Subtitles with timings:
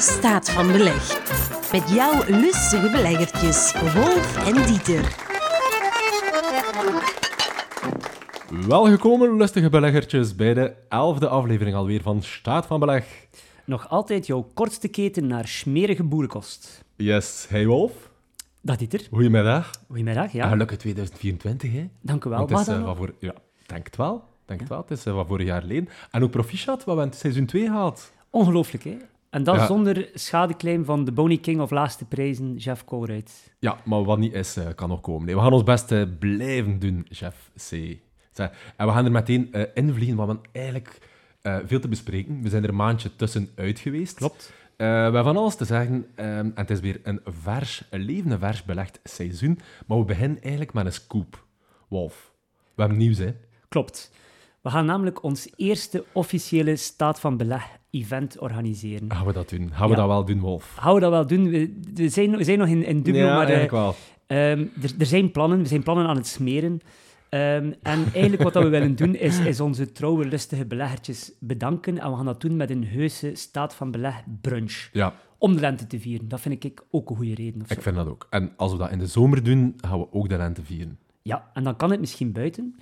[0.00, 1.18] Staat van Beleg.
[1.72, 5.16] Met jouw lustige beleggertjes, Wolf en Dieter.
[8.68, 13.26] Welgekomen, lustige beleggertjes, bij de elfde aflevering alweer van Staat van Beleg.
[13.64, 16.84] Nog altijd jouw kortste keten naar smerige boerenkost.
[16.96, 17.92] Yes, hey Wolf.
[18.60, 19.06] Dag Dieter.
[19.10, 19.70] Goedemiddag.
[19.86, 20.42] Goedemiddag, ja.
[20.44, 21.88] En gelukkig 2024, hè.
[22.00, 22.38] Dank u wel.
[22.38, 23.14] Want het is eh, wat voor...
[23.18, 23.34] Ja,
[23.66, 24.24] denk het wel.
[24.44, 24.80] Denk het wel.
[24.80, 25.88] Het is eh, wat vorig jaar geleden.
[26.10, 28.12] En ook proficiat, wat we in seizoen 2 gehad.
[28.30, 28.96] Ongelooflijk, hè?
[29.30, 29.66] En dat Ja.
[29.66, 33.54] zonder schadeclaim van de Boney King of Laatste Prijzen, Jeff Colruyt.
[33.58, 35.26] Ja, maar wat niet is, eh, kan nog komen.
[35.26, 37.96] Nee, we gaan ons best eh, blijven doen, chef C.
[38.32, 40.98] Zeg, En we gaan er meteen eh invliegen, want we hebben eigenlijk
[41.42, 42.42] eh, veel te bespreken.
[42.42, 44.16] We zijn er een maandje tussenuit geweest.
[44.16, 44.52] Klopt.
[44.76, 46.06] Eh, we hebben van alles te zeggen.
[46.14, 49.58] ehm, en het is weer een vers, een levende vers belegd seizoen.
[49.86, 51.44] Maar we beginnen eigenlijk met een scoop.
[51.88, 52.32] Wolf,
[52.74, 53.34] we hebben nieuws, hè?
[53.68, 54.10] Klopt.
[54.62, 59.12] We gaan namelijk ons eerste officiële staat van beleg-event organiseren.
[59.12, 59.70] Gaan we dat doen?
[59.72, 60.00] Gaan we Ja.
[60.00, 60.74] dat wel doen, Wolf?
[60.78, 61.50] Gaan we dat wel doen?
[61.50, 63.94] We, we, zijn, we zijn nog in, in dubio, ja, maar eh, eigenlijk wel.
[64.26, 66.80] Ehm, er, er zijn plannen, we zijn plannen aan het smeren.
[67.28, 71.98] Ehm, en eigenlijk wat dat we willen doen, is, is onze trouwe, lustige beleggertjes bedanken.
[71.98, 74.88] En we gaan dat doen met een heuse staat van beleg brunch.
[74.92, 76.28] Ja, Om de lente te vieren.
[76.28, 77.62] Dat vind ik ook een goede reden.
[77.68, 78.26] Ik vind dat ook.
[78.30, 80.98] En als we dat in de zomer doen, gaan we ook de lente vieren.
[81.22, 82.76] Ja, en dan kan het misschien buiten.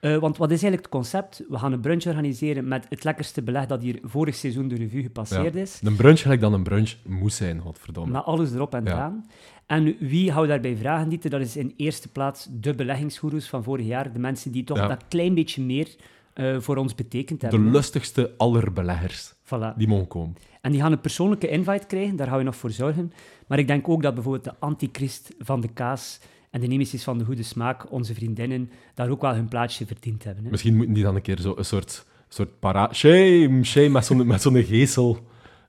[0.00, 1.42] Eh, want wat is eigenlijk het concept?
[1.48, 5.02] We gaan een brunch organiseren met het lekkerste beleg dat hier vorig seizoen de revue
[5.02, 5.60] gepasseerd Ja.
[5.60, 5.80] is.
[5.82, 8.12] Een brunch gelijk dan een brunch moest zijn, godverdomme.
[8.12, 8.90] Met alles erop en Ja.
[8.92, 9.26] eraan.
[9.66, 11.30] En wie hou daarbij vragen, Dieter?
[11.30, 14.12] Dat is in eerste plaats de beleggingsgoeroes van vorig jaar.
[14.12, 14.86] De mensen die toch Ja.
[14.86, 15.88] dat klein beetje meer
[16.32, 17.70] eh, voor ons betekend de hebben.
[17.70, 19.32] lustigste aller beleggers.
[19.44, 19.76] Voilà.
[19.76, 20.36] Die mogen komen.
[20.60, 23.12] En die gaan een persoonlijke invite krijgen, daar gaan we nog voor zorgen.
[23.46, 26.20] Maar ik denk ook dat bijvoorbeeld de antichrist van de kaas
[26.56, 30.24] en de nemesis van de goede smaak, onze vriendinnen, daar ook wel hun plaatsje verdiend
[30.24, 30.44] hebben.
[30.44, 30.50] Hè?
[30.50, 32.92] Misschien moeten die dan een keer zo een soort, soort para...
[32.92, 35.18] Shame, shame, met zo'n met zo'n geesel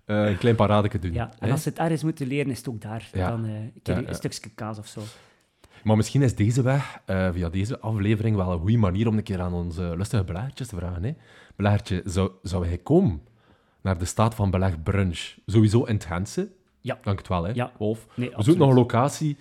[0.06, 1.14] eh, een klein paradeke doen.
[1.14, 1.52] Ja, en hè?
[1.52, 3.10] als ze het ergens moeten leren, is het ook daar.
[3.14, 3.30] Ja.
[3.30, 3.52] Dan eh,
[3.96, 5.02] een Ja, stukje kaas of zo.
[5.84, 9.24] Maar misschien is deze weg, eh, via deze aflevering, wel een goede manier om een
[9.24, 11.04] keer aan onze lustige beleggertjes te vragen.
[11.04, 12.02] Hè?
[12.04, 13.22] Zou, zou hij komen
[13.82, 15.36] naar de staat van beleg brunch?
[15.46, 16.50] Sowieso in het Gentse.
[16.82, 17.00] Ja.
[17.04, 17.72] Dank het wel, hè, Ja.
[17.78, 18.08] Wolf.
[18.16, 19.38] Nee, We zoeken nog een locatie.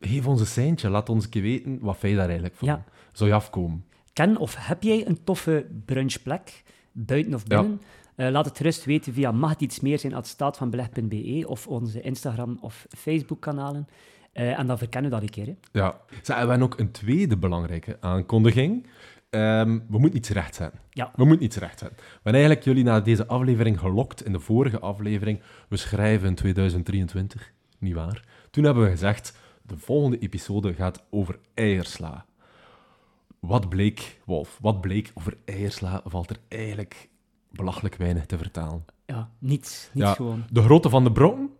[0.00, 0.88] Geef ons een seintje.
[0.88, 2.68] Laat ons een keer weten wat jij daar eigenlijk van.
[2.68, 2.84] Ja.
[3.12, 3.84] Zou je afkomen?
[4.12, 6.62] Ken of heb jij een toffe brunchplek,
[6.92, 7.60] buiten of Ja.
[7.60, 7.80] binnen?
[8.14, 12.00] Eh, laat het gerust weten via mag het iets meer zijn at staatvanbeleg.be of onze
[12.00, 13.88] Instagram of Facebook kanalen.
[14.32, 15.46] Eh, en dan verkennen we dat een keer.
[15.46, 15.54] Hè.
[15.80, 16.00] Ja.
[16.24, 18.86] We hebben ook een tweede belangrijke aankondiging.
[19.30, 20.80] Ehm, we moeten iets rechtzetten.
[20.90, 21.12] Ja.
[21.16, 21.96] We moeten iets rechtzetten.
[21.96, 25.40] We hebben eigenlijk jullie naar deze aflevering gelokt in de vorige aflevering.
[25.68, 28.24] We schrijven in 2023, niet waar?
[28.50, 29.36] Toen hebben we gezegd,
[29.70, 32.26] de volgende episode gaat over eiersla.
[33.38, 37.08] Wat bleek, Wolf, wat bleek over eiersla, valt er eigenlijk
[37.50, 38.84] belachelijk weinig te vertalen.
[39.06, 39.90] Ja, niets.
[39.92, 40.44] Niets Ja, gewoon.
[40.52, 41.50] De grootte van de bron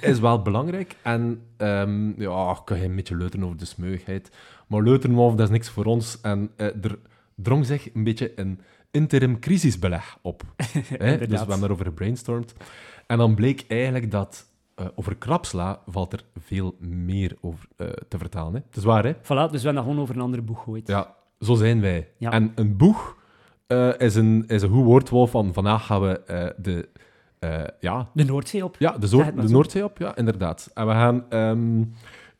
[0.00, 0.96] is wel belangrijk.
[1.02, 4.30] En ehm, ja, kan je een beetje leuteren over de smeugheid.
[4.66, 6.20] Maar leuteren over, dat is niks voor ons.
[6.20, 6.98] En eh, er
[7.34, 8.60] drong zich een beetje een
[8.90, 10.42] interim crisisbeleg op.
[10.56, 11.18] Hè?
[11.18, 12.54] Dus we hebben daarover gebrainstormd.
[13.06, 14.46] En dan bleek eigenlijk dat
[14.78, 18.52] eh, over krapsla valt er veel meer over eh, te vertalen.
[18.52, 18.60] Hè?
[18.66, 19.14] Het is waar, hè?
[19.14, 20.88] Voilà, dus we hebben dat gewoon over een andere boeg gegooid.
[20.88, 22.08] Ja, zo zijn wij.
[22.16, 22.30] Ja.
[22.30, 23.16] En een boeg
[23.66, 25.30] eh, is, een, is een goed woord, Wolf.
[25.30, 26.20] Van vandaag gaan we
[26.56, 26.88] de...
[27.80, 28.76] ja, De Noordzee op.
[28.78, 29.32] ja, de.
[29.48, 30.70] Noordzee op, ja, inderdaad.
[30.74, 31.78] En we gaan, ehm,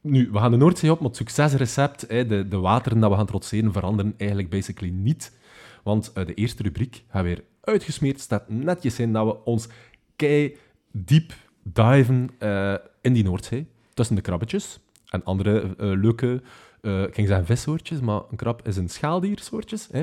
[0.00, 3.16] nu, we gaan de Noordzee op, maar het succesrecept, hè, de, de wateren dat we
[3.16, 5.36] gaan trotseren, veranderen eigenlijk basically niet.
[5.82, 9.68] Want de eerste rubriek gaat weer uitgesmeerd, staat netjes in dat we ons
[10.16, 10.56] kei
[10.92, 11.32] diep
[11.72, 16.42] diven eh, in die Noordzee, tussen de krabbetjes en andere eh, leuke,
[16.80, 19.88] eh, ik ging zeggen vissoortjes, maar een krab is een schaaldiersoortjes.
[19.92, 20.02] Hè.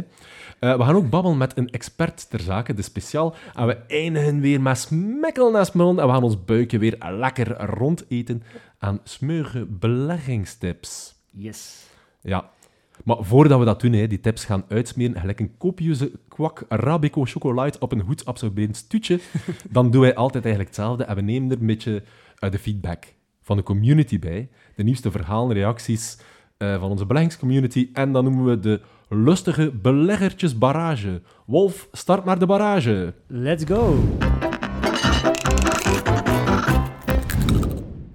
[0.60, 3.36] We gaan ook babbelen met een expert ter zake, de speciaal.
[3.54, 6.00] En we eindigen weer met smekkel naast mond.
[6.00, 8.44] En we gaan ons buikje weer lekker rondeten
[8.80, 11.16] aan smeuige beleggingstips.
[11.32, 11.86] Yes.
[12.22, 12.50] Ja.
[13.06, 17.26] Maar voordat we dat doen, hè, die tips gaan uitsmeren, gelijk een copieuze kwak Arabico
[17.26, 19.20] chocolade op een goed absorberend stuutje,
[19.70, 21.04] dan doen wij altijd eigenlijk hetzelfde.
[21.04, 22.04] En we nemen er een beetje
[22.40, 24.50] eh, de feedback van de community bij.
[24.76, 26.18] De nieuwste verhalen, reacties
[26.58, 27.90] eh, van onze beleggingscommunity.
[27.94, 31.22] En dan noemen we de lustige beleggertjes barrage.
[31.46, 33.14] Wolf, start maar de barrage.
[33.28, 34.04] Let's go.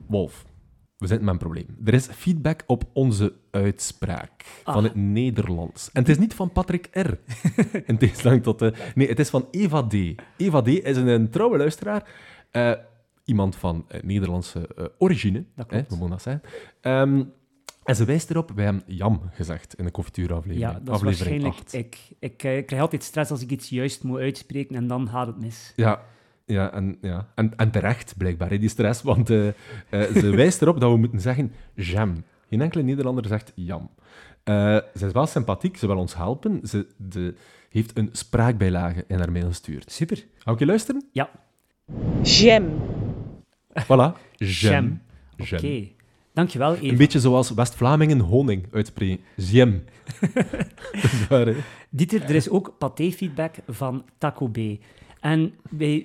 [0.06, 0.44] Wolf,
[1.00, 1.67] we zitten met een probleem.
[1.85, 4.82] Er is feedback op onze uitspraak van Ah.
[4.82, 5.91] het Nederlands.
[5.93, 7.11] En het is niet van Patrick R.
[7.91, 8.73] In tegenstelling tot de...
[8.94, 9.94] Nee, het is van Eva D.
[10.37, 12.08] Eva D is een, een trouwe luisteraar.
[12.50, 12.73] Eh,
[13.25, 15.44] iemand van eh, Nederlandse eh, origine.
[15.56, 15.88] Dat hè, klopt.
[15.91, 16.43] we mogen dat zeggen.
[16.81, 17.23] Ehm,
[17.85, 20.73] en ze wijst erop, wij hebben jam gezegd in de koffietieraflevering.
[20.73, 21.73] Ja, dat is aflevering waarschijnlijk 8.
[21.75, 22.43] ik.
[22.44, 25.41] Eh, ik krijg altijd stress als ik iets juist moet uitspreken en dan gaat het
[25.41, 25.73] mis.
[25.76, 26.02] Ja,
[26.50, 27.26] ja, en, ja.
[27.35, 29.02] En, en terecht, blijkbaar, hè, die stress.
[29.02, 29.55] Want eh, eh,
[30.14, 32.25] ze wijst erop dat we moeten zeggen jam.
[32.49, 33.91] Geen enkele Nederlander zegt jam.
[34.44, 36.61] Eh, ze is wel sympathiek, ze wil ons helpen.
[36.64, 37.35] Ze de,
[37.69, 39.93] heeft een spraakbijlage in haar mail gestuurd.
[39.93, 40.25] Super.
[40.38, 41.08] Hou ik je luisteren?
[41.12, 41.31] Ja.
[42.23, 42.64] Jam.
[43.82, 44.37] Voilà.
[44.37, 44.38] Jam.
[44.38, 45.00] Jam.
[45.38, 45.88] Oké.
[46.32, 46.87] Dankjewel, Eva.
[46.87, 49.25] Een beetje zoals West-Vlamingen honing uitspreken.
[49.37, 49.82] Jam.
[51.91, 54.58] Dieter, er is ook paté-feedback van Taco B.
[55.20, 55.55] En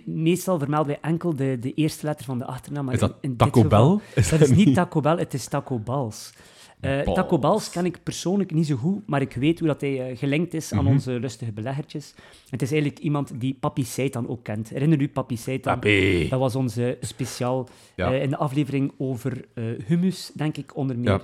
[0.05, 2.85] meestal vermelden wij enkel de, de eerste letter van de achternaam.
[2.85, 3.97] Maar Is dat in, Taco Bell?
[4.15, 4.75] Is dat is niet?
[4.75, 6.33] Taco Bell, het is Taco Bals.
[6.79, 6.99] Eh.
[7.01, 10.17] Taco Bals ken ik persoonlijk niet zo goed, maar ik weet hoe dat hij eh,
[10.17, 10.93] gelinkt is aan Mhm.
[10.93, 12.13] onze lustige beleggertjes.
[12.49, 14.69] Het is eigenlijk iemand die Papi Seitan ook kent.
[14.69, 15.73] Herinner u Papi Seitan?
[15.73, 16.27] Papi.
[16.29, 18.11] Dat was onze speciaal Ja.
[18.13, 19.45] eh, in de aflevering over
[19.87, 21.09] hummus, denk ik, onder meer.
[21.09, 21.21] Ja.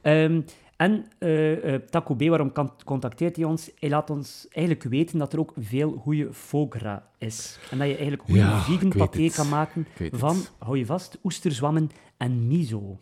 [0.00, 0.40] Ehm,
[0.76, 2.52] en eh, eh, Taco B, waarom
[2.84, 3.70] contacteert hij ons?
[3.78, 7.58] Hij laat ons eigenlijk weten dat er ook veel goede foie gras is.
[7.70, 11.90] En dat je eigenlijk goede Ja, vegan paté kan maken van, hou je vast, oesterzwammen
[12.16, 12.98] en miso.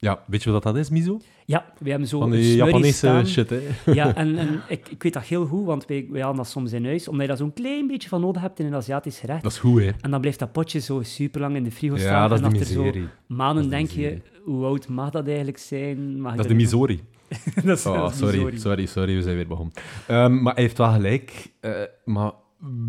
[0.00, 1.20] Ja, weet je wat dat is, miso?
[1.44, 3.26] Ja, we hebben zo Van die Japanese staan.
[3.26, 3.60] shit, hè?
[3.92, 6.72] Ja, en, en ik, ik weet dat heel goed, want wij, wij halen dat soms
[6.72, 9.42] in huis, omdat je daar zo'n klein beetje van nodig hebt in een Aziatisch gerecht.
[9.42, 9.90] Dat is goed, hè?
[10.00, 12.12] En dan blijft dat potje zo super lang in de frigo staan.
[12.12, 12.92] Ja, dat is en de achter zo
[13.26, 16.20] maanden denk je, hoe oud mag dat eigenlijk zijn?
[16.20, 17.00] Mag Dat is de misori.
[17.64, 18.58] dat is, Oh, dat is sorry, misori.
[18.58, 19.74] sorry, sorry, we zijn weer begonnen.
[20.06, 21.52] Ehm, maar hij heeft wel gelijk.
[21.60, 21.70] eh,
[22.04, 22.32] maar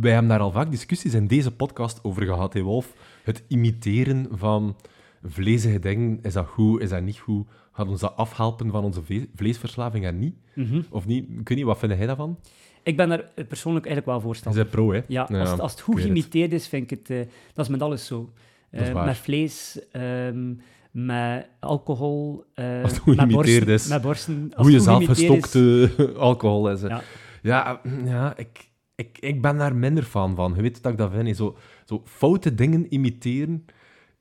[0.02, 2.94] wij hebben daar al vaak discussies in deze podcast over gehad, hè, Wolf.
[3.24, 4.76] Het imiteren van
[5.24, 7.48] vlezige dingen, is dat goed, is dat niet goed?
[7.72, 10.36] Gaat ons dat afhelpen van onze ve- vleesverslaving en niet?
[10.56, 10.82] Mhm.
[10.90, 11.24] Of niet?
[11.30, 12.40] Ik weet niet, wat vind jij daarvan?
[12.84, 15.02] Ik ben daar persoonlijk eigenlijk wel Je voorstander bent pro, hè?
[15.08, 16.04] Ja, Ja, als, het- als het goed het.
[16.04, 17.10] geïmiteerd is, vind ik het...
[17.10, 17.18] eh,
[17.54, 18.32] dat is met alles zo.
[18.70, 20.54] Eh, met vlees, ehm,
[20.92, 23.74] met alcohol, eh, Als het goed met geïmiteerd borsten.
[23.74, 23.88] is.
[23.88, 24.52] Met borsten.
[24.56, 26.70] Als Goeie zelfgestokte alcohol.
[26.72, 26.82] Is.
[26.82, 27.02] Ja.
[27.42, 30.54] Ja, ja ik, ik, ik ben daar minder fan van.
[30.56, 31.36] Je weet dat ik dat vind.
[31.38, 33.66] Zo, zo foute dingen imiteren.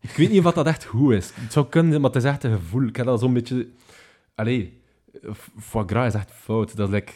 [0.00, 1.30] Ik weet niet of dat echt goed is.
[1.34, 2.82] Het zou kunnen, maar het is echt een gevoel.
[2.86, 3.68] Ik heb dat zo'n beetje...
[4.34, 4.80] Allee,
[5.58, 6.76] foie gras is echt fout.
[6.76, 7.12] Dat is like,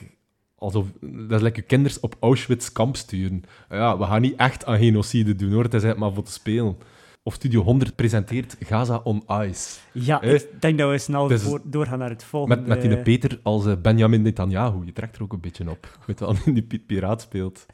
[0.54, 3.42] alsof, dat is like je kinders op Auschwitz kamp sturen.
[3.70, 5.62] Ja, we gaan niet echt aan genocide doen, hoor.
[5.62, 6.76] Het is echt maar voor te spelen.
[7.22, 9.78] Of Studio 100 presenteert Gaza on Ice.
[9.92, 12.56] Ja, Eh, ik denk dat we snel dus- voor, doorgaan naar het volgende.
[12.56, 14.84] Met, met die Peter als eh, Benjamin Netanyahu.
[14.84, 15.98] Je trekt er ook een beetje op.
[16.06, 17.66] Weet wel, die pi- piraat speelt.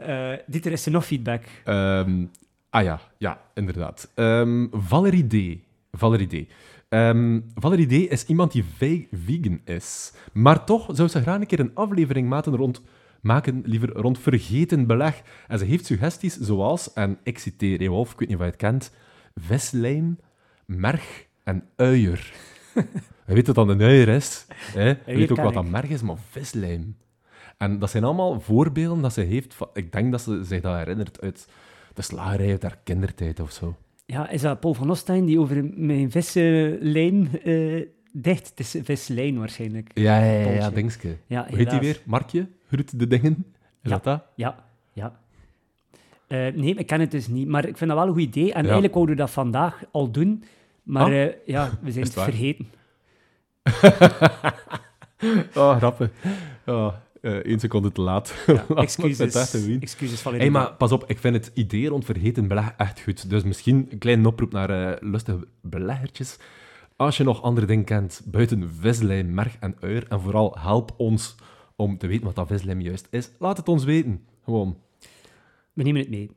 [0.05, 1.43] Eh, Dieter, is er nog feedback?
[1.63, 2.25] Ehm,
[2.69, 4.11] ah ja, ja, inderdaad.
[4.15, 5.57] Ehm Valerie D.
[5.91, 6.51] Valerie D.
[6.89, 10.13] Ehm, Valerie D is iemand die ve- vegan is.
[10.33, 12.81] Maar toch zou ze graag een keer een aflevering maken rond,
[13.21, 15.21] maken, liever rond vergeten beleg.
[15.47, 18.49] En ze heeft suggesties zoals, en ik citeer hè, Wolf, ik weet niet of je
[18.49, 18.91] het kent,
[19.35, 20.17] vislijm,
[20.65, 22.33] merg en uier.
[23.27, 24.45] Je weet wat dan een uier is.
[24.53, 24.87] Hè?
[24.87, 26.95] Je weet ook wat dat merg is, maar vislijm.
[27.57, 29.53] En dat zijn allemaal voorbeelden dat ze heeft.
[29.53, 31.47] Van, ik denk dat ze zich dat herinnert uit
[31.93, 33.75] de slagerij uit haar kindertijd of zo.
[34.05, 38.49] Ja, is dat Paul van Ostein die over mijn vissenlijn eh dicht?
[38.49, 39.91] Het is vislijn waarschijnlijk.
[39.93, 40.73] Ja, ja, ja, ja Polsje.
[40.73, 41.17] dingske.
[41.27, 42.01] Ja, Hoe heet die weer?
[42.05, 42.47] Markje?
[42.67, 43.45] Groet de dingen?
[43.83, 43.89] Is Ja.
[43.89, 44.23] dat dat?
[44.35, 44.63] Ja,
[44.93, 45.19] ja.
[46.27, 48.43] Eh, nee, ik ken het dus niet, maar ik vind dat wel een goed idee.
[48.53, 48.63] En Ja.
[48.63, 50.43] eigenlijk wouden we dat vandaag al doen,
[50.83, 51.21] maar Ah?
[51.23, 52.67] eh, ja, we zijn het vergeten.
[55.55, 56.09] Oh, grappig.
[56.65, 58.33] Oh, één seconde te laat.
[58.47, 62.73] Ja, excuses, excuses van Hey, maar pas op, ik vind het idee rond vergeten beleg
[62.77, 63.29] echt goed.
[63.29, 66.37] Dus misschien een kleine oproep naar eh, lustige beleggertjes.
[66.95, 71.35] Als je nog andere dingen kent, buiten vislijm, merg en uier, en vooral help ons
[71.75, 74.25] om te weten wat dat vislijm juist is, laat het ons weten.
[74.43, 74.77] Gewoon.
[75.73, 76.29] We nemen het mee.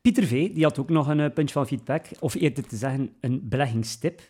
[0.00, 0.52] Pieter V.
[0.52, 4.20] die had ook nog een eh, puntje van feedback, of eerder te zeggen een beleggingstip,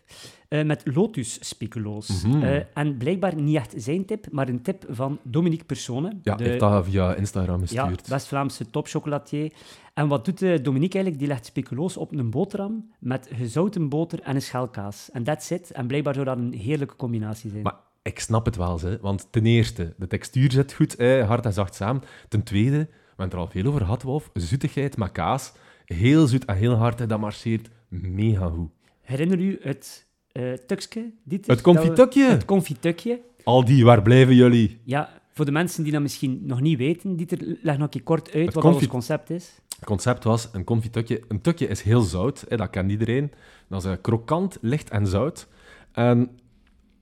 [0.49, 2.23] eh, met lotus-speculoos.
[2.25, 2.42] Mhm.
[2.42, 6.19] Eh, en blijkbaar niet echt zijn tip, maar een tip van Dominique Persone.
[6.23, 8.09] Ja, de- heeft dat via Instagram Ja, gestuurd.
[8.09, 9.52] West-Vlaamse topchocolatier.
[9.95, 11.19] En wat doet Dominique eigenlijk?
[11.19, 15.11] Die legt speculoos op een boterham met gezouten boter en een schelkaas.
[15.12, 15.71] En that's it.
[15.71, 17.62] En blijkbaar zou dat een heerlijke combinatie zijn.
[17.62, 18.99] Maar ik snap het wel, hè.
[19.00, 22.02] want ten eerste, de textuur zit goed, hè, hard en zacht samen.
[22.28, 25.52] Ten tweede, we hebben het er al veel over gehad, Wolf, zoetigheid kaas.
[25.85, 28.71] Heel zoet en heel hard, hè, dat marcheert mega goed.
[29.00, 31.12] Herinner u het eh tukske?
[31.25, 31.52] Dieter?
[31.52, 32.31] Het confitukje!
[32.31, 33.21] Het confitukje.
[33.45, 34.81] Al die, waar blijven jullie?
[34.85, 38.02] Ja, voor de mensen die dat misschien nog niet weten, Dieter, leg nog een keer
[38.02, 39.61] kort uit Het wat ons concept is.
[39.76, 41.23] Het concept was een confitukje.
[41.28, 43.33] Een tukje is heel zout, hè, dat kent iedereen.
[43.69, 45.49] Dat is eh, krokant, licht en zout.
[45.92, 46.31] En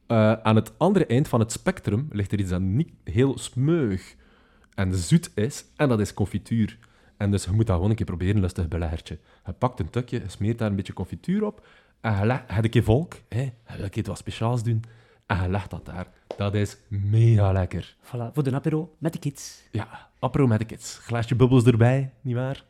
[0.07, 4.15] eh, aan het andere eind van het spectrum ligt er iets dat niet heel smeug
[4.81, 6.79] en zoet is, en dat is confituur.
[7.17, 9.19] En dus je moet dat gewoon een keer proberen, lustig beleggertje.
[9.47, 11.67] Je pakt een tukje, je smeert daar een beetje confituur op,
[12.01, 14.85] en je legt- je een keer volk, hè, je wil een keer wat speciaals doen,
[15.27, 16.07] en je legt dat daar.
[16.37, 17.97] Dat is mega lekker.
[18.05, 19.63] Voilà, voor de apero met de kids.
[19.71, 20.99] Ja, apero met de kids.
[20.99, 22.65] Glaasje bubbels erbij, nietwaar?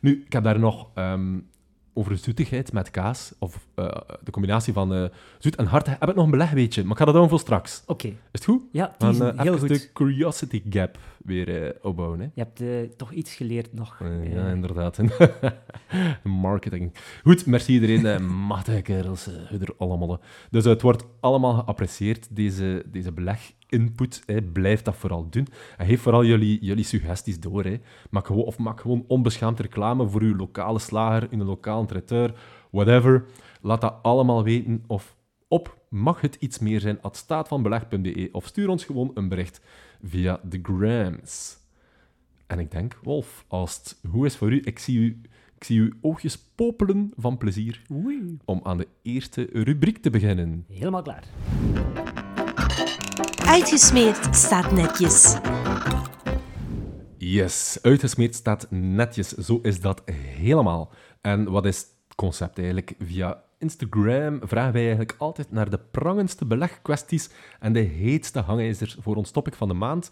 [0.00, 1.38] Nu, ik heb daar nog ehm,
[1.94, 5.04] over zoetigheid met kaas, of eh, de combinatie van eh,
[5.38, 7.82] zoet en hard, heb ik nog een belegweetje, maar ik ga dat doen voor straks.
[7.86, 8.62] Oké, Is het goed?
[8.72, 9.68] ja, Dan teasen, eh, heel goed.
[9.68, 12.20] de curiosity gap weer opbouwen.
[12.20, 12.26] Hè?
[12.34, 14.00] Je hebt toch iets geleerd nog.
[14.22, 14.98] Ja, inderdaad.
[16.24, 16.92] Marketing.
[17.22, 18.26] Goed, merci iedereen.
[18.46, 20.20] Machtige kerels, er allemaal.
[20.50, 23.12] Dus het wordt allemaal geapprecieerd, deze, deze
[23.72, 24.22] beleg-input.
[24.26, 24.42] hè.
[24.42, 25.46] Blijf dat vooral doen.
[25.76, 27.64] En geef vooral jullie, jullie suggesties door.
[27.64, 27.80] Hè.
[28.10, 32.34] Maak gewoon, of maak gewoon onbeschaamd reclame voor uw lokale slager, in een lokale traiteur,
[32.70, 33.24] whatever.
[33.60, 34.84] Laat dat allemaal weten.
[34.86, 35.16] Of
[35.48, 39.60] op mag het iets meer zijn, at staatvanbeleg.be of stuur ons gewoon een bericht
[40.02, 41.56] via de grams.
[42.46, 45.20] En ik denk, Wolf, als het goed is voor u, ik zie, u,
[45.56, 50.64] ik zie uw oogjes popelen van plezier Oei, om aan de eerste rubriek te beginnen.
[50.68, 51.24] helemaal klaar.
[53.46, 55.36] Uitgesmeerd staat netjes.
[57.16, 59.28] Yes, uitgesmeerd staat netjes.
[59.28, 60.90] Zo is dat helemaal.
[61.20, 62.94] En wat is het concept eigenlijk?
[62.98, 67.30] Via Instagram vragen wij eigenlijk altijd naar de prangendste belegkwesties
[67.60, 70.10] en de heetste hangijzers voor ons topic van de maand.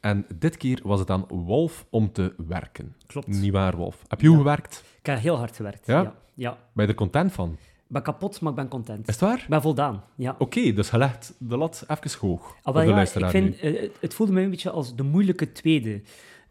[0.00, 2.96] En dit keer was het aan Wolf om te werken.
[3.06, 3.26] Klopt.
[3.26, 4.02] Niet waar, Wolf?
[4.08, 4.84] Heb je hoe gewerkt?
[4.98, 5.86] Ik heb heel hard gewerkt.
[5.86, 6.02] Ja?
[6.02, 6.14] ja.
[6.34, 6.58] ja.
[6.72, 7.56] Ben je er content van?
[7.90, 9.08] Ik ben kapot, maar ik ben content.
[9.08, 9.38] Is het waar?
[9.38, 10.34] Ik ben voldaan, ja.
[10.38, 12.40] Oké, dus je legt de lat even hoog.
[12.42, 15.02] Ah, voor wel de ja, ik vind, eh, het voelde mij een beetje als de
[15.02, 16.02] moeilijke tweede.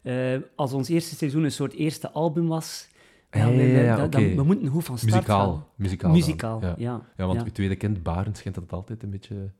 [0.02, 2.88] Eh, als ons eerste seizoen een soort eerste album was,
[3.30, 4.08] Ja, we, ja, ja, ja, oké.
[4.08, 5.52] dan- we moeten goed van start Muzikaal.
[5.98, 6.12] gaan.
[6.12, 6.60] Muzikaal.
[6.60, 6.66] ja.
[6.68, 6.74] Ja.
[6.78, 7.00] ja.
[7.16, 7.44] Ja, want ja.
[7.44, 9.50] uw tweede kind, Barend, schijnt dat het altijd een beetje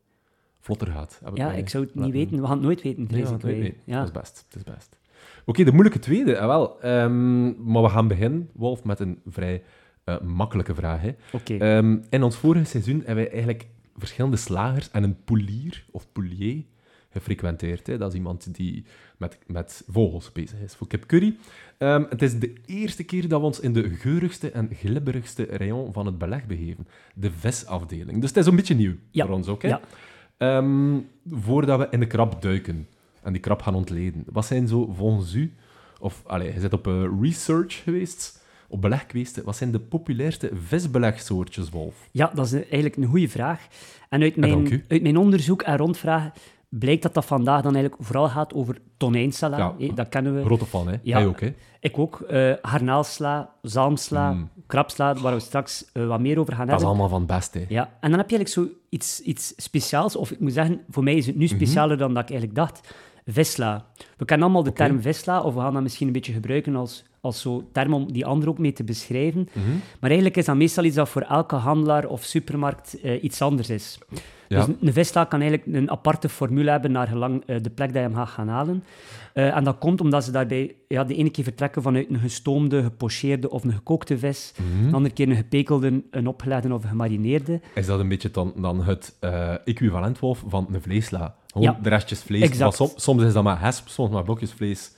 [0.61, 1.21] vlotter gaat.
[1.25, 2.41] Heb Ja, mij ik zou het niet weten.
[2.41, 3.43] We gaan het nooit weten, Nee, vrees ik.
[3.43, 3.79] nooit weten.
[3.85, 3.97] Ja.
[3.99, 4.47] Dat is best.
[4.49, 4.99] Dat is best.
[5.45, 6.39] Oké, de moeilijke tweede.
[6.39, 9.63] Ah, wel, ehm, maar we gaan beginnen, Wolf, met een vrij
[10.11, 11.01] eh, makkelijke vraag.
[11.01, 11.13] Hè.
[11.59, 16.63] Ehm, in ons vorige seizoen hebben wij eigenlijk verschillende slagers en een poelier of poulier
[17.11, 17.87] gefrequenteerd.
[17.87, 17.99] Hè.
[17.99, 18.85] Dat is iemand die
[19.17, 21.37] met, met vogels bezig is, voor kip curry.
[21.79, 25.93] Ehm, het is de eerste keer dat we ons in de geurigste en glibberigste rayon
[25.93, 26.87] van het beleg begeven.
[27.15, 28.21] De visafdeling.
[28.21, 29.27] Dus het is een beetje nieuw Ja.
[29.27, 29.63] voor ons ook.
[29.63, 29.69] Hè?
[29.69, 29.81] Ja.
[30.37, 30.99] Ehm,
[31.31, 32.89] voordat we in de krab duiken
[33.23, 34.25] en die krab gaan ontleden.
[34.33, 35.55] Wat zijn zo volgens u,
[35.99, 38.40] of allez, je bent op eh, research geweest,
[38.71, 41.95] op beleg geweest, wat zijn de populairste visbelegsoortjes, Wolf?
[42.11, 43.67] Ja, dat is eigenlijk een goede vraag.
[44.09, 46.33] En uit mijn, uit mijn onderzoek en rondvragen
[46.69, 49.75] blijkt dat dat vandaag dan eigenlijk vooral gaat over tonijnsala.
[49.79, 49.93] Ja.
[49.95, 50.45] dat kennen we.
[50.45, 50.93] Grote fan, hè?
[50.93, 50.99] Ja.
[51.03, 51.55] Jij ook, hè?
[51.81, 52.21] Ik ook.
[52.21, 54.49] eh garnaalsla, zalmsla, Mm.
[54.67, 56.89] krabsla, waar we straks eh, wat meer over gaan Dat is hebben.
[56.89, 57.59] allemaal van het beste.
[57.59, 57.65] hè.
[57.69, 60.17] Ja, en dan heb je eigenlijk zo iets, iets speciaals.
[60.17, 61.55] Of ik moet zeggen, voor mij is het nu Mhm.
[61.55, 62.95] specialer dan dat ik eigenlijk dacht.
[63.27, 63.87] Visla.
[64.17, 67.05] We kennen allemaal de term visla, of we gaan dat misschien een beetje gebruiken als,
[67.21, 69.49] als zo term om die ander ook mee te beschrijven.
[69.53, 69.69] Mhm.
[69.71, 73.71] Maar eigenlijk is dat meestal iets dat voor elke handelaar of supermarkt eh, iets anders
[73.71, 73.99] is.
[74.49, 74.67] Ja.
[74.67, 77.97] Dus een- visla kan eigenlijk een aparte formule hebben naar gelang eh, de plek dat
[77.97, 78.85] je hem gaat gaan halen.
[79.35, 82.83] Eh, en dat komt omdat ze daarbij ja, de ene keer vertrekken vanuit een gestoomde,
[82.83, 84.53] gepocheerde of een gekookte vis.
[84.57, 84.89] Mhm.
[84.91, 87.61] De andere keer een gepekelde, een opgelegde of een gemarineerde.
[87.75, 89.17] Is dat een beetje dan, dan het
[89.65, 91.35] equivalent, Wolf, van een vleesla?
[91.53, 92.43] Gewoon de restjes vlees.
[92.43, 92.93] Exact.
[92.97, 94.93] Soms is dat maar hesp, soms maar blokjes vlees.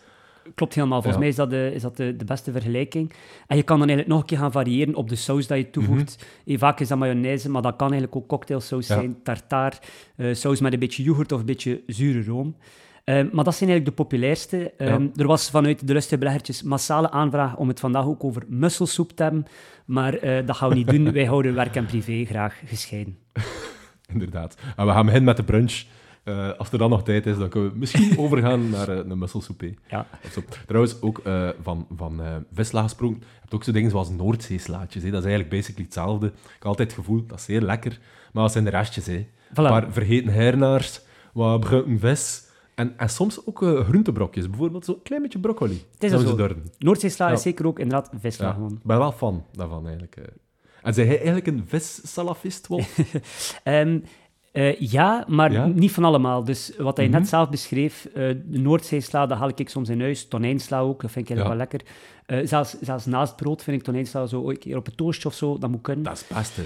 [0.55, 1.03] Klopt helemaal.
[1.03, 1.21] Volgens Ja.
[1.21, 3.13] mij is dat, de, is dat de, de beste vergelijking.
[3.47, 5.71] En je kan dan eigenlijk nog een keer gaan variëren op de saus dat je
[5.71, 6.27] toevoegt.
[6.47, 8.95] Eh, Vaak is dat mayonaise, maar dat kan eigenlijk ook cocktailsaus Ja.
[8.95, 9.79] zijn, tartaar,
[10.17, 12.57] eh, saus met een beetje yoghurt of een beetje zure room.
[13.05, 14.73] Eh, maar dat zijn eigenlijk de populairste.
[14.77, 19.11] Ehm, Er was vanuit de lustige beleggertjes massale aanvraag om het vandaag ook over musselsoep
[19.13, 19.47] te hebben.
[19.85, 21.13] Maar eh, dat gaan we niet doen.
[21.13, 23.19] Wij houden werk en privé graag gescheiden.
[24.13, 24.57] Inderdaad.
[24.77, 25.83] En we gaan beginnen met de brunch.
[26.23, 29.19] Eh, als er dan nog tijd is, dan kunnen we misschien overgaan naar eh, een
[29.19, 29.75] musselsoepé.
[29.89, 30.07] Ja.
[30.67, 32.21] Trouwens, ook eh, van, van
[32.53, 35.03] visla gesproken, je hebt ook zo dingen zoals Noordzeeslaatjes.
[35.03, 35.11] Hè.
[35.11, 36.27] Dat is eigenlijk basically hetzelfde.
[36.27, 37.99] Ik heb altijd het gevoel, dat is zeer lekker,
[38.33, 39.07] maar dat zijn de restjes.
[39.07, 39.27] Hè.
[39.55, 41.01] Een paar vergeten hernaars,
[41.33, 44.49] wat bruine vis en, en soms ook eh, groentebrokjes.
[44.49, 45.85] Bijvoorbeeld zo'n klein beetje broccoli.
[45.99, 46.71] is Zouden zo.
[46.79, 47.33] Noordzeesla Ja.
[47.33, 50.17] is zeker ook inderdaad visla Ja, ik ben wel fan daarvan, eigenlijk.
[50.83, 52.99] En zijn jij eigenlijk een vissalafist, Wolf?
[53.65, 53.99] Ehm,
[54.53, 55.67] eh, ja, maar Ja?
[55.67, 56.45] niet van allemaal.
[56.45, 57.19] Dus wat hij Mhm.
[57.19, 58.13] net zelf beschreef, eh,
[58.47, 60.29] de Noordzeesla, dat haal ik soms in huis.
[60.29, 61.95] Tonijnsla ook, dat vind ik eigenlijk wel lekker.
[62.27, 65.35] Eh, zelfs, zelfs naast brood vind ik tonijnsla zo een keer op een toastje of
[65.35, 66.05] zo, dat moet kunnen.
[66.05, 66.61] dat is het beste.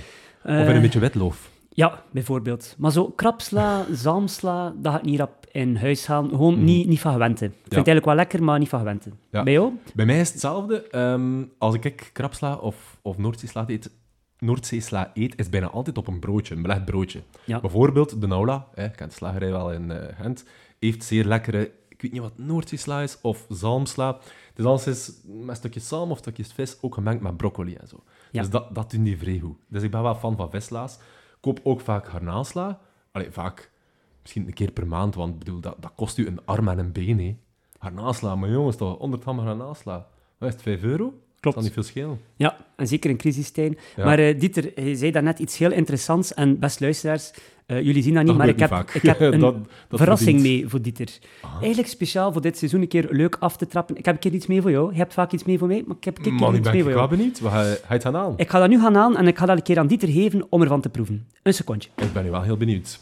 [0.45, 1.51] Of in een beetje witloof.
[1.69, 2.75] Ja, bijvoorbeeld.
[2.79, 6.31] Maar zo krapsla, zalmsla, dat ga ik niet rap in huis halen.
[6.31, 7.41] Gewoon niet, niet van gewend.
[7.41, 7.47] hè.
[7.47, 9.07] Ik vind het eigenlijk wel lekker, maar niet van gewend.
[9.07, 9.15] Mhm.
[9.31, 9.43] Ja.
[9.43, 9.73] Bij jou?
[9.95, 10.83] Bij mij is het hetzelfde.
[10.91, 13.91] Ehm, als ik krapsla of, of Noordzeesla eet,
[14.39, 17.23] Noordzeesla eet, is bijna altijd op een broodje, een belegd broodje.
[17.45, 17.61] Ja.
[17.61, 20.45] Bijvoorbeeld de Naula, hè, ik ken de slagerij wel in eh, Gent,
[20.79, 24.19] heeft zeer lekkere, ik weet niet wat Noordzeesla is, of zalmsla.
[24.55, 28.03] Dus alles is met stukjes zalm of stukjes vis, ook gemengd met broccoli en zo.
[28.31, 28.41] Ja.
[28.41, 29.57] Dus dat, dat doen die vrij goed.
[29.69, 30.99] Dus ik ben wel fan van visla's.
[31.41, 32.81] Koop ook vaak garnaalsla.
[33.13, 33.71] allee, vaak,
[34.23, 36.93] misschien een keer per maand, want bedoel, dat, dat kost u een arm en een
[36.93, 37.37] been, hè.
[37.91, 40.07] Naslaan, maar jongens, toch 100 gram gaan naslaan.
[40.39, 41.15] Wat is het, 5 euro?
[41.41, 41.57] Klopt.
[41.57, 42.21] Dat niet veel schelen.
[42.37, 43.79] Ja, en zeker in crisistijd.
[43.97, 44.05] Ja.
[44.05, 46.35] Maar eh, Dieter, je zei daarnet iets heel interessants.
[46.35, 47.31] En best luisteraars,
[47.67, 49.55] eh, jullie zien dat niet, Dat maar ik heb, ik heb een Dat-
[49.89, 50.61] dat verrassing verdient.
[50.61, 51.09] mee voor Dieter.
[51.59, 53.97] Eigenlijk speciaal voor dit seizoen een keer leuk af te trappen.
[53.97, 54.93] Ik heb een keer iets mee voor jou.
[54.93, 56.63] Je hebt vaak iets mee voor mij, maar ik heb een keer Man, ik iets
[56.63, 57.09] ben mee ik voor jou.
[57.09, 57.41] benieuwd.
[57.41, 58.39] Wat je, ga je het gaan halen?
[58.39, 60.47] Ik ga dat nu gaan aan en ik ga dat een keer aan Dieter geven
[60.49, 61.27] om ervan te proeven.
[61.43, 61.91] Een secondje.
[61.97, 62.99] Ik ben nu wel heel benieuwd.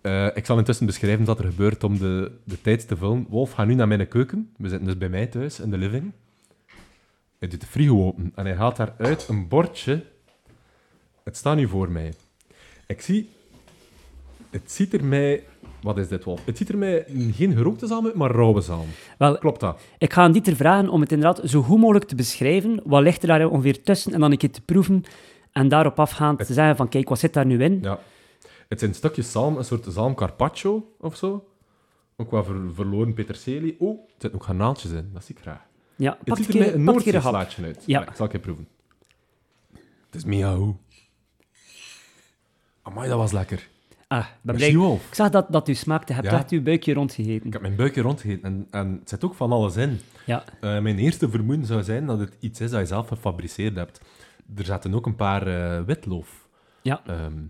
[0.00, 3.26] Eh, ik zal intussen beschrijven wat er gebeurt om de, de tijd te vullen.
[3.28, 4.50] Wolf, ga nu naar mijn keuken.
[4.56, 6.12] We zitten dus bij mij thuis, in de living.
[7.44, 10.04] Hij doet de frigo open en hij haalt daaruit een bordje.
[11.24, 12.14] Het staat nu voor mij.
[12.86, 13.30] Ik zie...
[14.50, 15.44] Het ziet er mij...
[15.82, 16.44] Wat is dit, Wolf?
[16.44, 18.86] Het ziet er mij geen gerookte zalm uit, maar rauwe zalm.
[19.18, 19.80] Wel, Klopt dat?
[19.98, 22.80] ik ga aan Dieter vragen om het inderdaad zo goed mogelijk te beschrijven.
[22.84, 24.12] Wat ligt er daar ongeveer tussen?
[24.12, 25.04] En dan een keer te proeven.
[25.52, 27.78] En daarop afgaand te zeggen van, kijk, wat zit daar nu in?
[27.82, 27.98] Ja.
[28.68, 31.48] Het zijn stukjes zalm, een soort zalm carpaccio of zo.
[32.16, 33.76] Ook wat ver- verloren peterselie.
[33.78, 35.10] Oh, er zitten ook garnaaltjes in.
[35.12, 35.72] Dat zie ik graag.
[35.96, 36.84] Ja, Het pak ziet er keer, een.
[36.84, 37.82] Noordzeeslaatje uit.
[37.86, 38.00] Ja.
[38.00, 38.08] Ja.
[38.08, 38.68] Ik zal het even proeven.
[40.06, 40.78] Het is miauw.
[42.82, 43.68] Amai, dat was lekker.
[44.08, 44.86] Ah, ik ben Merci, blij.
[44.86, 45.06] Wolf.
[45.08, 46.12] Ik zag dat, dat u smaakte.
[46.12, 46.38] Je hebt Ja.
[46.38, 47.46] echt uw buikje rondgegeten.
[47.46, 50.00] Ik heb mijn buikje rondgegeten en, en het zit ook van alles in.
[50.26, 53.76] Ja, Eh, mijn eerste vermoeden zou zijn dat het iets is dat je zelf gefabriceerd
[53.76, 54.00] hebt.
[54.56, 56.48] Er zaten ook een paar eh, witloof.
[56.82, 57.02] ja.
[57.06, 57.42] ehm,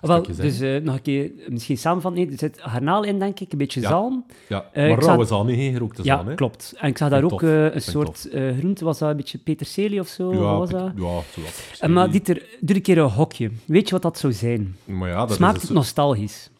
[0.00, 2.20] Wel, dus eh, nog een keer misschien samenvatten.
[2.22, 3.52] Nee, er zit garnaal in, denk ik.
[3.52, 3.88] Een beetje Ja.
[3.88, 4.24] zalm.
[4.48, 6.28] ja, eh, maar rauwe zag- zalm, geen gerookte Ja, zalm.
[6.28, 6.34] hè.
[6.34, 6.74] klopt.
[6.76, 8.84] En ik zag daar Vind ook eh, een soort eh, groente.
[8.84, 10.32] Was dat een beetje peterselie of zo?
[10.32, 10.92] Ja, was dat?
[10.96, 11.40] ja, zo
[11.80, 11.88] wat.
[11.90, 13.50] Maar Dieter, doe een keer een hokje.
[13.66, 14.76] Weet je wat dat zou zijn?
[14.84, 16.50] Maar ja, dat Smaakt is het dus- nostalgisch?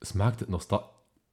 [0.00, 0.82] Smaakt het sta-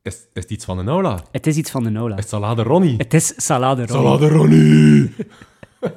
[0.01, 1.20] Is, is het iets van een aula?
[1.32, 2.13] Het is iets van de Nola.
[2.15, 2.96] Is het salade Ronnie?
[2.98, 4.03] Het is salade roll.
[4.03, 5.15] Salade Ronnie!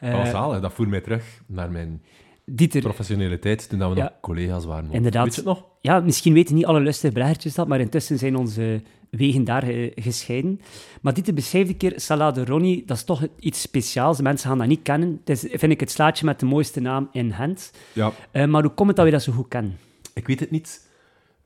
[0.00, 0.60] Dat was zalig.
[0.60, 2.02] Dat voert mij terug naar mijn
[2.50, 4.02] Dieter, professionele tijd, toen dat we Ja.
[4.02, 4.92] nog collega's waren.
[4.92, 5.24] Inderdaad.
[5.24, 5.64] Weet je het nog?
[5.80, 9.90] ja, misschien weten niet alle lustige beleggertjes dat, maar intussen zijn onze wegen daar eh,
[9.94, 10.60] gescheiden.
[11.00, 14.20] Maar Dieter beschrijft een keer salade Ronnie, dat is toch iets speciaals.
[14.20, 15.20] Mensen gaan dat niet kennen.
[15.24, 17.72] Het is, vind ik, het slaatje met de mooiste naam in hand.
[17.92, 19.78] Ja, Eh, maar hoe komt het dat we dat zo goed kennen?
[20.14, 20.88] ik weet het niet.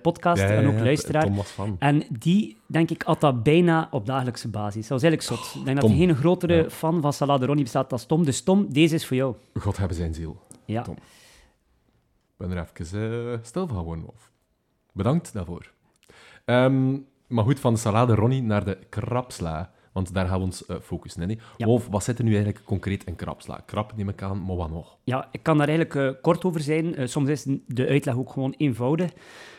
[0.02, 1.24] podcast Ja, en ook luisteraar.
[1.24, 1.76] Tom was fan.
[1.80, 4.88] En die, denk ik, had dat bijna op dagelijkse basis.
[4.88, 5.60] Dat was eigenlijk zot.
[5.60, 8.26] Ik denk dat er geen grotere fan van Salade Ronnie bestaat als Tom.
[8.26, 9.36] Dus Tom, deze is voor jou.
[9.60, 10.42] God hebben zijn ziel.
[10.66, 10.82] Ja.
[10.82, 10.96] Tom.
[10.96, 14.06] Ik ben er even stil van geworden.
[14.94, 15.72] Bedankt daarvoor.
[16.50, 19.72] Ehm, maar goed, van de salade Ronnie naar de krapsla.
[19.94, 21.40] Want daar gaan we ons eh, focussen.
[21.58, 21.66] Ja.
[21.66, 23.62] Wolf, wat zit er nu eigenlijk concreet in krapsla?
[23.66, 24.98] Krap neem ik aan, maar wat nog?
[25.04, 26.96] Ja, ik kan daar eigenlijk eh, kort over zijn.
[26.96, 29.12] Eh, soms is de uitleg ook gewoon eenvoudig.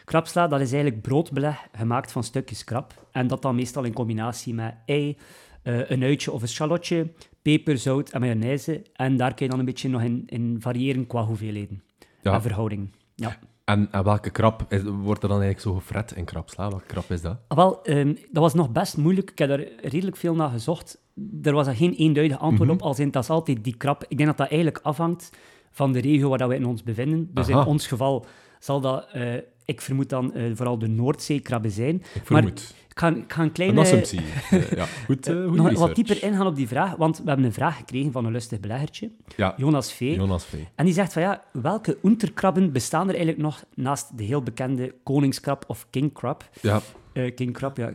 [0.05, 3.07] Krapsla, dat is eigenlijk broodbeleg gemaakt van stukjes krab.
[3.13, 5.17] En dat dan meestal in combinatie met ei,
[5.63, 8.83] een uitje of een shallotje, peper, zout en mayonaise.
[8.93, 11.83] En daar kun je dan een beetje nog in, in variëren qua hoeveelheden
[12.23, 12.33] Ja.
[12.35, 12.91] en verhouding.
[13.15, 13.39] Ja.
[13.71, 16.69] En, en welke krap is, wordt er dan eigenlijk zo gefret in krapsla?
[16.69, 17.37] Welke krap is dat?
[17.49, 19.31] Ah, Wel, ehm, dat was nog best moeilijk.
[19.31, 20.99] Ik heb daar redelijk veel naar gezocht.
[21.43, 24.05] Er was er geen eenduidig antwoord op, als in dat is altijd die krap.
[24.09, 25.31] Ik denk dat dat eigenlijk afhangt
[25.71, 27.31] van de regio waar dat we in ons bevinden.
[27.33, 27.61] Dus Aha.
[27.61, 28.27] in ons geval
[28.61, 31.95] zal dat, eh, ik vermoed dan, eh, vooral de Noordzeekrabben zijn.
[31.95, 32.75] Ik Maar vermoed.
[32.89, 33.81] ik ga, ik ga een Een kleine...
[33.81, 34.21] assumptie.
[34.51, 37.53] Eh, ja, goed, goede nog wat dieper ingaan op die vraag, want we hebben een
[37.53, 40.01] vraag gekregen van een lustig beleggertje, Ja, Jonas V.
[40.01, 40.55] Jonas V.
[40.75, 44.95] En die zegt van ja, welke unterkrabben bestaan er eigenlijk nog naast de heel bekende
[45.03, 46.49] koningskrab of kingkrab?
[46.61, 46.81] Ja,
[47.13, 47.93] king crab, ja.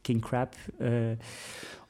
[0.00, 0.54] king crab.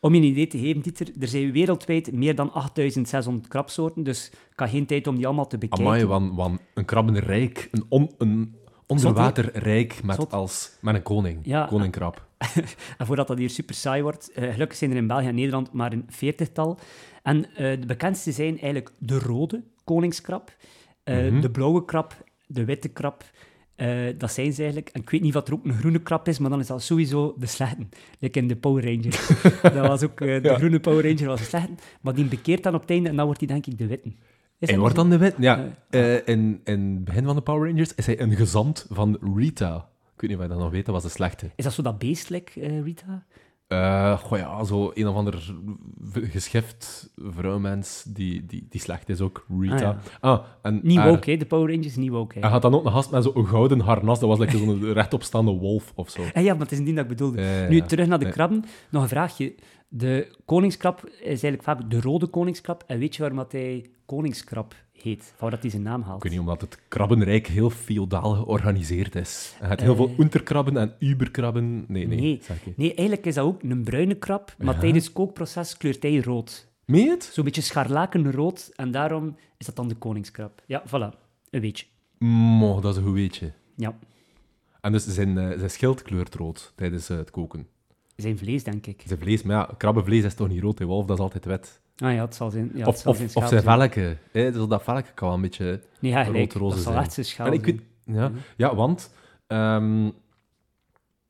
[0.02, 4.28] Om je een idee te geven, Dieter, er zijn wereldwijd meer dan 8600 krabsoorten, dus
[4.52, 5.86] ik had geen tijd om die allemaal te bekijken.
[5.86, 8.54] amai, wan, wan, een krabbenrijk, een, on, een
[8.86, 10.32] onderwaterrijk met, Zot.
[10.32, 11.38] als, met een koning.
[11.42, 11.66] Ja.
[11.66, 12.26] Koningkrab.
[12.98, 15.72] En voordat dat hier super saai wordt, eh, gelukkig zijn er in België en Nederland
[15.72, 16.78] maar een veertigtal.
[17.22, 20.56] En eh, de bekendste zijn eigenlijk de rode koningskrab,
[21.04, 21.40] eh, Mhm.
[21.40, 23.24] de blauwe krab, de witte krab.
[23.74, 24.90] Eh, dat zijn ze eigenlijk.
[24.92, 26.82] En ik weet niet of er ook een groene krab is, maar dan is dat
[26.82, 27.86] sowieso de slechte.
[28.18, 29.28] Like in de Power Rangers.
[29.62, 30.56] dat was ook eh, de Ja.
[30.56, 31.72] groene Power Ranger was de slechte.
[32.00, 34.08] Maar die bekeert dan op het einde en dan wordt hij denk ik de witte.
[34.58, 35.34] Is En dat wordt dan de wit?
[35.38, 39.18] Ja, eh, in, in het begin van de Power Rangers is hij een gezant van
[39.36, 39.88] Rita.
[40.16, 41.50] weet niet of je dat nog weet, dat was de slechte.
[41.56, 42.50] Is dat zo dat beestelijk,
[42.84, 43.24] Rita?
[44.22, 45.54] Goh ja, zo een of ander
[46.12, 49.98] geschift vrouwmens die, die, die slecht is ook, Rita.
[50.20, 51.36] Ah, Ah, en Niet haar- woke, hè?
[51.36, 52.40] De Power Rangers, niet woke, hè?
[52.40, 55.50] Hij had dan ook een gast met zo'n gouden harnas, dat was like zo'n rechtopstaande
[55.50, 56.22] wolf of zo.
[56.34, 57.66] Ah, ja, maar het is niet dat ik bedoelde.
[57.68, 58.32] Nu, terug naar de Nee.
[58.34, 58.64] krabben.
[58.90, 59.54] Nog een vraagje.
[59.88, 62.84] De koningskrab is eigenlijk vaak de rode koningskrab.
[62.86, 65.24] En weet je waarom dat hij koningskrab heet?
[65.24, 66.16] Van waar dat hij zijn naam haalt?
[66.16, 69.54] Ik weet niet, omdat het krabbenrijk heel feodaal georganiseerd is.
[69.58, 69.96] Hij had heel Eh.
[69.96, 71.84] veel unterkrabben en uberkrabben.
[71.88, 72.18] Nee, nee.
[72.20, 72.40] Nee.
[72.76, 74.80] Nee, eigenlijk is dat ook een bruine krab, maar Ja.
[74.80, 76.70] tijdens het kookproces kleurt hij rood.
[76.86, 77.30] Het?
[77.32, 80.62] Zo'n beetje scharlakenrood, en daarom is dat dan de koningskrab.
[80.66, 81.18] Ja, voilà.
[81.50, 81.86] Een beetje.
[82.18, 83.52] Mo, dat is een goed weetje.
[83.76, 83.98] Ja.
[84.80, 87.66] En dus zijn, eh, zijn schild kleurt rood tijdens eh, het koken.
[88.16, 89.02] Zijn vlees, denk ik.
[89.06, 91.80] Zijn vlees, maar ja, krabbenvlees is toch niet rood, hè, wolf, dat is altijd wit.
[91.96, 93.78] Ah ja, het zal zijn, ja, of, zal of, zijn of zijn zijn.
[93.78, 94.18] velken.
[94.32, 94.52] Hè?
[94.52, 96.24] Dus dat velken kan wel een beetje Nee, ja,
[96.74, 97.46] Dat zal zijn.
[97.46, 99.14] En ik weet, ja, ja, want
[99.46, 100.06] ehm,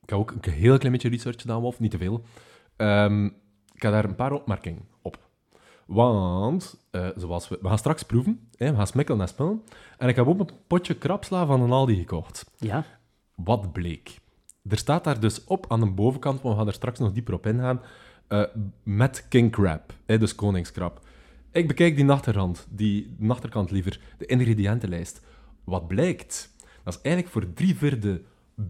[0.03, 2.23] ik heb ook een heel klein beetje research gedaan, Wolf, niet te veel.
[2.77, 3.25] Ehm,
[3.75, 5.19] ik heb daar een paar opmerkingen op.
[5.87, 9.63] Want, eh, zoals we, we gaan straks proeven, hè, we gaan smikkelen en spullen.
[9.99, 12.51] En ik heb ook een potje krapsla van een Aldi gekocht.
[12.57, 12.85] Ja,
[13.35, 14.21] Wat bleek?
[14.69, 17.35] Er staat daar dus op aan de bovenkant, maar we gaan er straks nog dieper
[17.35, 17.81] op ingaan,
[18.33, 18.43] eh,
[18.83, 21.01] met king crab, hè, dus koningskrab.
[21.51, 25.21] Ik bekijk die achterkant, die achterkant liever, de ingrediëntenlijst.
[25.65, 26.55] Wat blijkt?
[26.85, 28.23] Dat is eigenlijk voor drie vierde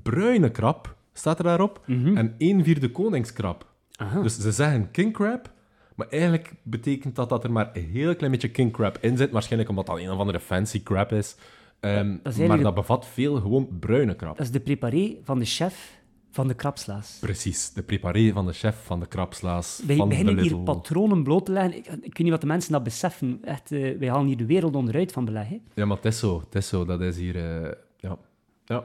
[0.03, 3.67] bruine krab, staat er daarop, en één vierde koningskrab.
[3.97, 4.23] Aha.
[4.23, 5.53] Dus ze zeggen king crab,
[5.95, 9.31] maar eigenlijk betekent dat dat er maar een heel klein beetje king crab in zit.
[9.31, 11.37] Waarschijnlijk omdat dat een of andere fancy crab is.
[11.81, 14.37] Ehm, dat is Maar dat bevat veel gewoon bruine krab.
[14.37, 16.01] dat is de preparé van de chef
[16.33, 17.17] van de krabslaas.
[17.21, 21.45] Precies, de preparé van de chef van de krabslaas Wij van beginnen hier patronen bloot
[21.45, 21.77] te leggen.
[21.77, 23.39] Ik, ik weet niet wat de mensen dat beseffen.
[23.45, 25.49] Echt, eh, wij halen hier de wereld onderuit van beleg.
[25.49, 25.61] Hè?
[25.75, 26.41] Ja, maar het is zo.
[26.41, 26.85] Het is zo.
[26.85, 27.37] Dat is hier...
[27.37, 28.19] eh, ja.
[28.65, 28.85] ja.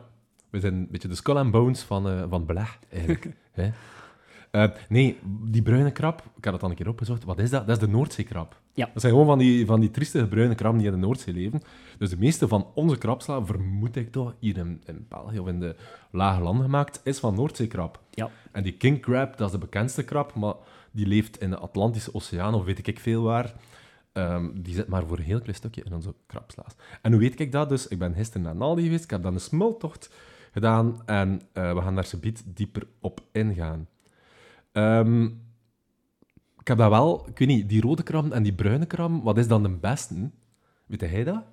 [0.49, 3.27] We zijn een beetje de skull and bones van, eh van beleg, eigenlijk.
[3.51, 3.71] Hè?
[4.89, 7.23] Nee, die bruine krab, ik had het dan een keer opgezocht.
[7.23, 7.67] Wat is dat?
[7.67, 8.61] Dat is de Noordzeekrab.
[8.73, 8.89] Ja.
[8.93, 11.61] Dat zijn gewoon van die, van die triestige bruine krabben die in de Noordzee leven.
[11.97, 15.59] Dus de meeste van onze krabsla, vermoed ik toch, hier in, in België of in
[15.59, 15.75] de
[16.11, 18.01] lage landen gemaakt, is van Noordzeekrab.
[18.11, 18.29] Ja.
[18.51, 20.53] En die king crab, dat is de bekendste krab, maar
[20.91, 23.53] die leeft in de Atlantische Oceaan, of weet ik veel waar.
[24.11, 26.75] Ehm, die zit maar voor een heel klein stukje in onze krabslaas.
[27.01, 27.69] En hoe weet ik dat?
[27.69, 30.09] Dus ik ben gisteren naar Naldi geweest, ik heb dan een smultocht
[30.51, 33.87] gedaan en eh, we gaan daar subiet dieper op ingaan.
[34.71, 35.23] Ehm,
[36.59, 39.37] ik heb dat wel, ik weet niet, die rode krabben en die bruine krabben, wat
[39.37, 40.31] is dan de beste?
[40.85, 41.43] Weet jij dat?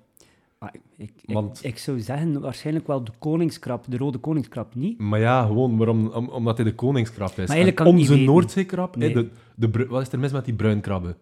[0.73, 4.99] Ik, ik, ik- Want- ik zou zeggen, waarschijnlijk wel de koningskrab, de rode koningskrab niet.
[4.99, 7.49] Maar ja, gewoon waarom, om, omdat hij de koningskrab is.
[7.49, 8.15] En kan onze.
[8.15, 9.29] Noordzeekrab, Nee.
[9.55, 11.15] de, wat is er mis met die bruinkrabben?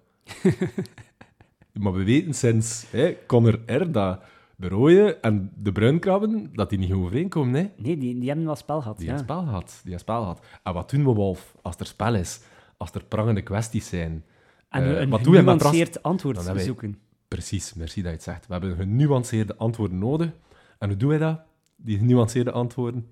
[1.82, 3.92] maar we weten sinds hè, Conor R.
[3.92, 4.20] dat
[4.56, 7.54] de rode en de bruinkrabben, dat die niet goed overeenkomen.
[7.54, 7.70] Hè?
[7.78, 8.98] Nee, die, die hebben wel spel gehad.
[8.98, 9.14] Die ja.
[9.14, 9.82] een spel had.
[9.84, 10.46] Die een spel had.
[10.64, 12.42] En wat doen we, Wolf, als er spel is?
[12.78, 14.24] Als er prangende kwesties zijn?
[14.70, 16.98] En Eh, een wat doe je met genuanceerd antwoord hebben zoeken.
[17.34, 18.48] Precies, merci dat je het zegt.
[18.48, 20.32] We hebben genuanceerde antwoorden nodig.
[20.80, 21.42] En hoe doen wij dat?
[21.76, 23.08] Die genuanceerde antwoorden?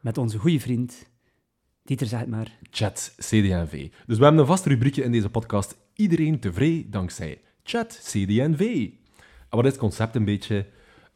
[0.00, 1.06] Met onze goede vriend,
[1.82, 2.58] Dieter, zeg maar.
[2.70, 3.90] Chat CDNV.
[4.06, 5.76] Dus we hebben een vast rubriekje in deze podcast.
[5.94, 8.60] Iedereen tevreden dankzij Chat CDNV.
[9.48, 10.66] En wat is het concept een beetje?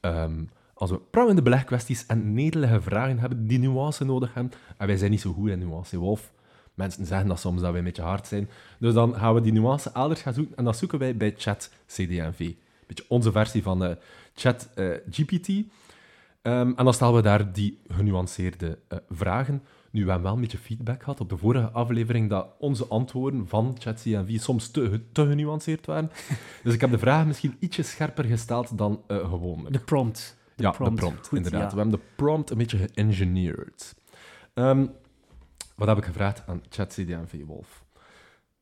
[0.01, 4.97] Ehm, als we prangende belegkwesties en netelige vragen hebben die nuance nodig hebben, en wij
[4.97, 6.33] zijn niet zo goed in nuance, Wolf.
[6.77, 8.49] Mensen zeggen dat soms dat wij een beetje hard zijn.
[8.79, 11.71] Dus dan gaan we die nuance elders gaan zoeken en dat zoeken wij bij Chat.
[11.97, 13.97] Een beetje onze versie van eh,
[14.35, 15.49] Chat eh, GPT.
[15.49, 19.63] Ehm, en dan stellen we daar die genuanceerde eh, vragen.
[19.91, 23.49] Nu, we hebben wel een beetje feedback gehad op de vorige aflevering dat onze antwoorden
[23.49, 26.11] van ChatCNV soms te, te genuanceerd waren.
[26.65, 29.73] dus ik heb de vragen misschien ietsje scherper gesteld dan gewoonlijk.
[29.73, 30.37] De prompt.
[30.57, 30.95] De ja, prompt.
[30.95, 31.63] de prompt, Goed, inderdaad.
[31.63, 31.77] ja.
[31.77, 33.95] We hebben de prompt een beetje geëngineerd.
[34.55, 34.87] Ehm,
[35.77, 37.85] wat heb ik gevraagd aan ChatCDNV Wolf?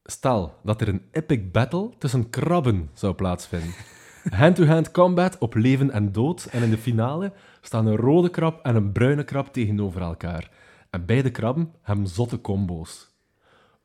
[0.04, 3.74] Stel dat er een epic battle tussen krabben zou plaatsvinden.
[4.30, 6.44] Hand-to-hand combat op leven en dood.
[6.44, 10.50] En in de finale staan een rode krab en een bruine krab tegenover elkaar.
[10.90, 13.12] En beide krabben hebben zotte combo's.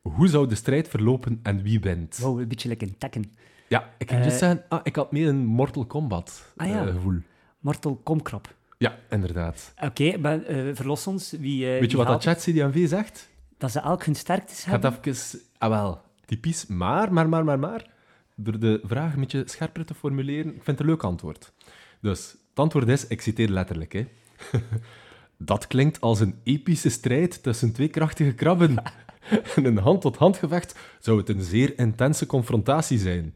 [0.00, 2.18] Hoe zou de strijd verlopen en wie wint?
[2.18, 3.32] Wow, een beetje lekker een Tekken.
[3.68, 6.86] Ja, ik kan Eh, just zeggen, ah, ik had meer een Mortal Kombat Ah, ja.
[6.86, 7.18] eh, gevoel.
[7.58, 8.54] Mortal Komkrab.
[8.80, 9.72] Ja, inderdaad.
[9.82, 11.30] Oké, maar, eh, verlos ons.
[11.30, 13.28] Wie, eh, Weet je wat dat ChatCDNV zegt?
[13.58, 15.00] Dat ze elk hun sterktes Gaat hebben?
[15.02, 15.40] even...
[15.58, 16.00] Ah, wel.
[16.24, 16.66] Typisch.
[16.66, 17.90] Maar, maar, maar, maar, maar.
[18.34, 21.52] Door de vraag een beetje scherper te formuleren, ik vind het een leuk antwoord.
[22.00, 24.06] Dus, het antwoord is, ik citeer letterlijk, hè.
[25.36, 28.74] Dat klinkt als een epische strijd tussen twee krachtige krabben.
[29.56, 33.34] In een hand-tot-hand gevecht zou het een zeer intense confrontatie zijn.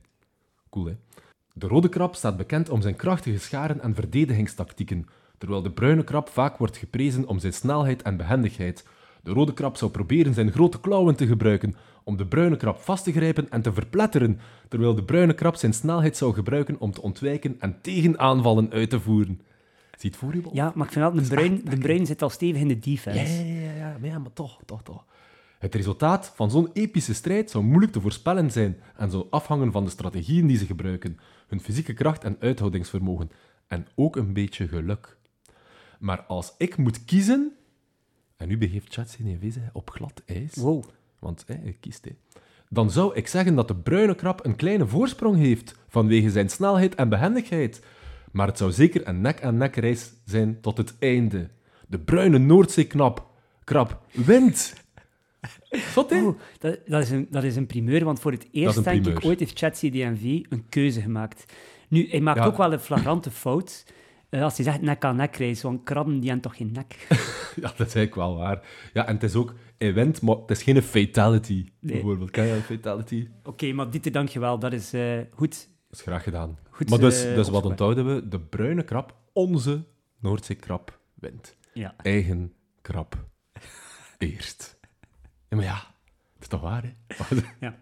[0.71, 0.97] Cool, hè?
[1.53, 5.07] De rode krab staat bekend om zijn krachtige scharen en verdedigingstactieken.
[5.45, 8.87] Terwijl de bruine krab vaak wordt geprezen om zijn snelheid en behendigheid.
[9.23, 13.05] De rode krab zou proberen zijn grote klauwen te gebruiken om de bruine krab vast
[13.05, 17.03] te grijpen en te verpletteren, terwijl de bruine krab zijn snelheid zou gebruiken om te
[17.03, 19.41] ontwijken en tegenaanvallen uit te voeren.
[19.99, 20.55] Zie het voor je, Wolf?
[20.55, 23.45] Ja, maar ik vind wel, de bruin, de bruin zit al stevig in de defense.
[23.45, 25.05] ja, ja, ja, maar, ja, maar toch, toch, toch.
[25.59, 29.85] Het resultaat van zo'n epische strijd zou moeilijk te voorspellen zijn en zou afhangen van
[29.85, 33.31] de strategieën die ze gebruiken, hun fysieke kracht en uithoudingsvermogen,
[33.67, 35.17] en ook een beetje geluk.
[35.99, 37.53] Maar als ik moet kiezen,
[38.37, 40.85] en nu begeeft ChatGPT zich op glad ijs, Wow.
[41.19, 42.11] want hè, hij kiest, hè,
[42.69, 46.95] dan zou ik zeggen dat de bruine krab een kleine voorsprong heeft vanwege zijn snelheid
[46.95, 47.83] en behendigheid.
[48.33, 51.51] Maar het zou zeker een nek-aan-nek race zijn tot het einde.
[51.89, 53.27] De bruine Noordzeeknap
[53.65, 54.75] krab wint.
[55.93, 56.23] Zot, hè?
[56.23, 59.25] Oh, dat, dat, is een, dat is een primeur, want voor het eerst, denk ik,
[59.25, 61.53] ooit heeft ChatCDNV een keuze gemaakt.
[61.89, 62.45] Nu, hij maakt Ja.
[62.47, 63.85] ook wel een flagrante fout
[64.43, 67.07] als hij zegt nek aan nek race, want krabben die hebben toch geen nek?
[67.55, 68.67] Ja, dat is eigenlijk wel waar.
[68.93, 72.31] Ja, en het is ook, hij wint, maar het is geen fatality, bijvoorbeeld.
[72.31, 73.29] Ken je een fatality?
[73.43, 74.59] Oké, maar Dieter, dankjewel.
[74.59, 75.69] Dat is eh, goed.
[75.89, 76.59] Dat is graag gedaan.
[76.71, 78.29] Goed, maar dus, eh, dus wat onthouden we?
[78.29, 79.85] De bruine krab, onze
[80.21, 81.57] Noordzeekrab, wint.
[81.73, 81.95] Ja.
[81.97, 83.27] Eigen krab.
[84.19, 84.79] Eerst.
[85.49, 85.75] Ja, maar ja,
[86.33, 87.37] dat is toch waar, hè?
[87.61, 87.77] Ja.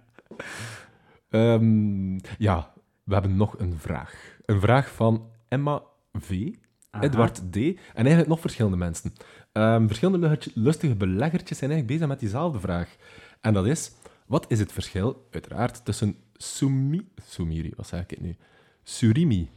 [1.28, 2.72] Ehm, ja,
[3.04, 4.38] we hebben nog een vraag.
[4.44, 5.82] Een vraag van Emma
[6.12, 6.48] V.
[6.90, 7.04] Aha.
[7.04, 7.56] Edward D.
[7.56, 9.12] En eigenlijk nog verschillende mensen.
[9.52, 12.96] Ehm, verschillende lustige beleggertjes zijn eigenlijk bezig met diezelfde vraag.
[13.40, 13.92] En dat is,
[14.26, 18.36] wat is het verschil, uiteraard, tussen sumi, sumiri, wat zeg ik het nu?
[18.82, 19.50] Surimi,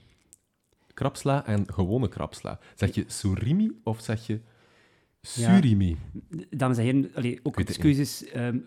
[0.94, 2.60] krapsla en gewone krapsla.
[2.76, 4.40] Zeg je surimi of zeg je
[5.22, 5.98] surimi?
[6.50, 8.26] Dames en heren, allee, ook excuses.
[8.26, 8.58] ehm,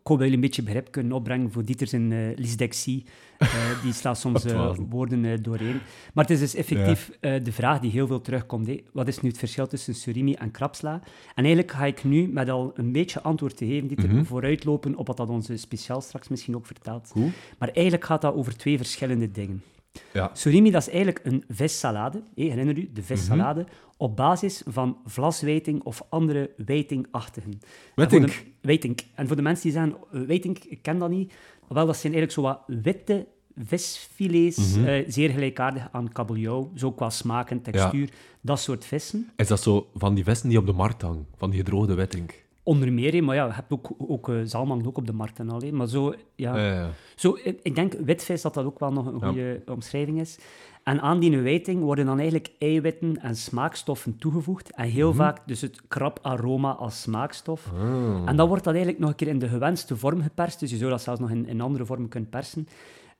[0.00, 3.04] ik hoop dat jullie een beetje begrip kunnen opbrengen voor Dieter zijn eh lysdexie.
[3.38, 3.48] Eh,
[3.82, 5.80] die slaat soms eh, woorden doorheen.
[6.14, 8.68] Maar het is dus effectief de vraag die heel veel terugkomt.
[8.92, 10.92] Wat is nu het verschil tussen surimi en krapsla?
[11.34, 14.24] En eigenlijk ga ik nu met al een beetje antwoord te geven, Dieter, Mhm.
[14.24, 17.12] vooruitlopen op wat dat onze speciaal straks misschien ook vertelt.
[17.58, 19.62] Maar eigenlijk gaat dat over twee verschillende dingen.
[20.12, 20.30] Ja.
[20.32, 22.22] Surimi, dat is eigenlijk een vissalade.
[22.34, 23.66] Herinner u, de vissalade.
[23.96, 27.50] Op basis van vlaswijting of andere wijtingachtigen.
[28.30, 29.00] De- Wijtink.
[29.14, 31.32] En voor de mensen die zeggen, eh, wijtink, ik ken dat niet.
[31.68, 33.26] Wel, dat zijn eigenlijk zo wat witte
[33.56, 34.84] visfilets, Mhm.
[34.86, 36.70] eh, zeer gelijkaardig aan kabeljauw.
[36.74, 38.10] Zo qua smaak en textuur.
[38.40, 39.30] Dat soort vissen.
[39.36, 41.26] Is dat zo van die vesten die op de markt hangen?
[41.36, 42.30] Van die gedroogde wetting?
[42.70, 45.50] Onder meer, hè, maar ja, je hebt ook, ook eh, ook op de markt en
[45.50, 45.60] al.
[45.60, 45.72] hè.
[45.72, 46.90] Maar zo, ja...
[47.14, 50.38] Zo, ik denk witvis dat dat ook wel nog een goede omschrijving is.
[50.82, 54.70] En aan die wijting worden dan eigenlijk eiwitten en smaakstoffen toegevoegd.
[54.74, 57.72] En heel vaak dus het krabaroma als smaakstof.
[57.72, 58.22] ah.
[58.28, 60.60] En dan wordt dat eigenlijk nog een keer in de gewenste vorm geperst.
[60.60, 62.68] Dus je zou dat zelfs nog in, in andere vormen kunnen persen.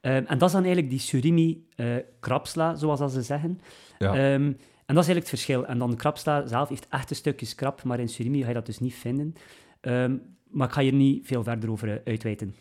[0.00, 1.86] Ehm, en dat is dan eigenlijk die surimi eh
[2.20, 3.60] krapsla, zoals dat ze zeggen.
[3.98, 4.14] Ja.
[4.14, 4.52] Ehm,
[4.90, 5.66] en dat is eigenlijk het verschil.
[5.66, 8.66] En dan de krapsla zelf heeft echte stukjes krap, maar in surimi ga je dat
[8.66, 9.34] dus niet vinden.
[9.80, 10.16] Ehm,
[10.50, 12.54] maar ik ga hier niet veel verder over eh, uitweiden.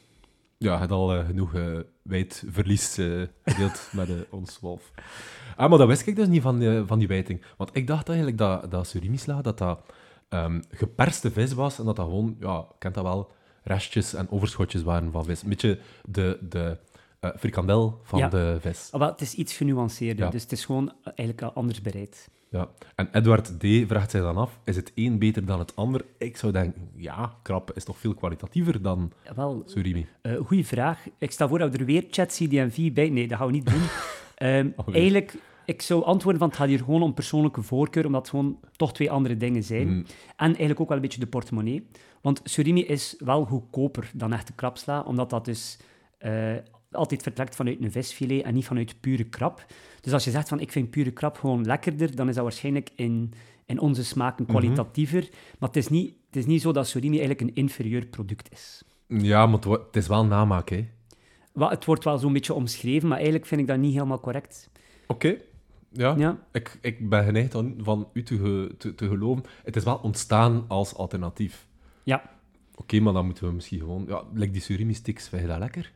[0.58, 4.92] Ja, je hebt al eh, genoeg eh wijd verlies eh, gedeeld met eh, ons wolf.
[5.56, 7.42] Ah, maar dat wist ik dus niet van, van die wijting.
[7.58, 9.80] Want ik dacht eigenlijk dat, dat surimi-sla, dat dat
[10.30, 13.32] ehm, geperste vis was en dat dat gewoon, ja, kent dat wel,
[13.64, 15.44] restjes en overschotjes waren van vis.
[15.44, 16.78] Een beetje de, de
[17.20, 18.28] eh, frikandel van Ja.
[18.30, 18.90] de vis.
[18.92, 20.32] Ah, wel, het is iets genuanceerder, Ja.
[20.32, 22.30] dus het is gewoon eigenlijk al anders bereid.
[22.52, 22.68] Ja.
[22.96, 23.66] En Edward D.
[23.88, 26.06] vraagt zich dan af, is het een beter dan het ander?
[26.18, 30.08] Ik zou denken, ja, krab is toch veel kwalitatiever dan Ja, Wel, surimi.
[30.22, 31.06] eh goede vraag.
[31.18, 33.10] Ik stel voor dat we er weer chat CDMV bij...
[33.10, 33.82] Nee, dat gaan we niet doen.
[34.36, 34.96] Ehm, Alweer.
[34.96, 38.60] eigenlijk, ik zou antwoorden van het gaat hier gewoon om persoonlijke voorkeur, omdat het gewoon
[38.76, 39.88] toch twee andere dingen zijn.
[39.88, 40.06] Mm.
[40.36, 41.88] En eigenlijk ook wel een beetje de portemonnee.
[42.22, 45.80] Want surimi is wel goedkoper dan echte krabsla, omdat dat dus
[46.92, 49.66] altijd vertrekt vanuit een visfilet en niet vanuit pure krab.
[50.02, 52.90] Dus als je zegt van ik vind pure krab gewoon lekkerder, dan is dat waarschijnlijk
[52.96, 53.34] in,
[53.66, 55.30] in onze smaken kwalitatiever.
[55.60, 58.84] Maar het is, niet, het is niet zo dat surimi eigenlijk een inferieur product is.
[59.08, 60.88] Ja, maar het, is wel namaak, hè.
[61.54, 64.70] Wel, het wordt wel zo'n beetje omschreven, maar eigenlijk vind ik dat niet helemaal correct.
[65.08, 65.38] Oké.
[65.92, 69.44] Ja, Ja, Ik, ik ben geneigd aan- van u te, ge- te, te geloven.
[69.64, 71.68] Het is wel ontstaan als alternatief.
[72.04, 72.38] ja
[72.76, 74.06] Oké, maar dan moeten we misschien gewoon...
[74.08, 75.92] Ja, like die surimi-sticks, vind je dat lekker?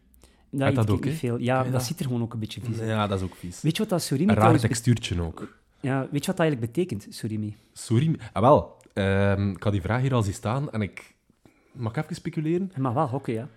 [0.59, 1.37] Dat, dat ik ook, niet veel.
[1.37, 2.89] Ja, dat, ziet er gewoon ook een beetje vies uit.
[2.89, 3.61] Ja, dat is ook vies.
[3.61, 5.47] Weet je wat dat surimi Een raar textuurtje ook.
[5.79, 7.55] Ja, weet je wat dat eigenlijk betekent, surimi?
[7.73, 8.17] Surimi...
[8.33, 8.77] Ah, wel.
[8.93, 11.15] ehm, ik had die vraag hier al zien staan en ik...
[11.71, 12.71] Mag ik even speculeren?
[12.75, 13.47] Je mag wel hokken, ja.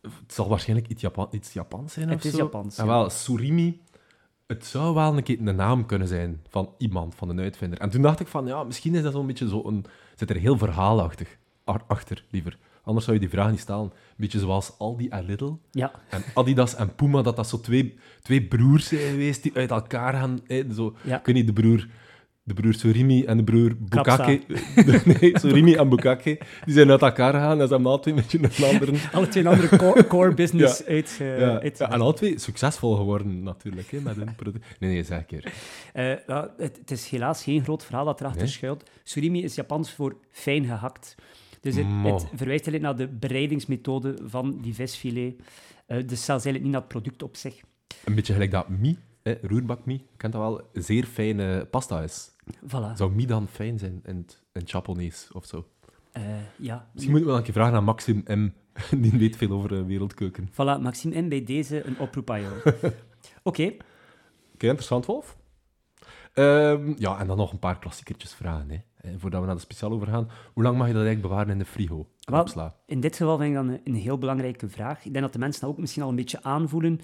[0.00, 2.36] Het zal waarschijnlijk iets, Japan, iets Japans zijn Het of is zo.
[2.36, 3.80] Japans, Ah, wel, surimi...
[4.46, 7.78] Het zou wel een keer een naam kunnen zijn van iemand, van een uitvinder.
[7.80, 9.84] En toen dacht ik van, ja, misschien is dat zo'n beetje zo een...
[10.14, 11.38] Zit er heel verhaalachtig
[11.86, 12.58] achter, liever.
[12.86, 13.82] Anders zou je die vraag niet stellen.
[13.84, 15.52] Een beetje zoals Aldi en Lidl.
[15.70, 19.70] Ja, En Adidas en Puma, dat dat zo twee, twee broers zijn geweest die uit
[19.70, 20.40] elkaar gaan.
[20.46, 21.18] Hè, zo, Ja.
[21.18, 21.86] Ik weet niet, de broer
[22.42, 23.76] de broer Surimi en de broer.
[23.78, 24.40] Bukake.
[25.20, 26.38] nee, Surimi en Bukake.
[26.64, 28.92] Die zijn uit elkaar gegaan en ze hebben alle twee met een andere.
[29.12, 32.96] Alle twee een andere core, core business uit, eh, Ja, uit- en alle twee succesvol
[32.96, 34.64] geworden, natuurlijk, hè, met hun product.
[34.78, 35.52] Nee, nee, zeg een keer.
[35.92, 38.50] Eh, ja, het, het is helaas geen groot verhaal dat erachter Nee?
[38.50, 38.90] schuilt.
[39.04, 41.14] Surimi is Japans voor fijn gehakt.
[41.66, 45.34] Dus het, verwijst eigenlijk naar de bereidingsmethode van die visfilet.
[45.86, 47.60] Eh, dus zelfs eigenlijk niet naar het product op zich.
[48.04, 52.30] Een beetje gelijk dat mi, hè, roerbakmi, kent dat wel, zeer fijne pasta is.
[52.66, 52.92] Voilà.
[52.94, 55.66] Zou mi dan fijn zijn in het, in het Japonees of zo?
[56.12, 56.22] Eh,
[56.56, 56.88] ja.
[56.92, 58.50] Misschien moeten we wel een keer vragen aan Maxim M.
[59.02, 60.48] Die weet veel over eh, wereldkeuken.
[60.50, 61.28] Voilà, Maxime M.
[61.28, 62.54] bij deze een oproep aan jou.
[63.42, 63.72] Oké,
[64.54, 65.36] Oké, interessant, Wolf.
[66.32, 68.78] Ehm, ja, en dan nog een paar klassiekertjes vragen, hè.
[69.06, 70.28] Eh, voordat we naar de speciaal overgaan.
[70.52, 72.06] Hoe lang mag je dat eigenlijk bewaren in de frigo?
[72.24, 72.74] Krapsla.
[72.86, 75.04] in dit geval vind ik dan een, heel belangrijke vraag.
[75.04, 77.00] Ik denk dat de mensen dat ook misschien al een beetje aanvoelen.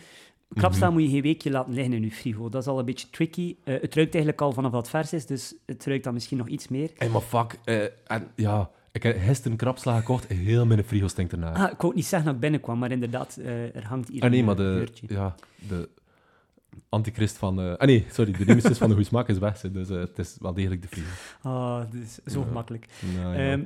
[0.55, 2.49] Krapsla moet je geen weekje laten liggen in je frigo.
[2.49, 3.57] Dat is al een beetje tricky.
[3.65, 6.39] Eh, het ruikt eigenlijk al vanaf dat het vers is, dus het ruikt dan misschien
[6.39, 6.91] nog iets meer.
[6.97, 7.59] Hé, maar fuck.
[7.65, 10.27] eh, en, ja, ik heb gisteren krapsla gekocht.
[10.27, 11.55] Heel mijn frigo stinkt ernaar.
[11.55, 13.37] Ah, ik wou niet zeggen dat ik binnenkwam, maar inderdaad,
[13.75, 15.35] er hangt hier Ah, nee, een maar de, ja,
[15.69, 15.89] de
[16.89, 17.79] antichrist van...
[17.79, 19.61] ah nee, sorry, de nemesis van de goede smaak is weg.
[19.61, 21.09] Dus eh, het is wel degelijk de frigo.
[21.43, 22.87] Ah, dat is zo gemakkelijk.
[23.17, 23.61] Nou, ja.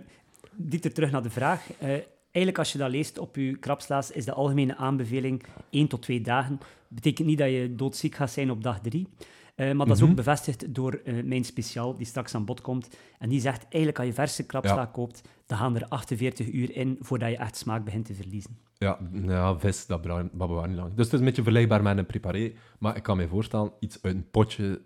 [0.53, 1.73] Dieter, terug naar de vraag.
[1.79, 1.89] Eh,
[2.31, 6.21] eigenlijk, als je dat leest op je krapslaas, is de algemene aanbeveling 1 tot 2
[6.21, 6.61] dagen.
[6.89, 9.09] betekent niet dat je doodziek gaat zijn op dag 3.
[9.57, 10.11] Maar dat is Mhm.
[10.11, 12.97] ook bevestigd door eh, mijn speciaal, die straks aan bod komt.
[13.19, 14.85] En die zegt, eigenlijk als je verse krapsla Ja.
[14.87, 18.59] koopt, dan gaan er 48 uur in voordat je echt smaak begint te verliezen.
[18.79, 20.95] Ja, ja, vis, dat bewaar- niet lang.
[20.95, 22.53] Dus het is een beetje vergelijkbaar met een preparé.
[22.79, 24.83] Maar ik kan me voorstellen, iets uit een potje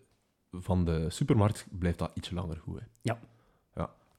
[0.51, 2.79] van de supermarkt blijft dat ietsje langer goed.
[2.81, 2.85] Hè.
[3.03, 3.19] Ja.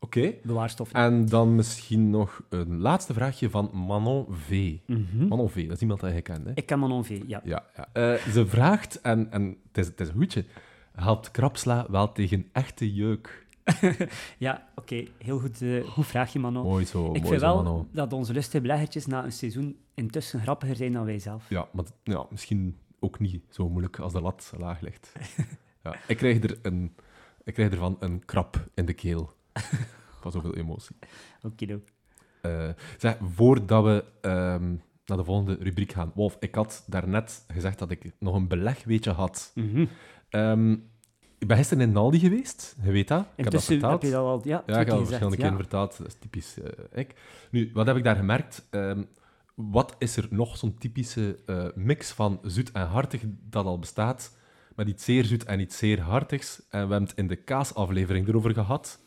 [0.04, 0.34] Oké.
[0.44, 0.92] Bewaarstof.
[0.92, 4.78] En dan misschien nog een laatste vraagje van Manon V.
[4.86, 5.28] Mhm.
[5.28, 6.52] Manon V, dat is iemand dat je kent, hè?
[6.56, 7.42] Ik ken Manon V, ja.
[7.44, 7.90] Ja, ja.
[7.94, 10.46] Eh, ze vraagt, en, en het, is, het is een goedje,
[10.94, 13.40] helpt krapsla wel tegen echte jeuk?
[14.38, 15.06] Ja, oké.
[15.18, 16.64] Heel goed, eh, goed vraagje, Manon.
[16.64, 17.88] Mooi zo, Ik mooi vind zo, wel Manon.
[17.92, 21.50] dat onze lustige beleggertjes na een seizoen intussen grappiger zijn dan wij zelf.
[21.50, 25.12] Ja, maar ja, misschien ook niet zo moeilijk als de lat laag ligt.
[25.84, 26.96] ja, ik, krijg er een,
[27.44, 29.34] ik krijg ervan een krap in de keel.
[30.22, 30.96] Van zoveel emotie.
[31.42, 31.82] Oké,
[32.42, 36.12] Eh, zeg, voordat we ehm, naar de volgende rubriek gaan.
[36.16, 39.52] Wolf, ik had daarnet gezegd dat ik nog een belegweetje had.
[39.56, 39.86] Mhm.
[40.30, 40.72] Ehm,
[41.38, 43.26] ik ben gisteren in Naldi geweest, je weet dat.
[43.36, 43.92] Ik heb dat verteld.
[43.92, 45.98] heb je dat al ja, Ja, ik heb al verschillende gezegd, keren verteld.
[45.98, 47.16] Dat is typisch eh, ik.
[47.52, 48.68] Nu, wat heb ik daar gemerkt?
[48.70, 49.04] Ehm,
[49.56, 54.38] wat is er nog zo'n typische eh, mix van zoet en hartig dat al bestaat?
[54.76, 56.58] Met iets zeer zoet en iets zeer hartigs.
[56.58, 59.01] En we hebben het in de kaasaflevering erover gehad.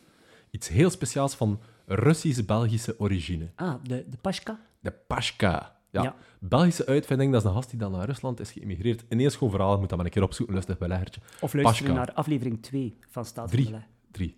[0.54, 3.50] Iets heel speciaals van Russisch-Belgische origine.
[3.54, 4.58] Ah, de, de pashka?
[4.80, 5.76] De pashka.
[5.90, 6.02] Ja.
[6.02, 6.14] Ja.
[6.38, 9.04] Belgische uitvinding, dat is een gast die dan naar Rusland is geëmigreerd.
[9.08, 11.20] Ineens gewoon verhaal, ik moet dat maar een keer opzoeken, lustig beleggertje.
[11.40, 13.62] Of luisteren naar aflevering 2 van Staat Drie.
[13.64, 13.88] van Beleg.
[14.10, 14.36] Drie.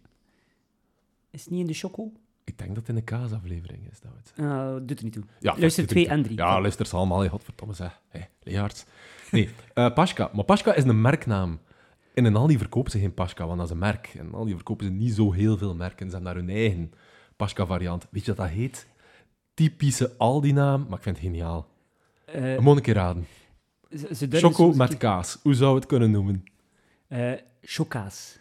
[1.30, 2.12] Is het niet in de choco?
[2.44, 4.32] Ik denk dat het in de kaasaflevering is, David.
[4.36, 5.24] Uh, doet er niet toe.
[5.40, 6.36] Ja, Luister dat- 2 en 3.
[6.36, 7.28] Ja, luister ze allemaal.
[7.28, 8.00] Godverdomme zeg.
[8.08, 8.84] Hey, leerarts.
[9.30, 10.30] Nee, eh Pashka.
[10.32, 11.60] Maar Pashka is een merknaam.
[12.16, 14.10] In een Aldi verkopen ze geen Pashka, want dat is een merk.
[14.14, 16.06] In een Aldi verkopen ze niet zo heel veel merken.
[16.06, 16.92] Ze hebben daar hun eigen
[17.36, 18.06] Pashka-variant.
[18.10, 18.86] Weet je wat dat heet?
[19.54, 21.68] Typische Aldi-naam, maar ik vind het geniaal.
[22.26, 23.26] Een moet een keer raden.
[24.30, 25.38] Choco met kaas.
[25.42, 26.44] Hoe zou het kunnen noemen?
[27.60, 28.38] choca's.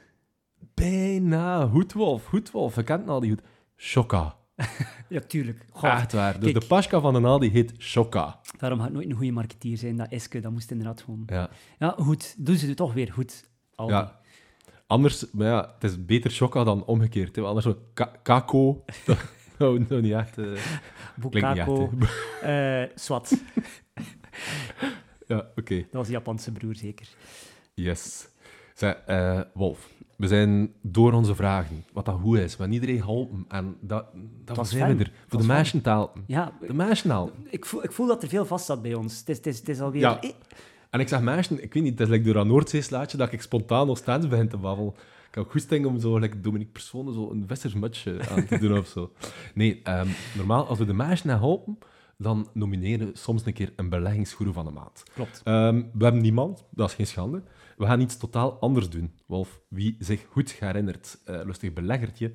[0.74, 1.68] Bijna.
[1.68, 2.26] Goed, Wolf.
[2.26, 2.76] Goed, Wolf.
[2.76, 3.42] Je kent Aldi goed.
[3.76, 4.36] Choca.
[5.10, 5.66] Ja, tuurlijk.
[5.82, 6.34] Echt waar.
[6.34, 6.60] Dus kijk.
[6.60, 8.40] de Pashka van een Aldi heet Choca.
[8.58, 9.98] Daarom gaat het nooit een goede marketeer zijn.
[9.98, 11.24] Dat Eske, dat moest inderdaad gewoon...
[11.26, 11.50] Ja.
[11.80, 12.36] Ja, goed.
[12.38, 13.54] Doen ze het toch weer goed.
[13.76, 13.94] Aldi.
[13.94, 14.20] Ja.
[14.88, 17.36] Anders, maar ja, het is beter choca dan omgekeerd.
[17.36, 17.42] Hè.
[17.42, 18.84] want Anders zo ka- kako.
[19.06, 19.18] dat
[19.58, 20.38] nou, nou niet echt.
[20.38, 20.80] echt.
[21.16, 21.90] Bukako.
[22.42, 23.34] eh swat.
[25.28, 25.76] ja, oké.
[25.76, 27.08] Dat was de Japanse broer, zeker.
[27.74, 28.28] Yes.
[29.06, 31.86] Eh, Wolf, we zijn door onze vragen.
[31.94, 32.58] Wat dat goed is.
[32.58, 33.46] We iedereen geholpen.
[33.48, 34.06] En dat,
[34.46, 35.12] dat was zijn we er.
[35.28, 36.24] Voor de helpen.
[36.28, 37.48] Ja, De helpen.
[37.50, 39.20] ik voel, ik voel dat er veel vast zat bij ons.
[39.20, 40.02] Het is, het is, het is alweer...
[40.02, 40.20] Ja.
[40.96, 43.42] En ik zeg meisjes, ik weet niet, het is like door een Noordzeeslaatje dat ik
[43.42, 44.94] spontaan Oostends begin te babbelen.
[45.28, 48.88] Ik heb goesting om zo, like Dominique Persone, zo een vissersmutsje aan te doen of
[48.88, 49.12] zo.
[49.54, 51.78] Nee, ehm, normaal, als we de meisjes naar helpen,
[52.18, 55.04] dan nomineren we soms een keer een beleggingsgoeroe van de maand.
[55.14, 55.42] Klopt.
[55.44, 57.44] Ehm, we hebben niemand, dat is geen schande.
[57.78, 59.14] We gaan iets totaal anders doen.
[59.26, 62.32] Wolf, wie zich goed herinnert, eh, lustig beleggertje.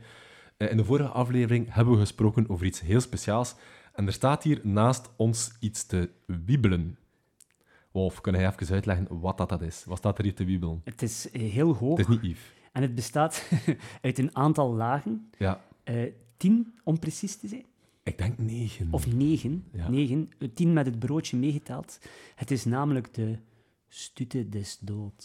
[0.56, 3.54] Eh, in de vorige aflevering hebben we gesproken over iets heel speciaals.
[3.92, 6.98] En er staat hier naast ons iets te wiebelen.
[7.92, 9.84] Wolf, kun jij even uitleggen wat dat, dat is?
[9.84, 10.80] Wat staat er hier te wiebelen?
[10.84, 11.98] Het is eh, heel hoog.
[11.98, 12.52] Het is niet Yves.
[12.72, 13.48] En het bestaat
[14.02, 15.30] uit een aantal lagen.
[15.38, 17.64] Ja, eh tien, om precies te zijn.
[18.02, 18.88] ik denk negen.
[18.90, 19.64] Of negen.
[19.72, 19.88] Ja.
[19.88, 20.30] negen.
[20.38, 21.98] eh, Tien met het broodje meegeteld.
[22.34, 23.38] Het is namelijk de
[23.88, 25.24] Stute des doods.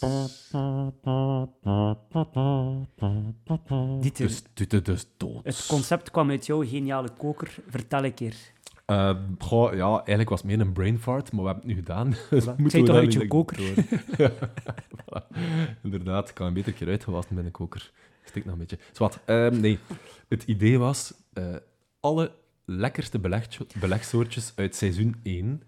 [4.00, 5.44] Dieter, Dus Tutte dus dood.
[5.44, 7.56] het concept kwam uit jouw geniale koker.
[7.68, 8.36] Vertel een keer.
[9.38, 12.10] Goh, ja, eigenlijk was het meer een brain fart, maar we hebben het nu gedaan.
[12.30, 12.56] Dus Voilà.
[12.56, 13.58] moeten we toch uit je koker?
[15.00, 15.36] Voilà.
[15.82, 17.92] Inderdaad, ik kan een beter keer uitgewassen met een koker.
[18.24, 18.78] Stik nog een beetje.
[18.92, 19.78] Zwat, ehm, nee.
[20.28, 21.44] Het idee was, eh,
[22.00, 22.32] alle
[22.64, 23.48] lekkerste beleg,
[23.80, 25.62] belegsoortjes uit seizoen 1,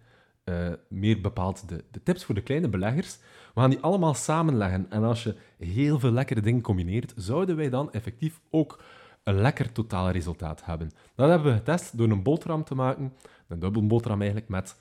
[0.44, 3.18] eh, meer bepaald de, de tips voor de kleine beleggers,
[3.54, 4.86] we gaan die allemaal samenleggen.
[4.90, 8.82] En als je heel veel lekkere dingen combineert, zouden wij dan effectief ook
[9.28, 10.90] een lekker totaalresultaat hebben.
[11.14, 13.12] Dat hebben we getest door een boterham te maken,
[13.48, 14.76] een dubbel boterham eigenlijk, met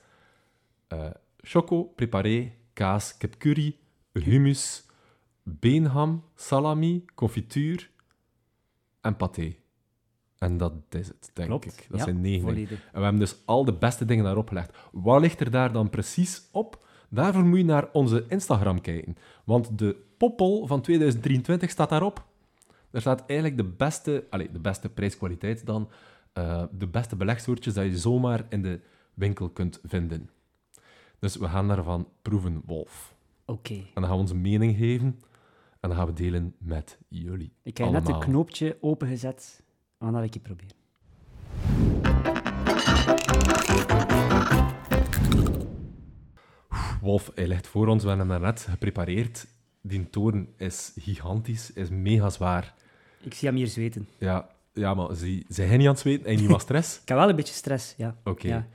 [0.88, 3.76] eh, choco, preparé, kaas, kipcurry,
[4.12, 4.86] hummus,
[5.42, 7.90] beenham, salami, confituur
[9.00, 9.54] en paté.
[10.38, 11.64] En dat is het, denk Klopt.
[11.64, 11.86] ik.
[11.88, 12.70] Dat Ja, zijn negen dingen.
[12.70, 14.76] En we hebben dus al de beste dingen daarop gelegd.
[14.92, 16.86] Wat ligt er daar dan precies op?
[17.08, 19.16] Daarvoor moet je naar onze Instagram kijken.
[19.44, 22.27] Want de poppel van 2023 staat daarop.
[22.90, 25.90] Er staat eigenlijk de beste, allez, de beste prijskwaliteit dan,
[26.32, 28.80] eh, de beste belegsoortjes dat je zomaar in de
[29.14, 30.30] winkel kunt vinden.
[31.18, 33.14] Dus we gaan daarvan proeven, Wolf.
[33.44, 33.74] Oké.
[33.74, 35.20] En dan gaan we onze mening geven
[35.80, 37.52] en dan gaan we delen met jullie.
[37.62, 39.62] Ik heb net een knoopje opengezet.
[39.98, 40.76] Gaan dat een keer proberen.
[47.00, 49.46] Wolf, hij ligt voor ons, we hebben hem net geprepareerd.
[49.80, 52.74] Die toren is gigantisch, is mega zwaar.
[53.20, 54.08] Ik zie hem hier zweten.
[54.18, 56.32] Ja, ja maar zie, zijn hij niet aan het zweten?
[56.32, 56.96] Je niet wat stress?
[57.02, 58.16] Ik heb wel een beetje stress, ja.
[58.24, 58.48] Oké.
[58.48, 58.66] ja.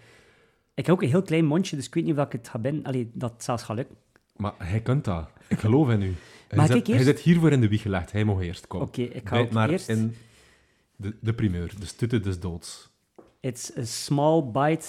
[0.74, 2.60] Ik heb ook een heel klein mondje, dus ik weet niet of ik het ga
[2.60, 2.84] binnen.
[2.84, 3.96] Allee, dat zelfs gaat lukken.
[4.36, 5.30] Maar hij kunt dat.
[5.48, 6.16] Ik geloof in u.
[6.48, 7.04] Hij Mag zit, ik eerst?
[7.04, 8.12] Hij zit hiervoor in de wieg gelegd.
[8.12, 8.68] Hij mag eerst.
[8.68, 8.82] Kom.
[8.82, 9.90] Oké, ik ga ook maar eerst.
[9.90, 10.16] in
[10.96, 12.90] de, de primeur, de stutte des doods.
[13.40, 14.88] It's a small bite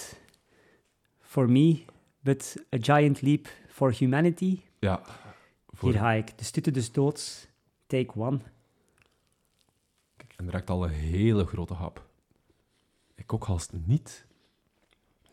[1.21, 1.79] for me,
[2.19, 4.59] but a giant leap for humanity.
[4.79, 5.01] Ja.
[5.69, 6.37] Voor, Hier ga ik.
[6.37, 7.47] De stuten des doods.
[7.87, 8.39] Take one.
[10.35, 12.05] En direct al een hele grote hap.
[13.15, 14.25] Ik ook haast niet.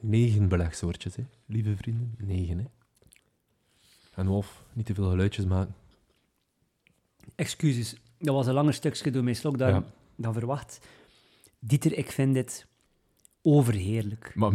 [0.01, 1.25] Negen belegsoortjes, hè.
[1.47, 2.15] lieve vrienden.
[2.19, 2.65] Negen, hè.
[4.15, 5.75] En Wolf, niet te veel geluidjes maken.
[7.35, 9.85] Excuses, dat was een langer stukje door mijn slokdarm Ja.
[10.17, 10.79] dan verwacht.
[11.59, 12.67] Dieter, ik vind dit
[13.43, 14.33] overheerlijk.
[14.35, 14.51] Maar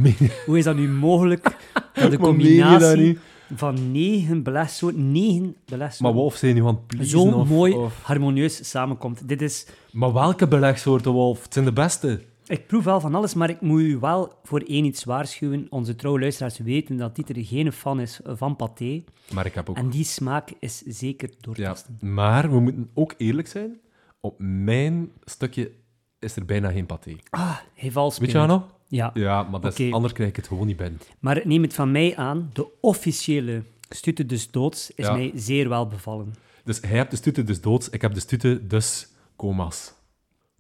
[0.46, 1.44] Hoe is dat nu mogelijk
[1.94, 3.20] dat de combinatie?
[3.56, 7.74] Van negen belegsoorten, negen belegsoorten, Maar Wolf, zijn nu aan het pleasen, zo of- mooi
[7.74, 9.28] of- harmonieus samenkomt?
[9.28, 9.68] Dit is...
[9.92, 11.44] Maar welke belegsoorten, Wolf?
[11.44, 12.22] Het zijn de beste.
[12.48, 15.68] Ik proef wel van alles, maar ik moet u wel voor één iets waarschuwen.
[15.70, 19.04] Onze trouwe luisteraars weten dat Dieter geen fan is van paté.
[19.34, 19.78] Maar ik heb ook...
[19.78, 21.98] En die smaak is zeker Ja, doortasten.
[22.02, 23.80] maar we moeten ook eerlijk zijn.
[24.22, 25.72] Op mijn stukje
[26.20, 27.16] is er bijna geen paté.
[27.30, 28.76] Ah, hij valt Weet je dat nog?
[28.88, 31.00] Ja, Ja, maar dat is, anders krijg ik het gewoon niet binnen.
[31.20, 35.14] maar neem het van mij aan, de officiële stute dus doods is Ja.
[35.14, 36.36] mij zeer wel bevallen.
[36.64, 39.94] Dus hij hebt de stute dus doods, ik heb de stute dus coma's.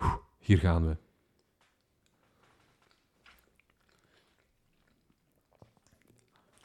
[0.01, 0.95] Oeh, Hier gaan we.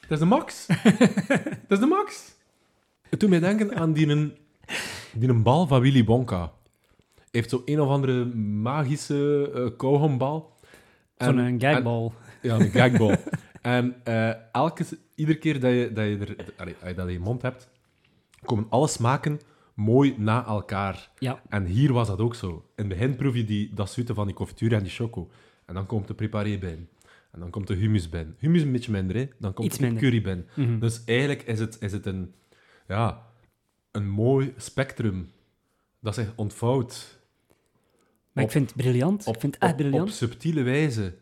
[0.01, 0.65] Dat is de max.
[1.67, 2.31] Dat is de max.
[3.09, 4.33] Het doet mij denken aan die, een,
[5.13, 6.51] die een bal van Willy Wonka.
[7.15, 10.39] Hij heeft zo een of andere magische uh.
[11.23, 12.03] Zo'n En- een gagball.
[12.05, 12.11] en-
[12.49, 13.15] ja, een gagbal.
[13.61, 17.19] en eh, elke, iedere keer dat je, dat je er allee, je dat in je
[17.19, 17.69] mond hebt,
[18.45, 19.39] komen alle smaken
[19.73, 21.09] mooi na elkaar.
[21.19, 22.49] Ja, En hier was dat ook zo.
[22.49, 25.29] In het begin proef je die, dat zoete van die confituur en die choco.
[25.65, 26.87] En dan komt de preparé bij.
[27.31, 28.27] En dan komt de hummus bij.
[28.37, 29.27] Hummus een beetje minder, hè.
[29.39, 30.45] Dan komt de curry bij.
[30.55, 30.79] Mhm.
[30.79, 32.33] Dus eigenlijk is het, is het een,
[32.87, 33.21] ja,
[33.91, 35.31] een mooi spectrum
[35.99, 37.19] dat zich ontvouwt
[38.33, 39.25] maar Op- ik vind het briljant.
[39.27, 40.09] op, ik vind het echt briljant.
[40.09, 41.13] op subtiele wijze.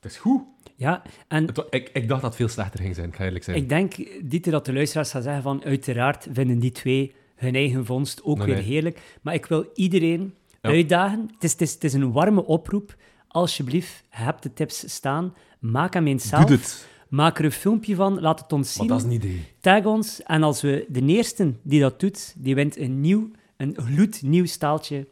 [0.00, 0.42] Het is goed.
[0.76, 3.44] Ja, en Het ik, ik dacht dat het veel slechter ging zijn, ik ga eerlijk
[3.44, 3.56] zijn.
[3.56, 3.94] ik denk,
[4.30, 8.36] Dieter, dat de luisteraars gaan zeggen van uiteraard vinden die twee hun eigen vondst ook
[8.36, 8.64] Nee, weer nee.
[8.64, 9.00] heerlijk.
[9.22, 10.70] Maar ik wil iedereen Ja.
[10.70, 11.28] uitdagen.
[11.34, 12.96] Het is, het, is, het is een warme oproep.
[13.28, 15.34] Alsjeblieft, je hebt de tips staan.
[15.58, 16.44] Maak hem eens zelf.
[16.44, 16.86] Doe het.
[17.08, 18.20] Maak er een filmpje van.
[18.20, 18.96] Laat het ons Maar zien.
[18.96, 19.44] dat is een idee.
[19.60, 20.22] Tag ons.
[20.22, 25.06] En als we de eerste die dat doet, die wint een nieuw, een gloednieuw staaltje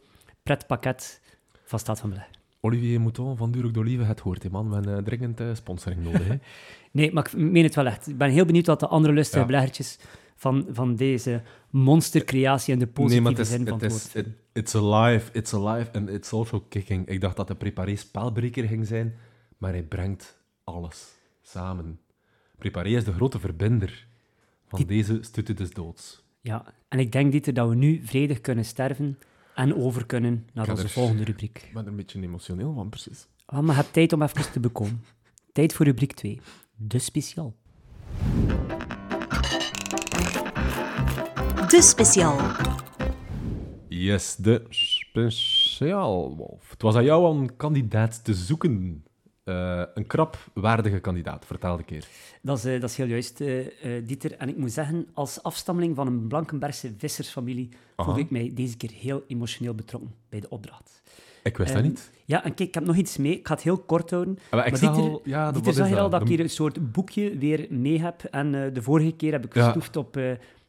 [0.47, 1.21] pretpakket
[1.63, 2.29] van Staat van Beleg.
[2.59, 4.67] Olivier Mouton van Duroc d'Olive, het hoort, hè, man.
[4.69, 6.27] We hebben eh, dringend eh, sponsoring nodig.
[6.27, 6.35] Hè.
[6.91, 8.07] Nee, maar ik meen het wel echt.
[8.07, 9.45] Ik ben heel benieuwd wat de andere lustige Ja.
[9.45, 9.99] beleggertjes
[10.35, 13.91] van, van deze monstercreatie in de positieve nee, maar het is, zin van het het
[13.93, 14.25] is, woord.
[14.27, 17.07] it- it's alive, it's alive and it's also kicking.
[17.07, 19.15] Ik dacht dat de preparé spelbreker ging zijn,
[19.57, 21.07] maar hij brengt alles
[21.41, 21.99] samen.
[22.57, 24.07] Preparé is de grote verbinder
[24.67, 26.23] van deze stutte des doods.
[26.41, 29.19] Ja, en ik denk, Dieter, dat we nu vredig kunnen sterven
[29.57, 31.57] en over kunnen naar onze dus volgende rubriek.
[31.67, 33.27] Ik ben er een beetje emotioneel van, precies.
[33.45, 35.03] Ah, maar heb tijd om even te bekomen.
[35.53, 36.39] Tijd voor rubriek 2.
[36.75, 37.55] De speciaal.
[41.67, 42.37] De speciaal.
[43.87, 46.69] Yes, de speciaal, Wolf.
[46.69, 49.03] Het was aan jou om een kandidaat te zoeken.
[49.47, 52.07] Eh, een krapwaardige kandidaat, vertel een keer.
[52.41, 53.65] Dat is, eh, dat is heel juist, eh,
[54.05, 54.31] Dieter.
[54.37, 58.19] En ik moet zeggen, als afstammeling van een Blankenbergse vissersfamilie voelde Aha.
[58.19, 61.01] ik mij deze keer heel emotioneel betrokken bij de opdracht.
[61.43, 62.11] Ik wist Ehm, dat niet.
[62.25, 63.37] Ja, en kijk, ik heb nog iets mee.
[63.37, 64.37] Ik ga het heel kort houden.
[64.51, 65.21] Maar ik maar zag Dieter- al...
[65.23, 66.21] Ja, dat- Dieter zag hier al dat?
[66.21, 68.23] ik De- hier een soort boekje weer mee heb.
[68.23, 69.63] En de vorige keer heb ik Ja.
[69.63, 70.13] gestoefd op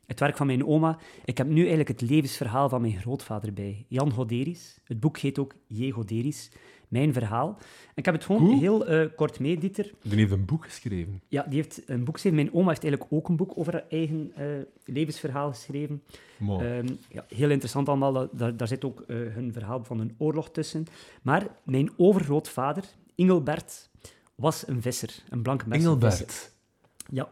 [0.06, 0.98] het werk van mijn oma.
[1.24, 3.84] Ik heb nu eigenlijk het levensverhaal van mijn grootvader bij.
[3.88, 4.78] Jan Goderis.
[4.84, 5.90] Het boek heet ook J.
[5.90, 6.50] Goderis.
[6.88, 7.56] Mijn verhaal.
[7.58, 9.90] En ik heb het gewoon heel eh, kort mee, Dieter.
[10.02, 11.22] Die heeft een boek geschreven.
[11.28, 12.38] Ja, die heeft een boek geschreven.
[12.38, 14.46] Mijn oma heeft eigenlijk ook een boek over haar eigen eh,
[14.84, 16.02] levensverhaal geschreven.
[16.36, 16.66] Mooi.
[16.66, 18.12] Ehm, ja, heel interessant allemaal.
[18.12, 20.86] Da- Daar, daar zit ook eh, hun verhaal van een oorlog tussen.
[21.22, 22.84] Maar mijn overgrootvader,
[23.14, 23.88] Ingelbert,
[24.34, 25.14] was een visser.
[25.28, 25.80] Een blanke visser.
[25.90, 26.52] Engelbert.
[27.10, 27.28] Ja.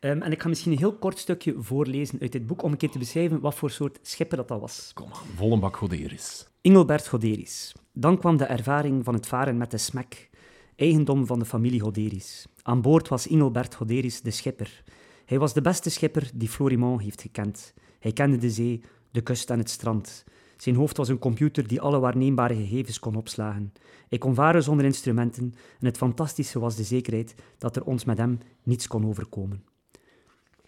[0.00, 2.76] Ehm, en ik ga misschien een heel kort stukje voorlezen uit dit boek om een
[2.76, 4.90] keer te beschrijven wat voor soort schipper dat, dat was.
[4.94, 6.46] Kom aan, volle bak goderis.
[6.60, 7.74] Ingelbert Goderis.
[7.92, 10.30] Dan kwam de ervaring van het varen met de smek,
[10.76, 12.46] eigendom van de familie Goderis.
[12.62, 14.82] Aan boord was Ingelbert Goderis de schipper.
[15.24, 17.74] Hij was de beste schipper die Florimond heeft gekend.
[17.98, 20.24] Hij kende de zee, de kust en het strand.
[20.56, 23.72] Zijn hoofd was een computer die alle waarneembare gegevens kon opslagen.
[24.08, 28.18] Hij kon varen zonder instrumenten en het fantastische was de zekerheid dat er ons met
[28.18, 29.64] hem niets kon overkomen.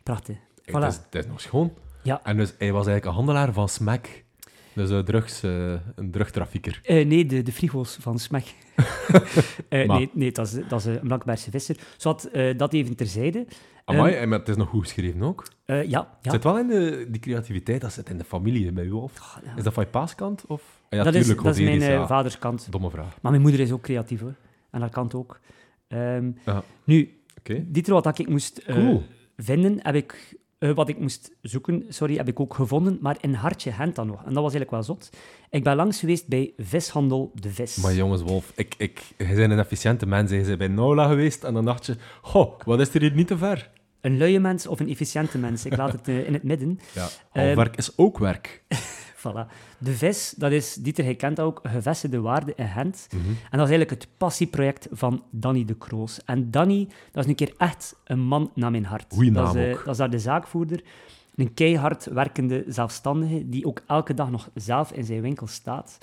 [0.08, 0.36] Prachtig.
[0.36, 0.72] Voilà.
[0.72, 1.72] Het, is, het is nog schoon.
[2.02, 2.20] Ja.
[2.22, 4.06] En dus, hij was eigenlijk een handelaar van smack.
[4.72, 6.80] Dus een, drugs, eh, een drugtrafficker.
[6.84, 8.44] Eh, nee, de, de frigo's van Smek.
[9.68, 11.76] Eh, nee, nee, dat is, dat is eh, een Blankbergse visser.
[11.96, 13.46] Zowat eh, dat even terzijde.
[13.84, 15.46] Amai, en maar het is nog goed geschreven ook.
[15.64, 16.30] Eh, ja, Het ja.
[16.30, 19.38] zit wel in de, die creativiteit, dat zit in de familie bij Wolf.
[19.44, 19.56] ja.
[19.56, 20.44] Is dat van je paaskant?
[20.46, 20.62] Of?
[20.88, 22.06] Ah, ja, dat, is, dat is mijn eh, ja.
[22.06, 22.66] vaderskant.
[22.70, 23.18] Domme vraag.
[23.20, 24.34] Maar mijn moeder is ook creatief, hoor.
[24.70, 25.40] En dat kan ook.
[25.88, 26.30] Ehm.
[26.84, 27.64] Nu, Oké.
[27.66, 29.02] Dieter, wat ik moest eh, Cool.
[29.42, 30.36] Vinden, heb ik...
[30.58, 34.06] eh, wat ik moest zoeken, sorry, heb ik ook gevonden, maar in Hartje Gent dan
[34.06, 34.16] nog.
[34.18, 35.10] En dat was eigenlijk wel zot.
[35.50, 37.76] Ik ben langs geweest bij Vishandel De Vis.
[37.76, 40.30] Maar jongens, Wolf, ik, ik, jij bent een efficiënte mens.
[40.30, 41.96] Je bent bij Nola geweest en dan dacht je...
[42.22, 43.70] Goh, wat is er hier niet te ver?
[44.00, 46.78] Een luie mens of een efficiënte mens, ik laat het eh, in het midden.
[46.94, 47.10] Ja, al
[47.42, 48.62] Ehm, werk is ook werk.
[49.18, 49.46] Voilà.
[49.78, 53.06] De vis, dat is, Dieter, hij kent dat ook, gevestigde waarde in Gent.
[53.10, 53.28] Mhm.
[53.28, 56.24] En dat is eigenlijk het passieproject van Danny de Kroos.
[56.24, 59.12] En Danny, dat is een keer echt een man naar mijn hart.
[59.12, 60.82] Goeie dat, naam is, eh, dat is daar de zaakvoerder.
[61.34, 65.98] Een keihard werkende zelfstandige, die ook elke dag nog zelf in zijn winkel staat.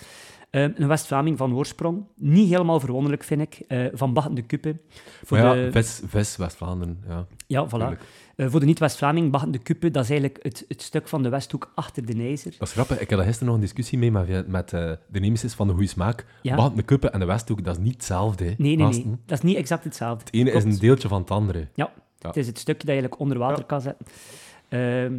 [0.56, 2.03] Eh, een West-Vlaming van oorsprong.
[2.16, 3.60] Niet helemaal verwonderlijk, vind ik.
[3.68, 4.78] eh, van Bachten de Kuppe.
[5.24, 7.26] Voor Maar ja, vis, vis West-Vlaanderen, ja.
[7.47, 7.99] ja, voilà.
[8.36, 11.30] Eh, voor de niet-West-Vlaming, Bachten de Kuppe, dat is eigenlijk het, het stuk van de
[11.30, 12.56] Westhoek achter de Nijzer.
[12.58, 12.99] Dat is grappig.
[12.99, 15.74] Ik had er gisteren nog een discussie mee met, met eh, de nemesis van de
[15.74, 16.26] goede smaak.
[16.41, 16.56] Ja.
[16.56, 18.43] Want de Kuppen en de Westhoek, dat is niet hetzelfde.
[18.43, 19.06] hè, Nee, nee, nee.
[19.26, 20.24] Dat is niet exact hetzelfde.
[20.26, 21.68] Het ene is een deeltje van het andere.
[21.74, 22.28] Ja, Ja.
[22.28, 24.06] het is het stukje dat je eigenlijk onder water kan zetten.
[24.70, 25.18] Ehm,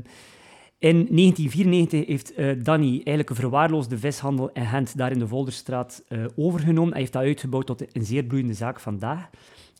[0.78, 6.02] in 1994 heeft eh, Danny eigenlijk een verwaarloosde vishandel in Gent, daar in de Volderstraat,
[6.08, 6.90] eh, overgenomen.
[6.90, 9.30] Hij heeft dat uitgebouwd tot een zeer bloeiende zaak vandaag.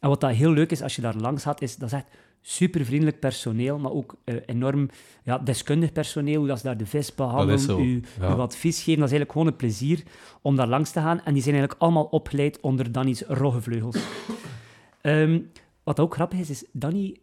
[0.01, 2.07] En wat dat heel leuk is als je daar langs gaat, is dat is echt
[2.41, 4.89] super vriendelijk personeel, maar ook eh, enorm
[5.23, 8.37] ja, deskundig personeel, hoe dat ze daar de vis behandelen, u, ja.
[8.37, 9.01] u advies geven.
[9.01, 10.03] Dat is eigenlijk gewoon een plezier
[10.43, 11.21] om daar langs te gaan.
[11.25, 13.97] En die zijn eigenlijk allemaal opgeleid onder Danny's roggevleugels.
[15.01, 15.41] Ehm,
[15.83, 17.17] wat ook grappig is, is Danny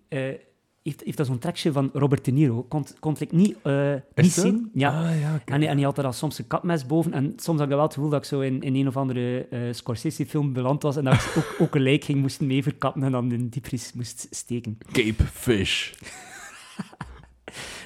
[0.83, 2.63] heeft, heeft dat zo'n trekje van Robert De Niro.
[2.63, 4.69] Kon, kon ik niet, eh, niet zien.
[4.73, 4.89] Ja.
[5.09, 5.41] Ah, ja.
[5.45, 7.13] En, hij- en hij had er dan soms een kapmes boven.
[7.13, 9.47] En soms had ik wel het gevoel dat ik zo in, in een of andere
[9.47, 10.95] eh, Scorsese-film beland was.
[10.95, 13.49] En dat ik ook, ook een lijk ging moesten mee verkappen en dan in de
[13.49, 14.77] diepvries moest steken.
[14.91, 15.91] Cape Fish.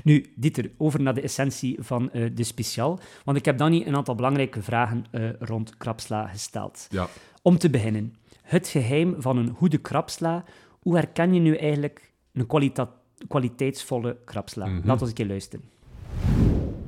[0.04, 3.00] Nu, Dieter, over naar de essentie van eh, de speciaal.
[3.24, 5.06] Want ik heb Danny een aantal belangrijke vragen
[5.40, 6.88] rond krapsla gesteld.
[6.90, 7.08] Ja.
[7.42, 10.44] Om te beginnen, het geheim van een goede krapsla.
[10.80, 12.92] Hoe herken je nu eigenlijk een kwalita-
[13.28, 14.66] kwaliteitsvolle krapsla?
[14.66, 14.88] Mhm.
[14.88, 15.66] Laat ons een keer luisteren.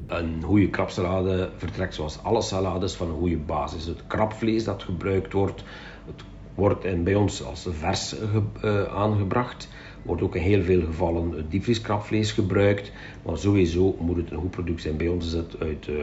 [0.08, 3.86] Een goede krabsalade vertrekt zoals alle salades van een goede basis.
[3.86, 5.64] Het krabvlees dat gebruikt wordt,
[6.06, 6.24] het
[6.56, 9.70] wordt en bij ons als vers ge- eh, aangebracht.
[10.04, 12.91] Wordt ook in heel veel gevallen het diepvrieskrabvlees gebruikt.
[13.26, 14.97] Maar sowieso moet het een goed product zijn.
[14.97, 15.95] Bij ons is het uit eh,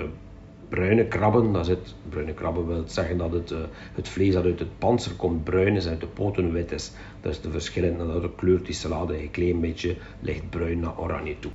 [0.68, 1.52] bruine krabben.
[1.52, 3.58] Dat is het, bruine krabben wil zeggen dat het, eh,
[3.94, 6.92] het vlees dat uit het panzer komt bruin is en uit de poten wit is.
[7.20, 11.52] Dat is de verschil en kleurt die salade een klein beetje lichtbruin naar oranje toe.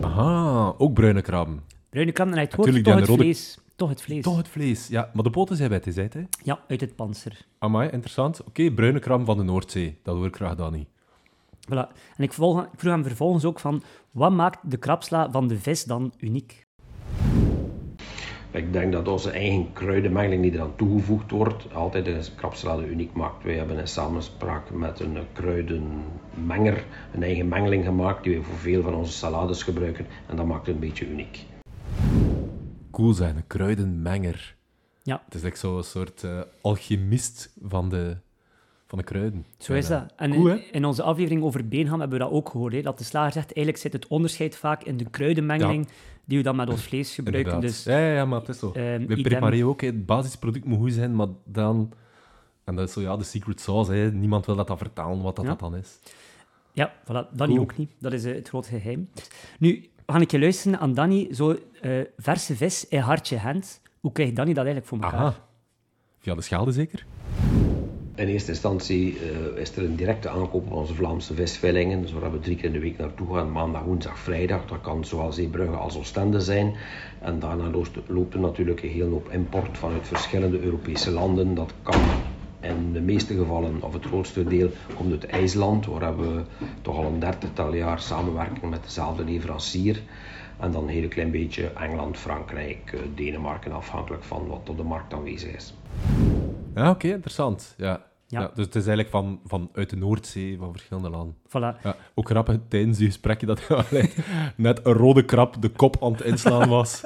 [0.00, 1.60] Aha, ook bruine krabben.
[1.90, 3.58] Bruine krabben, en het hoort toch het rode- vlees.
[3.76, 4.22] Toch het vlees.
[4.22, 4.88] Toch het vlees.
[4.88, 6.22] Ja, maar de poten zijn wit, is het, hè?
[6.42, 7.46] Ja, uit het panzer.
[7.58, 8.44] Amai, interessant.
[8.44, 9.98] Oké, bruine krabben van de Noordzee.
[10.02, 10.86] Dat hoor ik graag, Danny.
[11.70, 11.92] Voilà.
[12.16, 15.58] En ik, volg, ik vroeg hem vervolgens ook van, wat maakt de krapsla van de
[15.58, 16.66] vis dan uniek?
[18.56, 23.44] Ik denk dat onze eigen kruidenmengeling die eraan toegevoegd wordt, altijd de krapsalade uniek maakt.
[23.44, 26.84] Wij hebben in samenspraak met een kruidenmenger
[27.14, 30.06] een eigen mengeling gemaakt die we voor veel van onze salades gebruiken.
[30.26, 31.44] En dat maakt het een beetje uniek.
[32.90, 34.56] Cool zijn, een kruidenmenger.
[35.02, 35.22] Ja.
[35.24, 38.16] Het is like zo'n soort uh, alchemist van de,
[38.86, 39.46] van de kruiden.
[39.58, 40.12] Zo is dat.
[40.16, 42.72] En Cool, in, in onze aflevering over beenham hebben we dat ook gehoord.
[42.72, 45.88] Hè, dat de slager zegt, eigenlijk zit het onderscheid vaak in de kruidenmengeling
[46.26, 47.52] die we dan met ons vlees gebruiken.
[47.52, 47.74] Inderdaad.
[47.84, 48.72] Dus ja, ja, maar het is zo.
[48.72, 51.92] ehm, We prepareren ook, het basisproduct moet goed zijn, maar dan...
[52.64, 54.12] En dat is zo, ja, de secret sauce, hè.
[54.12, 55.50] niemand wil dat dan vertalen wat dat, Ja.
[55.50, 55.98] dat dan is.
[56.72, 57.58] Ja, voilà, Danny Cool.
[57.60, 57.90] ook niet.
[57.98, 59.08] Dat is eh, het grote geheim.
[59.58, 61.34] Nu, ga ik je luisteren aan Danny.
[61.34, 63.80] Zo eh, verse vis in hartje hand.
[64.00, 65.20] Hoe krijgt Danny dat eigenlijk voor elkaar?
[65.20, 65.46] Aha.
[66.18, 67.06] Via de schaalde zeker?
[68.16, 72.32] In eerste instantie eh, is er een directe aankoop van onze Vlaamse visveilingen, dus waar
[72.32, 74.66] we drie keer in de week naartoe gaan, maandag, woensdag, vrijdag.
[74.66, 76.74] Dat kan zowel Zeebrugge als Oostende zijn.
[77.20, 77.70] En daarna
[78.06, 81.54] loopt, er natuurlijk een hele hoop import vanuit verschillende Europese landen.
[81.54, 82.00] Dat kan
[82.60, 86.42] in de meeste gevallen, of het grootste deel, komt uit IJsland, waar we
[86.82, 90.02] toch al een dertigtal jaar samenwerken met dezelfde leverancier.
[90.60, 94.82] En dan een heel klein beetje Engeland, Frankrijk, eh, Denemarken, afhankelijk van wat op de
[94.82, 95.74] markt aanwezig is.
[96.76, 97.74] Ja, oké, interessant.
[97.76, 98.04] Ja.
[98.28, 98.40] Ja.
[98.40, 98.50] Ja.
[98.54, 101.36] dus het is eigenlijk van, van uit de Noordzee, van verschillende landen.
[101.48, 101.82] Voilà.
[101.82, 103.68] Ja, ook grappig tijdens die gesprekje dat
[104.56, 107.00] net een rode krab de kop aan het inslaan was.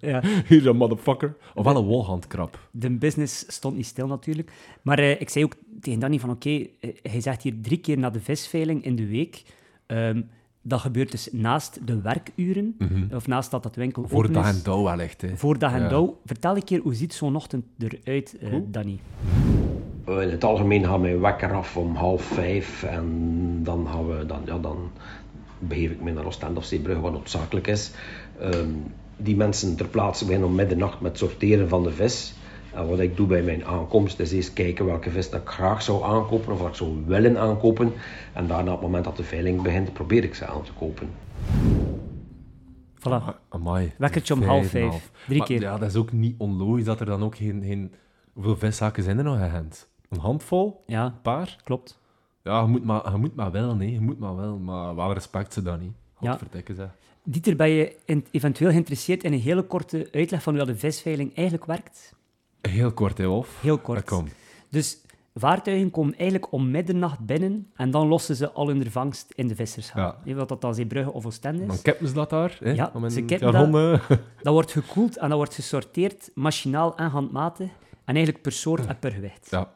[0.00, 0.22] Ja.
[0.48, 1.36] Hier een motherfucker.
[1.54, 2.68] Of wel een wolhandkrab.
[2.70, 4.52] De business stond niet stil natuurlijk.
[4.82, 7.98] Maar eh, ik zei ook tegen Danny van oké, eh, hij zegt hier drie keer
[7.98, 9.42] naar de visveiling in de week.
[9.86, 10.22] Ehm,
[10.62, 12.76] dat gebeurt dus naast de werkuren,
[13.14, 15.20] of naast dat dat winkel Voor open dag en dauw wel echt.
[15.20, 15.36] Hè.
[15.36, 16.18] Voor dag en dauw.
[16.24, 18.72] Vertel een keer, hoe ziet zo'n ochtend eruit, eh, Goed.
[18.72, 18.98] Danny?
[20.04, 24.26] Eh, In het algemeen gaan mijn wekker af om half vijf en dan, gaan we,
[24.26, 24.90] dan, ja, dan
[25.58, 27.90] begeef ik me naar Oostende of Zeebrugge, wat noodzakelijk is.
[28.40, 28.70] Ehm,
[29.16, 32.34] die mensen ter plaatse beginnen om middernacht met sorteren van de vis.
[32.78, 35.82] En wat ik doe bij mijn aankomst is eerst kijken welke vis dat ik graag
[35.82, 37.92] zou aankopen of wat ik zou willen aankopen.
[38.32, 41.08] En daarna op het moment dat de veiling begint, probeer ik ze aan te kopen.
[42.98, 43.02] Voilà.
[43.02, 43.92] Ah, Amai.
[43.98, 44.90] Wekkertje om half vijf.
[44.90, 45.10] half.
[45.26, 45.60] Drie Maar keer.
[45.60, 47.62] Ja, dat is ook niet onlogisch dat er dan ook geen...
[47.62, 47.92] geen...
[48.32, 49.88] Hoeveel viszaken zijn er nog in Gent?
[50.08, 50.82] Een handvol?
[50.86, 51.56] Ja, Een paar?
[51.64, 52.00] klopt.
[52.42, 53.92] Ja, je moet maar, je moet maar wel, nee.
[53.92, 54.58] Je moet maar wel.
[54.58, 55.92] Maar wel respect ze dan niet.
[56.20, 56.38] Ja.
[56.66, 56.88] Ze.
[57.22, 57.96] Dieter, ben je
[58.30, 62.16] eventueel geïnteresseerd in een hele korte uitleg van hoe de visveiling eigenlijk werkt?
[62.60, 63.58] Heel kort, hè, Wolf?
[63.60, 64.04] Heel kort.
[64.04, 64.28] Kom.
[64.70, 64.98] Dus
[65.34, 69.54] vaartuigen komen eigenlijk om middernacht binnen en dan lossen ze al hun vangst in de
[69.54, 70.14] vissershaal.
[70.24, 70.34] Ja.
[70.34, 71.82] Wat dat dan Zeebrugge of Oostende Dan is?
[71.82, 72.58] kippen ze dat daar.
[72.62, 72.70] Hè?
[72.70, 74.00] Ja, Om ze kippen eh,
[74.42, 77.68] Dat wordt gekoeld en dat wordt gesorteerd, machinaal en handmatig.
[78.04, 79.46] En eigenlijk per soort en per gewicht.
[79.50, 79.72] Ja.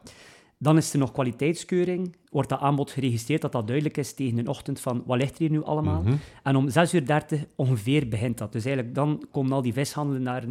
[0.63, 2.15] Dan is er nog kwaliteitskeuring.
[2.29, 5.39] Wordt dat aanbod geregistreerd, dat dat duidelijk is tegen de ochtend van wat ligt er
[5.39, 6.01] hier nu allemaal.
[6.01, 6.15] Mhm.
[6.43, 8.51] En om 6.30 uur ongeveer begint dat.
[8.51, 10.43] Dus eigenlijk dan komen al die vishandelen naar,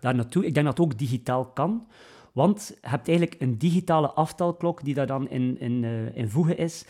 [0.00, 0.46] daar naartoe.
[0.46, 1.86] Ik denk dat het ook digitaal kan.
[2.32, 6.58] Want je hebt eigenlijk een digitale aftelklok die daar dan in, in, eh, in voegen
[6.58, 6.84] is.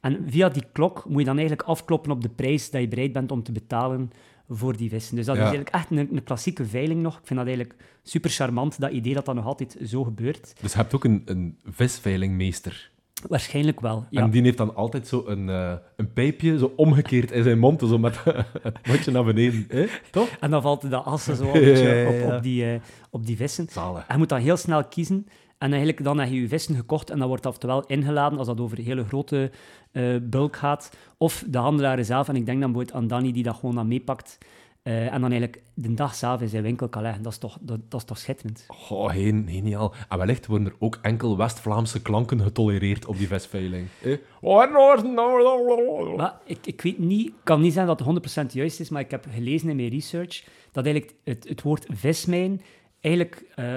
[0.00, 3.12] En via die klok moet je dan eigenlijk afkloppen op de prijs dat je bereid
[3.12, 4.10] bent om te betalen
[4.52, 5.16] voor die vissen.
[5.16, 5.42] Dus dat Ja.
[5.42, 7.12] is eigenlijk echt een, een klassieke veiling nog.
[7.18, 10.52] Ik vind dat eigenlijk super charmant, dat idee dat dat nog altijd zo gebeurt.
[10.60, 12.90] Dus je hebt ook een, een visveilingmeester.
[13.28, 14.22] Waarschijnlijk wel, ja.
[14.22, 17.80] En die heeft dan altijd zo een, eh, een pijpje zo omgekeerd in zijn mond,
[17.80, 18.18] zo met
[18.62, 19.64] het mondje naar beneden.
[19.68, 19.86] Hè?
[20.10, 20.28] Toch?
[20.40, 22.80] En dan valt dat assen zo een beetje op, op, die, eh,
[23.10, 23.68] op die vissen.
[24.08, 25.26] Je moet dan heel snel kiezen.
[25.60, 28.60] En eigenlijk dan heb je je vissen gekocht en dat wordt oftewel ingeladen als dat
[28.60, 29.50] over een hele grote
[29.92, 30.96] eh, bulk gaat.
[31.18, 32.28] Of de handelaren zelf.
[32.28, 34.38] En ik denk dan bijvoorbeeld aan Danny die dat gewoon dan meepakt.
[34.82, 37.22] eh, en dan eigenlijk de dag zelf in zijn winkel kan leggen.
[37.22, 38.66] Dat is toch, dat, dat is toch schitterend.
[38.88, 39.94] Oh, geniaal.
[40.08, 43.86] En wellicht worden er ook enkel West-Vlaamse klanken getolereerd op die visveiling.
[43.98, 44.16] hè?
[44.40, 46.16] Oh, Noord, Noord.
[46.16, 49.10] Maar ik, ik weet niet, kan niet zijn dat het 100% juist is, maar ik
[49.10, 52.60] heb gelezen in mijn research dat eigenlijk het, het woord vismijn
[53.00, 53.74] eigenlijk eh,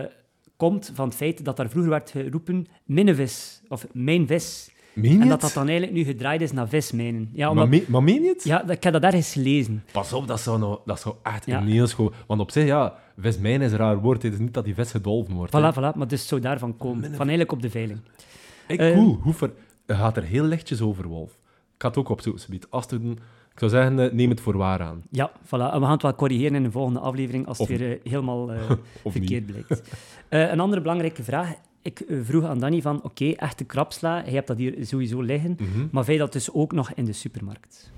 [0.64, 4.72] komt van het feit dat daar vroeger werd geroepen minnevis, of mijn vis.
[4.94, 7.30] Meen je En dat dat dan eigenlijk nu gedraaid is naar vismijnen.
[7.34, 8.44] Ja, Maar, omdat, me- maar meen je het?
[8.44, 9.84] ja, ik heb dat ergens gelezen.
[9.92, 11.62] Pas op, dat zou, nou, dat zou echt Ja.
[11.64, 12.14] heel schoon...
[12.28, 14.24] Want op zich, ja, vismijn is een raar woord.
[14.24, 15.54] Het is niet dat die vis gedolven wordt.
[15.54, 15.60] hè.
[15.72, 17.04] Voilà, voilà, maar dus zou daarvan komen.
[17.04, 18.00] Van eigenlijk op de veiling.
[18.68, 19.20] Hey, Eh, cool.
[19.22, 19.52] Hoe ver...
[19.86, 21.30] Het gaat er heel lichtjes over, Wolf.
[21.76, 22.68] Ik ga het ook opzoeken, subiet.
[23.54, 25.04] Ik zou zeggen, eh, neem het voor waar aan.
[25.12, 25.50] Ja, voilà.
[25.50, 28.52] En we gaan het wel corrigeren in de volgende aflevering als het weer eh, helemaal
[28.52, 28.60] eh,
[29.06, 29.82] verkeerd blijkt.
[30.30, 31.54] Een andere belangrijke vraag.
[31.82, 35.88] Ik vroeg aan Danny van, oké, echte krapsla, je hebt dat hier sowieso liggen, Mhm.
[35.92, 37.92] maar vind je dat dus ook nog in de supermarkt?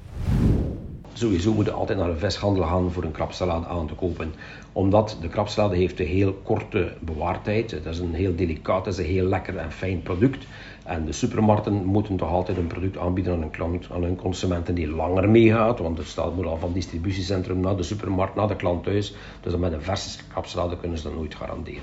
[1.18, 4.34] Sowieso moet je altijd naar een vishandel gaan voor een krabsalade aan te kopen.
[4.72, 7.72] Omdat de krabsalade heeft een heel korte bewaartijd.
[7.72, 10.46] Het is een heel delicaat, het is een heel lekker en fijn product.
[10.86, 14.76] En de supermarkten moeten toch altijd een product aanbieden aan hun, klant, aan hun consumenten
[14.76, 15.80] die langer meegaat.
[15.80, 19.14] Want het staat moet al van het distributiecentrum naar de supermarkt, naar de klant thuis.
[19.42, 21.82] Dus dan met een verse kapsalade kunnen ze dat nooit garanderen.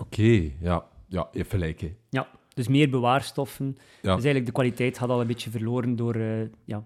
[0.00, 0.84] Oké, ja.
[1.06, 1.92] Ja, je hebt gelijk.
[2.08, 3.66] Ja, dus meer bewaarstoffen.
[3.78, 3.82] Ja.
[4.02, 6.14] Dus eigenlijk de kwaliteit had al een beetje verloren door...
[6.14, 6.84] eh, ja,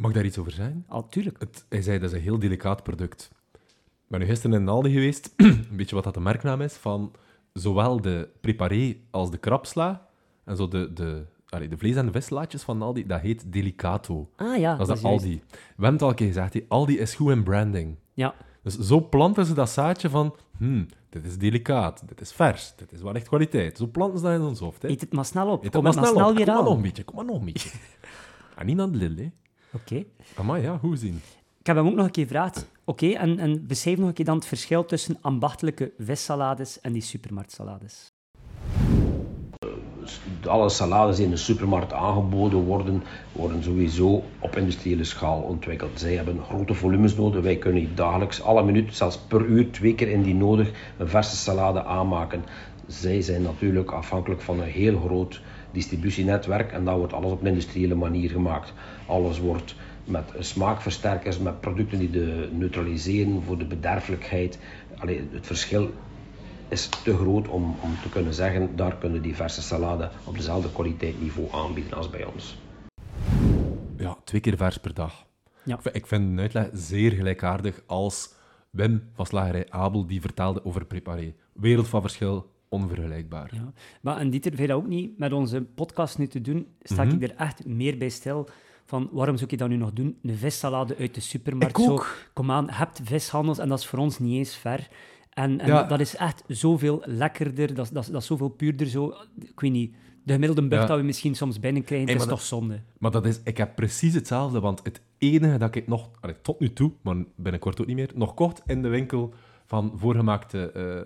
[0.00, 0.84] Mag ik daar iets over zeggen?
[0.88, 1.40] al, tuurlijk.
[1.40, 3.30] Het, hij zei, dat is een heel delicaat product.
[3.52, 7.12] Ik ben nu gisteren in Aldi geweest, een beetje wat dat de merknaam is, van
[7.52, 10.06] zowel de preparé als de krapsla,
[10.44, 14.30] en zo de, de, allee, de vlees- en de vislaatjes van Aldi, dat heet Delicato.
[14.36, 15.04] Ah ja, dat is juist.
[15.24, 15.42] Aldi.
[15.50, 17.96] We hebben het al een keer gezegd, hè, Aldi is goed in branding.
[18.14, 22.72] Ja, Dus zo planten ze dat zaadje van, hmm, dit is delicaat, dit is vers,
[22.76, 23.76] dit is wel echt kwaliteit.
[23.76, 24.82] Zo planten ze dat in ons hoofd.
[24.82, 24.88] Hè.
[24.88, 25.64] eet het maar snel op.
[25.64, 26.36] Eet Kom het maar snel op.
[26.36, 27.70] weer Kom maar nog een beetje, kom maar nog een beetje.
[28.56, 29.30] en niet aan de lil,
[29.72, 30.04] Oké.
[30.34, 31.20] Amai, ja, hoe zien.
[31.60, 32.68] Ik heb hem ook nog een keer gevraagd.
[32.84, 37.02] Oké, en, en beschrijf nog een keer dan het verschil tussen ambachtelijke vissalades en die
[37.02, 38.12] supermarktsalades.
[40.46, 43.02] alle salades die in de supermarkt aangeboden worden,
[43.32, 46.00] worden sowieso op industriële schaal ontwikkeld.
[46.00, 47.42] Zij hebben grote volumes nodig.
[47.42, 51.84] Wij kunnen dagelijks, alle minuut, zelfs per uur, twee keer indien nodig, een verse salade
[51.84, 52.44] aanmaken.
[52.86, 55.40] Zij zijn natuurlijk afhankelijk van een heel groot
[55.72, 58.72] distributienetwerk en dat wordt alles op een industriële manier gemaakt.
[59.10, 64.58] Alles wordt met smaakversterkers, met producten die de neutraliseren voor de bederfelijkheid.
[64.98, 65.90] Allee, het verschil
[66.68, 70.72] is te groot om, om te kunnen zeggen, daar kunnen die verse salade op dezelfde
[70.72, 72.58] kwaliteitsniveau aanbieden als bij ons.
[73.96, 75.26] Ja, twee keer vers per dag.
[75.62, 75.74] Ja.
[75.76, 78.34] Ik vind- Ik vind een uitleg zeer gelijkaardig als
[78.70, 81.34] Wim van Slagerij Abel, die vertelde over preparé.
[81.52, 83.50] Wereld van verschil, onvergelijkbaar.
[83.54, 83.72] Ja.
[84.00, 86.66] Maar en Dieter, vind je dat ook niet met onze podcast nu te doen?
[86.82, 87.14] Sta Mhm.
[87.14, 88.48] ik er echt meer bij stil
[88.90, 90.18] van waarom zou je dat nu nog doen?
[90.22, 91.78] Een vissalade uit de supermarkt.
[91.78, 94.88] Ik Zo, kom aan, hebt vishandels en dat is voor ons niet eens ver.
[95.30, 95.82] En, en Ja.
[95.82, 98.86] dat is echt zoveel lekkerder, dat, is- dat, dat is zoveel puurder.
[98.86, 99.14] Zo.
[99.40, 100.86] Ik weet niet, de gemiddelde bug Ja.
[100.86, 102.80] dat we misschien soms binnenkrijgen, Hey, is toch zonde.
[102.98, 106.60] Maar dat is, ik heb precies hetzelfde, want het enige dat ik nog, allee, tot
[106.60, 109.34] nu toe, maar binnenkort ook niet meer, nog kocht in de winkel
[109.66, 111.04] van voorgemaakte eh, eh,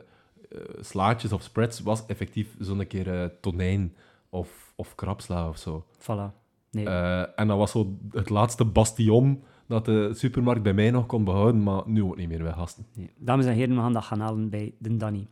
[0.80, 3.95] slaatjes of spreads, was effectief zo'n keer eh, tonijn
[4.28, 5.85] of, of krapsla of zo.
[5.99, 6.43] Voilà.
[6.75, 6.87] Nee.
[6.87, 11.25] Eh, en dat was zo het laatste bastion dat de supermarkt bij mij nog kon
[11.25, 12.87] behouden, maar nu ook niet meer bij gasten.
[12.95, 13.11] nee.
[13.18, 15.27] Dames en heren, we gaan dat gaan halen bij de Danny.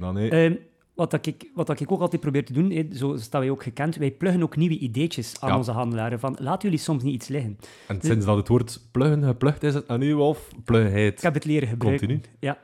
[0.00, 0.30] Dan, hey.
[0.30, 0.54] Ehm,
[0.94, 3.62] wat, dat ik, wat dat ik ook altijd probeer te doen, zo staan wij ook
[3.62, 5.56] gekend, wij pluggen ook nieuwe ideetjes aan Ja.
[5.56, 6.20] onze handelaren.
[6.20, 7.58] Van, laten jullie soms niet iets liggen.
[7.88, 11.20] En sinds dat het woord pluggen geplucht is, het aan u of plug hij Ik
[11.20, 12.08] heb het leren gebruiken.
[12.08, 12.34] Continu.
[12.40, 12.58] Ja.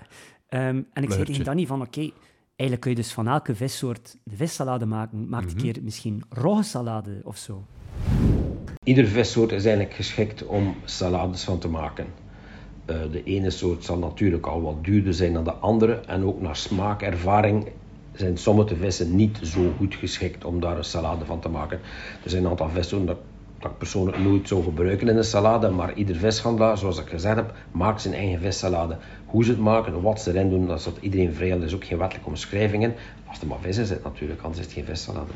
[0.49, 2.11] Ehm, en ik zei tegen Danny van, oké,
[2.57, 5.29] eigenlijk kun je dus van elke vissoort de vissalade maken.
[5.29, 5.51] Maak Mhm.
[5.51, 7.65] een keer misschien roggesalade of zo.
[8.85, 12.07] Ieder vissoort is eigenlijk geschikt om salades van te maken.
[12.85, 16.41] Eh, de ene soort zal natuurlijk al wat duurder zijn dan de andere en ook
[16.41, 17.69] naar smaakervaring
[18.13, 21.81] zijn sommige vissen niet zo goed geschikt om daar een salade van te maken.
[22.25, 23.19] Er zijn een aantal vissoorten dat,
[23.59, 27.37] dat ik persoonlijk nooit zou gebruiken in een salade, maar ieder vishandelaar, zoals ik gezegd
[27.37, 28.97] heb, maakt zijn eigen vissalade.
[29.27, 31.51] Hoe ze het maken, wat ze erin doen, dat staat iedereen vrij.
[31.51, 32.93] Er is ook geen wettelijke omschrijving in.
[33.27, 35.33] Als er maar vis in zit natuurlijk, anders is het geen vissalade.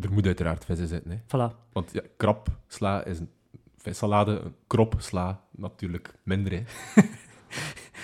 [0.00, 1.10] Er moet uiteraard vis in zitten.
[1.10, 1.16] Hè.
[1.16, 1.54] Voilà.
[1.72, 3.30] Want ja, krap sla is een
[3.76, 6.52] vissalade, een krop sla natuurlijk minder.
[6.52, 6.62] Hè.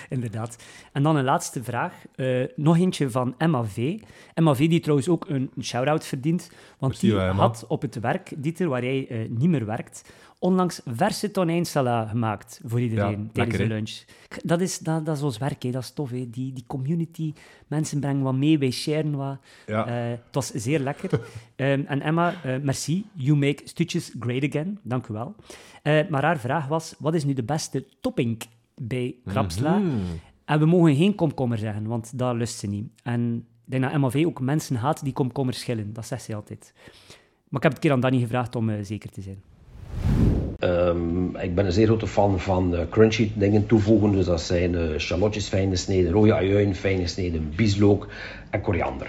[0.09, 0.63] Inderdaad.
[0.91, 1.93] En dan een laatste vraag.
[2.15, 3.99] Eh, nog eentje van Emma V.
[4.33, 6.49] Emma V, die trouwens ook een shout-out verdient.
[6.79, 7.41] Want Merci, die Emma.
[7.41, 10.13] had op het werk, Dieter, waar jij eh, niet meer werkt,
[10.43, 14.03] onlangs verse tonijnsala gemaakt voor iedereen Ja, tijdens de lunch.
[14.43, 15.71] Dat is, dat, dat is ons werk, hè.
[15.71, 16.09] dat is tof.
[16.09, 16.29] Hè.
[16.29, 17.33] Die, die community,
[17.67, 19.37] mensen brengen wat mee, wij sharen wat.
[19.67, 19.87] Ja.
[19.87, 21.09] Eh, het was zeer lekker.
[21.55, 23.05] Ehm, en Emma, eh, merci.
[23.13, 24.79] You make stutjes great again.
[24.81, 25.35] Dank u wel.
[25.83, 28.41] Eh, maar haar vraag was, wat is nu de beste topping
[28.75, 29.77] bij krapsla?
[29.77, 29.97] Mhm.
[30.45, 32.91] En we mogen geen komkommer zeggen, want dat lust ze niet.
[33.03, 33.35] En
[33.65, 35.93] ik denk dat MAV ook mensen haat die komkommer schillen.
[35.93, 36.73] Dat zegt ze altijd.
[37.47, 39.41] Maar ik heb het keer aan Danny gevraagd om zeker te zijn.
[40.59, 44.11] Ehm, ik ben een zeer grote fan van eh, crunchy dingen toevoegen.
[44.11, 48.07] Dus dat zijn eh shallotjes fijn gesneden, rode ajuin fijn gesneden, bieslook
[48.49, 49.07] en koriander.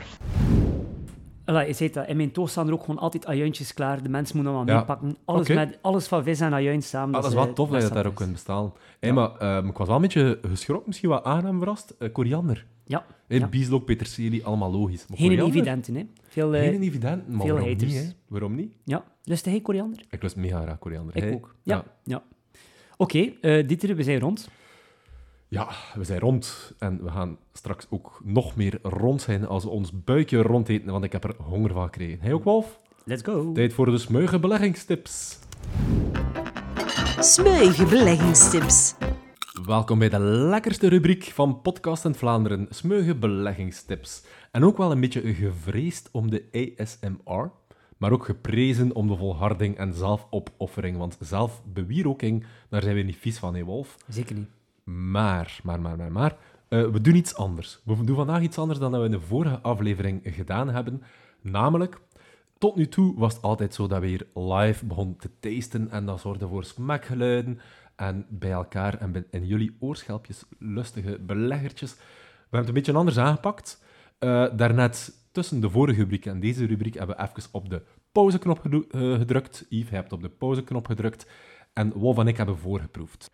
[1.51, 4.03] Voilà, je dat, in mijn toast staan er ook gewoon altijd ajuintjes klaar.
[4.03, 4.81] De mensen moeten allemaal Ja.
[4.81, 5.17] meepakken.
[5.25, 7.15] Alles, met, alles van vis en ajuin samen.
[7.15, 8.73] Ah, dat is eh, wel tof dat je dat daar ook kunt bestaan.
[9.01, 11.95] Hey, maar ehm, ik was wel een beetje geschrokken, misschien wat aangenaam verrast.
[11.99, 12.65] Eh, koriander.
[12.87, 13.47] Ja, Hey, Ja.
[13.49, 15.07] Bieslook, peterselie, allemaal logisch.
[15.09, 15.57] Maar geen koriander?
[15.57, 16.07] evidente, hè.
[16.29, 17.93] Veel, eh, Geen evident, maar veel waarom haters.
[17.93, 18.03] niet?
[18.03, 18.09] Hè?
[18.29, 18.73] Waarom niet?
[18.85, 20.05] Ja, lust jij koriander?
[20.11, 21.17] Ik lust mega graag koriander.
[21.17, 21.33] Ik Hey?
[21.33, 21.55] ook.
[21.63, 22.23] Ja, ja.
[22.97, 24.49] Oké, eh Dieter, we zijn rond.
[25.49, 29.71] Ja, we zijn rond en we gaan straks ook nog meer rond zijn als we
[29.71, 32.21] ons buikje rond eten, want ik heb er honger van gekregen.
[32.21, 32.79] Hij ook, Wolf?
[33.05, 33.53] Let's go.
[33.53, 35.39] Tijd voor de smeuige beleggingstips.
[37.21, 38.95] Smeuïge beleggingstips.
[39.63, 44.25] Welkom bij de lekkerste rubriek van Podcast in Vlaanderen, Smeuge beleggingstips.
[44.51, 47.51] En ook wel een beetje gevreesd om de ASMR,
[47.97, 53.39] maar ook geprezen om de volharding en zelfopoffering, want zelfbewieroking, daar zijn we niet vies
[53.39, 53.97] van, hè Wolf?
[54.09, 54.49] Zeker niet.
[54.85, 56.37] Maar, maar, maar, maar, maar,
[56.69, 57.81] eh, we doen iets anders.
[57.85, 61.03] We doen vandaag iets anders dan dat we in de vorige aflevering gedaan hebben.
[61.41, 62.01] Namelijk,
[62.59, 66.07] tot nu toe was het altijd zo dat we hier live begonnen te tasten en
[66.07, 67.61] dat zorgde voor smakgeluiden
[67.97, 71.95] en bij elkaar en in jullie oorschelpjes lustige beleggertjes.
[71.95, 72.01] We
[72.41, 73.83] hebben het een beetje anders aangepakt.
[74.19, 77.83] Eh, daarnet, tussen de vorige rubriek en deze rubriek, hebben we even op de
[78.13, 79.67] pauzeknop eh, gedrukt.
[79.69, 81.31] Yves, jij hebt op de pauzeknop gedrukt.
[81.73, 83.31] En Wolf en ik hebben voorgeproefd.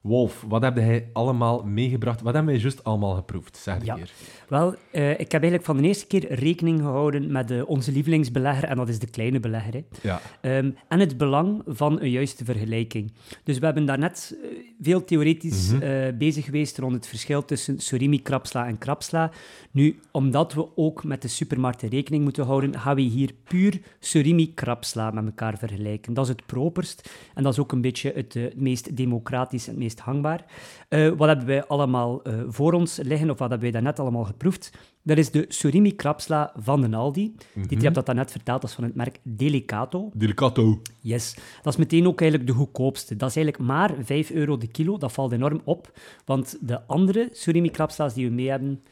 [0.00, 2.20] Wolf, wat heb jij allemaal meegebracht?
[2.20, 3.56] Wat hebben wij juist allemaal geproefd?
[3.56, 3.94] Zeg het Ja.
[3.94, 4.10] keer.
[4.48, 8.76] Wel, eh, ik heb eigenlijk van de eerste keer rekening gehouden met onze lievelingsbelegger, en
[8.76, 9.72] dat is de kleine belegger.
[9.72, 9.82] Hè.
[10.02, 10.20] Ja.
[10.40, 13.12] Ehm, en het belang van een juiste vergelijking.
[13.44, 14.48] Dus we hebben daarnet eh,
[14.80, 15.82] veel theoretisch Mhm.
[15.82, 19.30] eh, bezig geweest rond het verschil tussen surimi, krapsla en krapsla.
[19.70, 24.54] Nu, omdat we ook met de supermarkten rekening moeten houden, gaan we hier puur surimi,
[24.54, 26.14] krapsla met elkaar vergelijken.
[26.14, 29.70] Dat is het properst en dat is ook een beetje het, het meest democratisch en
[29.70, 30.44] het meest hangbaar.
[30.88, 34.24] Eh, wat hebben wij allemaal eh, voor ons liggen, of wat hebben wij daarnet allemaal
[34.24, 34.70] geproefd?
[35.02, 37.34] Dat is de surimi krapsla van de Aldi.
[37.66, 40.10] Die heb dat daarnet verteld, dat is van het merk Delicato.
[40.14, 40.80] Delicato.
[41.00, 43.16] Yes, dat is meteen ook eigenlijk de goedkoopste.
[43.16, 44.98] Dat is eigenlijk maar 5 euro de kilo.
[44.98, 48.82] Dat valt enorm op, want de andere surimi krapsla's die we mee hebben,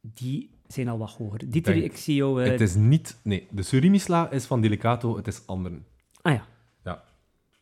[0.00, 1.50] die zijn al wat hoger.
[1.50, 2.42] Dieter, Denk- ik zie jou...
[2.44, 3.16] eh, Het is niet...
[3.22, 5.84] Nee, de surimi-sla is van Delicato, het is anderen.
[6.22, 6.44] Ah ja,
[6.84, 7.02] Ja.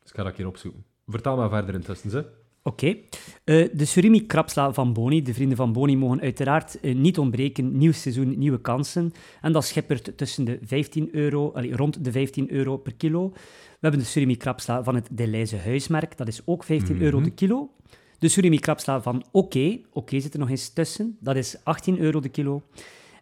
[0.03, 0.85] Dus ik ga dat hier opzoeken.
[1.07, 2.27] Vertel maar verder intussen, ze.
[2.69, 2.97] Oké.
[3.45, 5.23] Eh, de surimi krapsla van Boni.
[5.23, 7.77] De vrienden van Boni mogen uiteraard eh, niet ontbreken.
[7.79, 9.12] Nieuw seizoen, nieuwe kansen.
[9.41, 13.29] En dat schippert tussen de 15 euro, allee, rond de 15 euro per kilo.
[13.29, 16.16] We hebben de surimi krapsla van het Deleuze huismerk.
[16.16, 17.71] Dat is ook 15 euro de kilo.
[18.19, 19.79] De surimi krapsla van Oké.
[19.93, 21.16] Oké zit er nog eens tussen.
[21.21, 22.62] Dat is 18 euro de kilo.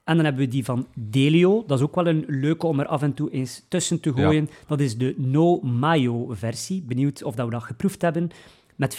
[0.05, 1.65] En dan hebben we die van Delio.
[1.67, 4.49] Dat is ook wel een leuke om er af en toe eens tussen te gooien.
[4.67, 6.83] Dat is de no mayo versie.
[6.83, 8.31] Benieuwd of dat we dat geproefd hebben.
[8.77, 8.95] Met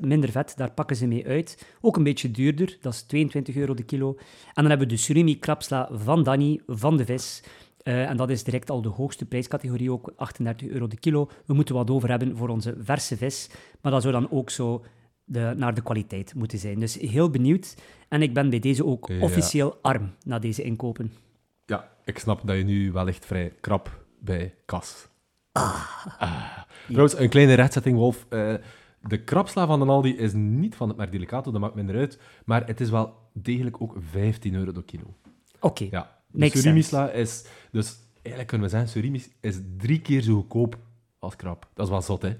[0.00, 1.66] minder vet, daar pakken ze mee uit.
[1.80, 4.14] Ook een beetje duurder, dat is 22 euro de kilo.
[4.18, 7.42] En dan hebben we de surimi krapsla van Danny, van de vis.
[7.82, 11.30] Eh, en dat is direct al de hoogste prijscategorie, ook 38 euro de kilo.
[11.46, 13.50] We moeten wat over hebben voor onze verse vis.
[13.80, 14.84] Maar dat zou dan ook zo
[15.24, 16.78] de, naar de kwaliteit moeten zijn.
[16.78, 17.74] Dus heel benieuwd.
[18.08, 19.20] En ik ben bij deze ook Ja.
[19.20, 21.12] officieel arm na deze inkopen.
[21.66, 25.08] Ja, ik snap dat je nu wellicht vrij krap bij kas.
[25.52, 26.58] Ah.
[26.86, 28.26] Trouwens, een kleine rechtzetting, Wolf.
[28.28, 28.54] Eh,
[29.08, 32.20] de krapsla van de Aldi is niet van het merk Delicato, dat maakt minder uit.
[32.44, 35.14] Maar het is wel degelijk ook 15 euro de kilo.
[35.60, 37.46] Oké, Ja, de surimi-sla is...
[37.72, 40.78] Dus eigenlijk kunnen we zeggen, surimi is drie keer zo goedkoop
[41.18, 41.68] als krap.
[41.74, 42.36] Dat is wel zot, hè?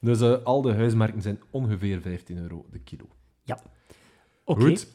[0.00, 3.04] Dus eh, al de huismerken zijn ongeveer 15 euro de kilo.
[3.42, 3.58] ja.
[4.44, 4.86] Oké, Goed.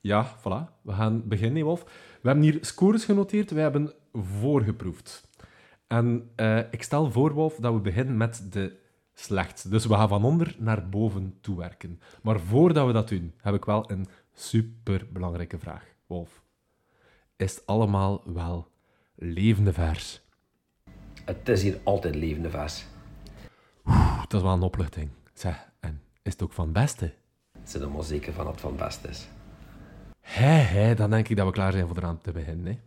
[0.00, 0.80] Ja, voilà.
[0.82, 1.84] We gaan beginnen, Wolf.
[2.20, 3.50] We hebben hier scores genoteerd.
[3.50, 5.28] We hebben voorgeproefd.
[5.86, 8.76] En eh, ik stel voor, Wolf, dat we beginnen met de
[9.14, 9.68] slechtste.
[9.68, 12.00] Dus we gaan van onder naar boven toe werken.
[12.22, 16.42] Maar voordat we dat doen, heb ik wel een superbelangrijke vraag, Wolf.
[17.36, 18.68] Is het allemaal wel
[19.14, 20.20] levende vers?
[21.24, 22.84] Het is hier altijd levende vers.
[23.86, 25.10] Oeh, dat is wel een opluchting.
[25.34, 27.12] Zeg, en is het ook van het beste?
[27.80, 29.28] Er maar zeker van dat het van het best is.
[30.20, 32.66] Hé, hé, dan denk ik dat we klaar zijn voor eraan te beginnen.
[32.66, 32.78] Hè.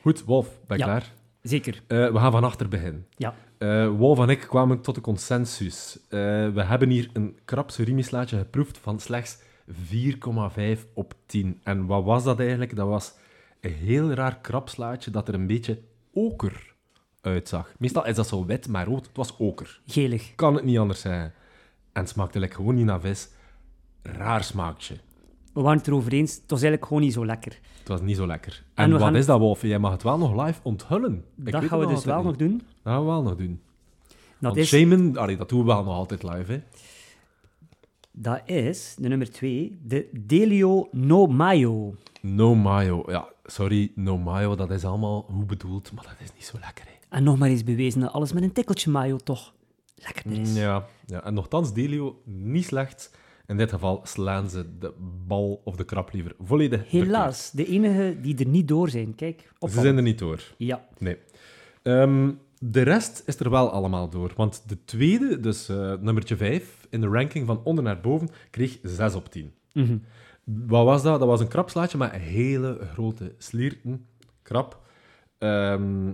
[0.00, 0.90] Goed, Wolf, ben je Ja.
[0.90, 1.12] klaar?
[1.48, 1.82] Zeker.
[1.86, 3.06] Eh, we gaan van achter beginnen.
[3.16, 3.34] Ja.
[3.58, 5.98] Eh, Wolf en ik kwamen tot de consensus.
[6.08, 6.18] Eh,
[6.48, 11.60] we hebben hier een krap surimi-slaatje geproefd van slechts 4,5 op 10.
[11.62, 12.76] En wat was dat eigenlijk?
[12.76, 13.14] Dat was
[13.60, 15.80] een heel raar krapslaatje dat er een beetje
[16.12, 16.74] oker
[17.20, 17.72] uitzag.
[17.78, 19.06] Meestal is dat zo wit, maar rood.
[19.06, 19.80] Het was oker.
[19.86, 20.34] Gelig.
[20.34, 21.32] Kan het niet anders zijn.
[21.92, 23.28] En het smaakte like gewoon niet naar vis.
[24.02, 24.96] Raar smaakje.
[25.56, 27.58] We waren het erover eens, het was eigenlijk gewoon niet zo lekker.
[27.78, 28.64] Het was niet zo lekker.
[28.74, 29.62] En wat gaan- is dat, Wolf?
[29.62, 31.24] Jij mag het wel nog live onthullen.
[31.34, 32.56] Dat gaan we dus wel nog doen.
[32.82, 33.60] Dat gaan we wel nog doen.
[34.08, 36.60] Dat Want is, shamen, allee, dat doen we wel nog altijd live, hè.
[38.12, 41.94] dat is de nummer 2, de Delio No Mayo.
[42.20, 43.02] No mayo.
[43.06, 46.84] Ja, sorry, no mayo, dat is allemaal goed bedoeld, maar dat is niet zo lekker,
[46.84, 47.16] hè.
[47.16, 49.52] En nog maar eens bewezen dat alles met een tikkeltje mayo toch
[49.94, 50.54] lekkerder is.
[50.54, 53.10] Ja, ja, en nogthans, Delio, niet slecht.
[53.46, 54.92] In dit geval slaan ze de
[55.26, 59.14] bal of de krap liever volledig Helaas, de enige die er niet door zijn.
[59.14, 59.52] Kijk.
[59.60, 60.42] Ze zijn er niet door.
[60.56, 61.16] Ja, Nee.
[61.82, 64.32] Ehm, de rest is er wel allemaal door.
[64.36, 68.78] Want de tweede, dus eh, nummertje 5, in de ranking van onder naar boven, kreeg
[68.82, 69.52] 6 op 10.
[69.72, 69.98] Mhm.
[70.44, 71.18] Wat was dat?
[71.18, 74.06] Dat was een krapslaatje met hele grote slierten.
[74.42, 74.80] Krap.
[75.38, 76.12] Ehm,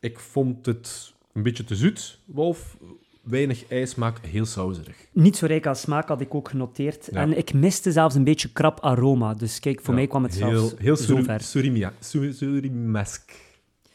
[0.00, 2.76] ik vond het een beetje te zoet, Wolf.
[3.22, 4.96] Weinig ijsmaak, heel sauserig.
[5.12, 7.08] Niet zo rijk aan smaak had ik ook genoteerd.
[7.12, 7.20] Ja.
[7.20, 9.34] En ik miste zelfs een beetje krap aroma.
[9.34, 11.40] Dus kijk, voor Ja, mij kwam het heel, zelfs heel zo suri- ver.
[11.40, 13.32] surimia- su- surimesk,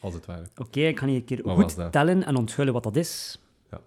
[0.00, 0.44] als het ware.
[0.56, 3.40] Oké, ik ga hier een keer Wat goed tellen en onthullen wat dat is.
[3.70, 3.80] Ja.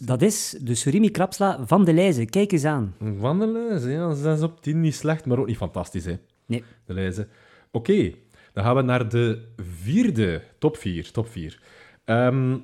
[0.00, 2.24] Dat is de surimi krapsla van de Leize.
[2.24, 2.94] Kijk eens aan.
[3.18, 6.18] Van de lijzen, ja, 6 op 10, niet slecht, maar ook niet fantastisch, hè.
[6.46, 6.64] Nee.
[6.84, 7.28] De lijzen.
[7.70, 8.12] Oké,
[8.52, 9.42] dan gaan we naar de
[9.82, 11.60] vierde, top 4, top 4.
[12.04, 12.56] Ehm,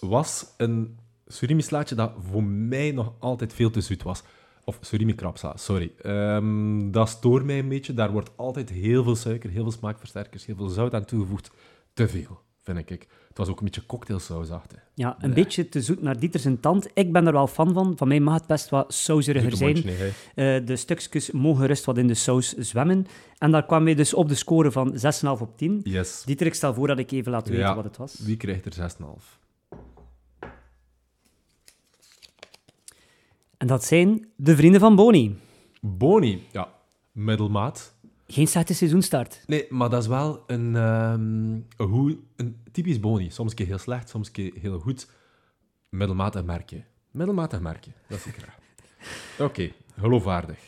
[0.00, 0.98] was een
[1.28, 4.22] surimi-slaatje dat voor mij nog altijd veel te zoet was.
[4.64, 5.92] Of surimi-krapsla, sorry.
[6.02, 7.94] Ehm, dat stoort mij een beetje.
[7.94, 11.50] Daar wordt altijd heel veel suiker, heel veel smaakversterkers, heel veel zout aan toegevoegd.
[11.94, 13.06] Te veel, vind ik.
[13.28, 14.78] Het was ook een beetje cocktailsausachtig.
[14.94, 16.88] Ja, een beetje te zoet naar Dieter zijn tand.
[16.94, 17.96] Ik ben er wel fan van.
[17.96, 19.76] Van mij mag het best wat sauseriger zijn.
[20.34, 23.06] Eh, de stukjes mogen rust wat in de saus zwemmen.
[23.38, 25.80] En daar kwam wij dus op de score van 6,5 op 10.
[25.82, 26.22] Yes.
[26.26, 27.74] Dieter, ik stel voor dat ik even laat weten Ja.
[27.74, 28.18] wat het was.
[28.18, 29.38] Wie krijgt er 6,5?
[33.58, 35.36] En dat zijn de vrienden van Boni.
[35.80, 36.68] Boni, ja,
[37.12, 37.94] middelmaat.
[38.26, 39.42] Geen slechte seizoenstart.
[39.46, 43.30] Nee, maar dat is wel een, ehm, een, hoe, een typisch boni.
[43.30, 45.10] Soms keer heel slecht, soms keer heel goed.
[45.88, 46.84] Middelmatig merkje.
[47.10, 48.58] Middelmatig merkje, dat zie ik graag.
[49.48, 50.58] Oké, geloofwaardig.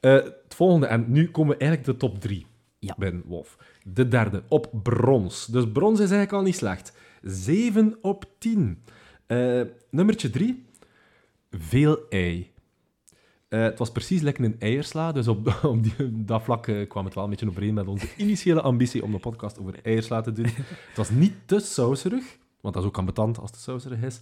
[0.00, 2.46] Eh, het volgende, en nu komen we eigenlijk de top drie
[2.78, 2.94] Ja.
[2.98, 3.58] bij Wolf.
[3.82, 5.46] De derde, op brons.
[5.46, 6.96] Dus brons is eigenlijk al niet slecht.
[7.22, 8.82] 7 op 10.
[9.26, 9.60] Eh,
[9.90, 10.64] nummertje 3,
[11.58, 12.52] veel ei.
[13.48, 17.04] Eh, het was precies lekker een eiersla, dus op, op die, dat vlak eh, kwam
[17.04, 20.32] het wel een beetje overeen met onze initiële ambitie om de podcast over eiersla te
[20.32, 20.46] doen.
[20.88, 24.20] Het was niet te sauserig, want dat is ook ambetant als het sauserig is.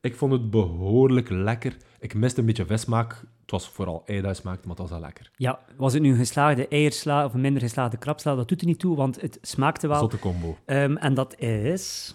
[0.00, 1.76] Ik vond het behoorlijk lekker.
[1.98, 3.10] Ik miste een beetje vissmaak.
[3.40, 5.30] Het was vooral ei dat smaakte, maar het was wel lekker.
[5.36, 8.34] Ja, was het nu een geslaagde eiersla of een minder geslaagde krapsla?
[8.34, 9.98] Dat doet er niet toe, want het smaakte wel.
[9.98, 10.56] Zotte combo.
[10.64, 12.14] Ehm, en dat is...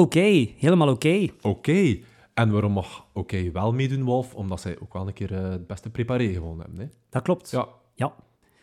[0.00, 1.28] Oké, helemaal oké.
[1.42, 1.98] Oké.
[2.34, 4.34] En waarom mag Oké wel meedoen, Wolf?
[4.34, 6.80] Omdat zij ook wel een keer eh, het beste preparé gewonnen hebben.
[6.80, 6.86] Hè?
[7.10, 7.50] Dat klopt.
[7.50, 8.14] Ja, Ja.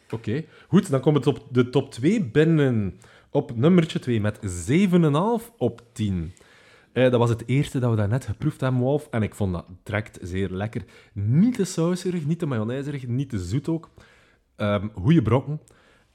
[0.10, 3.00] Oké, goed, dan komt het op de top 2 binnen.
[3.32, 6.34] Op nummertje 2 met 7,5 op 10.
[6.94, 9.08] Eh, dat was het eerste dat we daarnet geproefd hebben, Wolf.
[9.12, 10.84] En ik vond dat direct zeer lekker.
[11.14, 13.90] Niet te sauserig, niet te mayonaiserig, niet te zoet ook.
[14.56, 15.62] Ehm goeie brokken.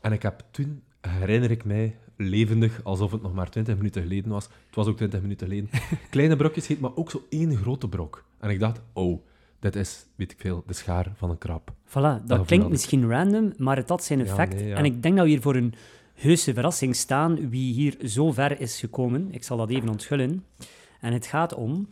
[0.01, 4.31] En ik heb toen, herinner ik mij, levendig, alsof het nog maar 20 minuten geleden
[4.31, 4.45] was.
[4.45, 5.71] Het was ook 20 minuten geleden.
[6.11, 8.25] Kleine brokjes heet, maar ook zo één grote brok.
[8.39, 9.21] En ik dacht, oh,
[9.59, 11.73] dit is, weet ik veel, de schaar van een krab.
[11.89, 14.55] Voilà, dat klinkt misschien random, maar het had zijn Ja, effect.
[14.55, 14.77] nee, ja.
[14.77, 15.75] En ik denk dat we hier voor een
[16.15, 19.29] heuse verrassing staan wie hier zo ver is gekomen.
[19.31, 20.45] Ik zal dat even onthullen.
[21.01, 21.87] En het gaat om...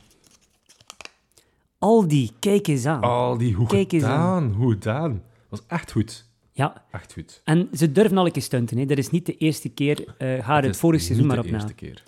[1.79, 3.01] Aldi, kijk eens aan.
[3.01, 5.13] Al die goed Kijk eens gedaan, goed gedaan.
[5.13, 6.29] Dat was echt goed.
[6.61, 7.41] Ja, Echt goed.
[7.45, 8.79] en ze durven al een keer stunten.
[8.79, 8.85] Hè.
[8.85, 10.15] Dat is niet de eerste keer.
[10.19, 11.55] eh ga het vorige seizoen maar de op na.
[11.55, 12.03] eerste keer.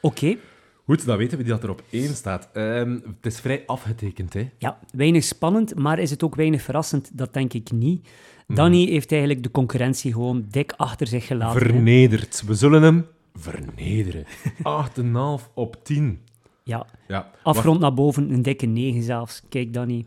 [0.00, 0.36] Oké,
[0.84, 2.48] Goed, dan weten we die dat er op één staat.
[2.52, 4.50] Ehm, het is vrij afgetekend, hè.
[4.58, 7.10] ja, weinig spannend, maar is het ook weinig verrassend?
[7.18, 8.08] Dat denk ik niet.
[8.46, 11.60] Danny heeft eigenlijk de concurrentie gewoon dik achter zich gelaten.
[11.62, 11.66] hè.
[11.68, 12.42] Vernederd.
[12.46, 14.24] We zullen hem vernederen.
[15.40, 16.20] 8,5 op 10.
[16.64, 17.30] Ja, Ja.
[17.42, 19.42] afrond naar boven, een dikke 9 zelfs.
[19.48, 20.06] Kijk, Danny.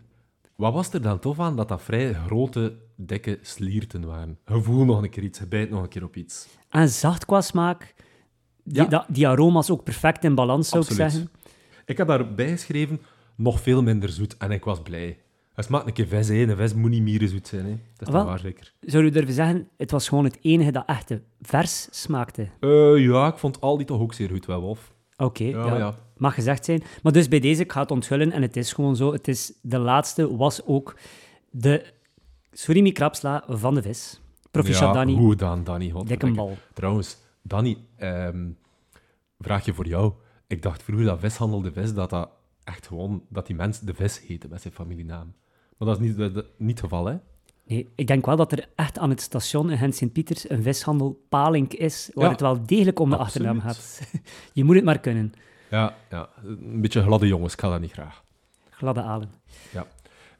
[0.55, 2.73] Wat was er dan tof aan dat dat vrij grote,
[3.05, 4.37] dikke slierten waren?
[4.45, 6.47] Gevoel nog een keer iets, bijt nog een keer op iets.
[6.69, 7.93] En zacht qua smaak.
[8.63, 9.05] Die, Ja.
[9.09, 11.29] die aroma's ook perfect in balans, zou ik zeggen.
[11.85, 13.01] Ik heb daarbij geschreven,
[13.35, 14.37] nog veel minder zoet.
[14.37, 15.17] En ik was blij.
[15.53, 16.33] Het smaakt een keer vis, hè.
[16.35, 17.77] Een vis moet niet meer zoet zijn, hè.
[17.97, 18.25] Dat is Wel.
[18.25, 18.73] waar, zeker?
[18.81, 22.47] Zou je durven zeggen, het was gewoon het enige dat echt vers smaakte?
[22.59, 24.93] Eh, ja, ik vond Aldi toch ook zeer goed, wel, Wolf.
[25.17, 25.95] Oké, Ja, ja, ja.
[26.17, 26.83] mag gezegd zijn.
[27.03, 29.53] Maar dus bij deze, ik ga het onthullen, en het is gewoon zo, het is,
[29.61, 30.97] de laatste was ook
[31.51, 31.92] de
[32.53, 34.21] surimi krapsla van de vis.
[34.51, 35.89] Proficiat ja, Danny, Goed gedaan, Danny.
[35.89, 36.31] godverdikke.
[36.35, 36.57] bal.
[36.73, 38.49] Trouwens, Danny, ehm
[39.39, 40.13] vraagje voor jou.
[40.47, 42.29] Ik dacht vroeger dat vishandel de vis, dat dat
[42.63, 45.33] echt gewoon, dat die mens de vis heette met zijn familienaam.
[45.77, 47.15] Maar dat is niet, dat- dat- niet het geval, hè?
[47.65, 51.23] Nee, ik denk wel dat er echt aan het station in Gent Sint-Pieters een vishandel
[51.29, 53.47] Palink is, waar Ja, het wel degelijk om de absoluut.
[53.47, 54.01] achternaam gaat.
[54.53, 55.33] Je moet het maar kunnen.
[55.69, 58.23] Ja, ja, een beetje gladde jongens, ik ga dat niet graag.
[58.69, 59.31] Gladde alen.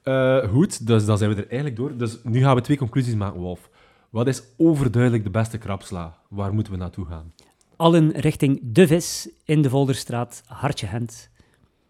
[0.04, 1.98] Eh, goed, dus dan zijn we er eigenlijk door.
[1.98, 3.70] Dus nu gaan we twee conclusies maken, Wolf.
[4.10, 6.18] Wat is overduidelijk de beste krapsla?
[6.30, 7.34] Waar moeten we naartoe gaan?
[7.76, 11.30] Allen richting De Vis in de Volderstraat, Hartje Gent.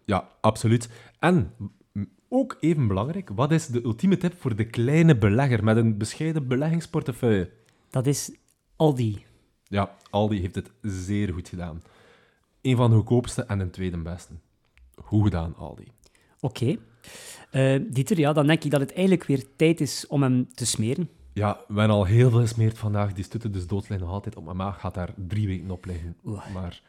[0.04, 0.88] Ja, absoluut.
[1.18, 1.52] En
[2.28, 6.48] ook even belangrijk, wat is de ultieme tip voor de kleine belegger met een bescheiden
[6.48, 7.50] beleggingsportefeuille?
[7.90, 8.32] Dat is
[8.76, 9.24] Aldi.
[9.64, 11.82] Ja, Aldi heeft het zeer goed gedaan.
[12.62, 14.32] Een van de goedkoopste en een tweede beste.
[15.02, 15.86] Goed gedaan, Aldi.
[16.40, 16.76] Oké.
[17.50, 20.66] Eh, Dieter, ja, dan denk ik dat het eigenlijk weer tijd is om hem te
[20.66, 21.08] smeren.
[21.32, 23.12] Ja, we hebben al heel veel gesmeerd vandaag.
[23.12, 24.80] Die stutten dus doodlijn nog altijd op mijn maag.
[24.80, 26.16] Gaat daar drie weken op liggen.
[26.24, 26.52] Oeh.
[26.52, 26.82] Maar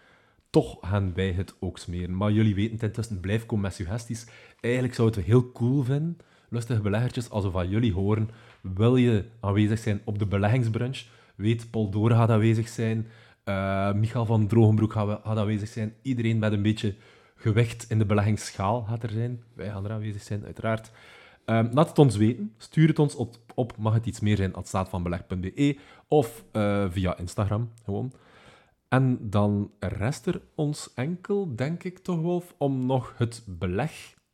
[0.50, 2.18] toch gaan wij het ook smeren.
[2.18, 4.26] Maar jullie weten het intussen, blijf komen met suggesties.
[4.60, 6.18] Eigenlijk zou het heel cool vinden,
[6.50, 8.30] lustige beleggertjes, als we van jullie horen,
[8.62, 11.04] wil je aanwezig zijn op de beleggingsbrunch?
[11.36, 13.08] Weet, Paul Door gaat aanwezig zijn,
[13.46, 16.96] uh, Michael van Drogenbroek gaat, gaat aanwezig zijn, iedereen met een beetje
[17.46, 19.44] gewicht in de beleggingsschaal gaat er zijn.
[19.54, 20.92] Wij gaan er aanwezig zijn, uiteraard.
[21.46, 22.54] Um, laat het ons weten.
[22.58, 25.78] Stuur het ons op, op mag het iets meer zijn, staatvanbeleg.be
[26.08, 28.12] of uh, via Instagram gewoon.
[28.88, 33.44] En dan rest er ons enkel, denk ik toch, Wolf, om nog het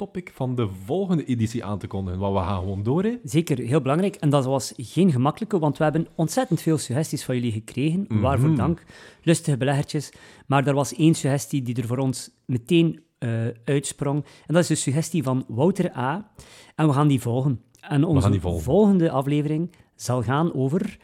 [0.02, 2.20] belegtopic van de volgende editie aan te kondigen.
[2.20, 3.18] Want we gaan gewoon door, hè?
[3.24, 4.16] Zeker, heel belangrijk.
[4.16, 8.06] En dat was geen gemakkelijke, want we hebben ontzettend veel suggesties van jullie gekregen.
[8.22, 8.58] Waarvoor mhm.
[8.58, 8.84] dank,
[9.24, 10.14] lustige beleggertjes.
[10.48, 14.24] Maar er was één suggestie die er voor ons meteen uh, uitsprong.
[14.46, 16.32] En dat is de suggestie van Wouter A.
[16.76, 17.62] En we gaan die volgen.
[17.80, 20.98] En onze volgende aflevering zal gaan over...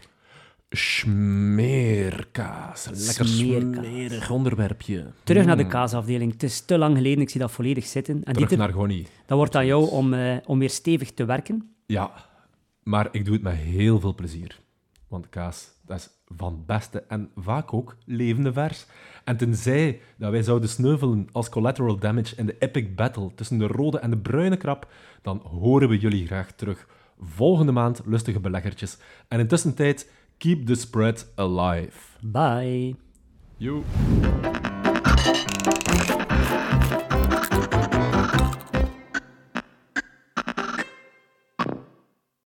[0.70, 2.46] Smeerkaas.
[2.86, 3.86] Lekker Smeerkaas.
[3.86, 5.06] smerig onderwerpje.
[5.24, 5.72] Terug naar de hmm.
[5.72, 6.32] kaasafdeling.
[6.32, 8.24] Het is te lang geleden, ik zie dat volledig zitten.
[8.24, 9.08] En Terug naar Gonnie.
[9.26, 11.76] Dat wordt aan jou om, uh, om weer stevig te werken.
[11.86, 12.12] Ja,
[12.84, 14.60] maar ik doe het met heel veel plezier.
[15.08, 18.86] Want kaas, dat is van het beste en vaak ook levende vers.
[19.24, 23.68] En tenzij dat wij zouden sneuvelen als collateral damage in de epic battle tussen de
[23.68, 24.92] rode en de bruine krab,
[25.22, 26.88] dan horen we jullie graag terug.
[27.20, 28.98] Volgende maand lustige beleggertjes.
[29.28, 32.18] En intussen tijd, keep the spread alive.
[32.24, 32.96] Bye.
[33.60, 33.84] You.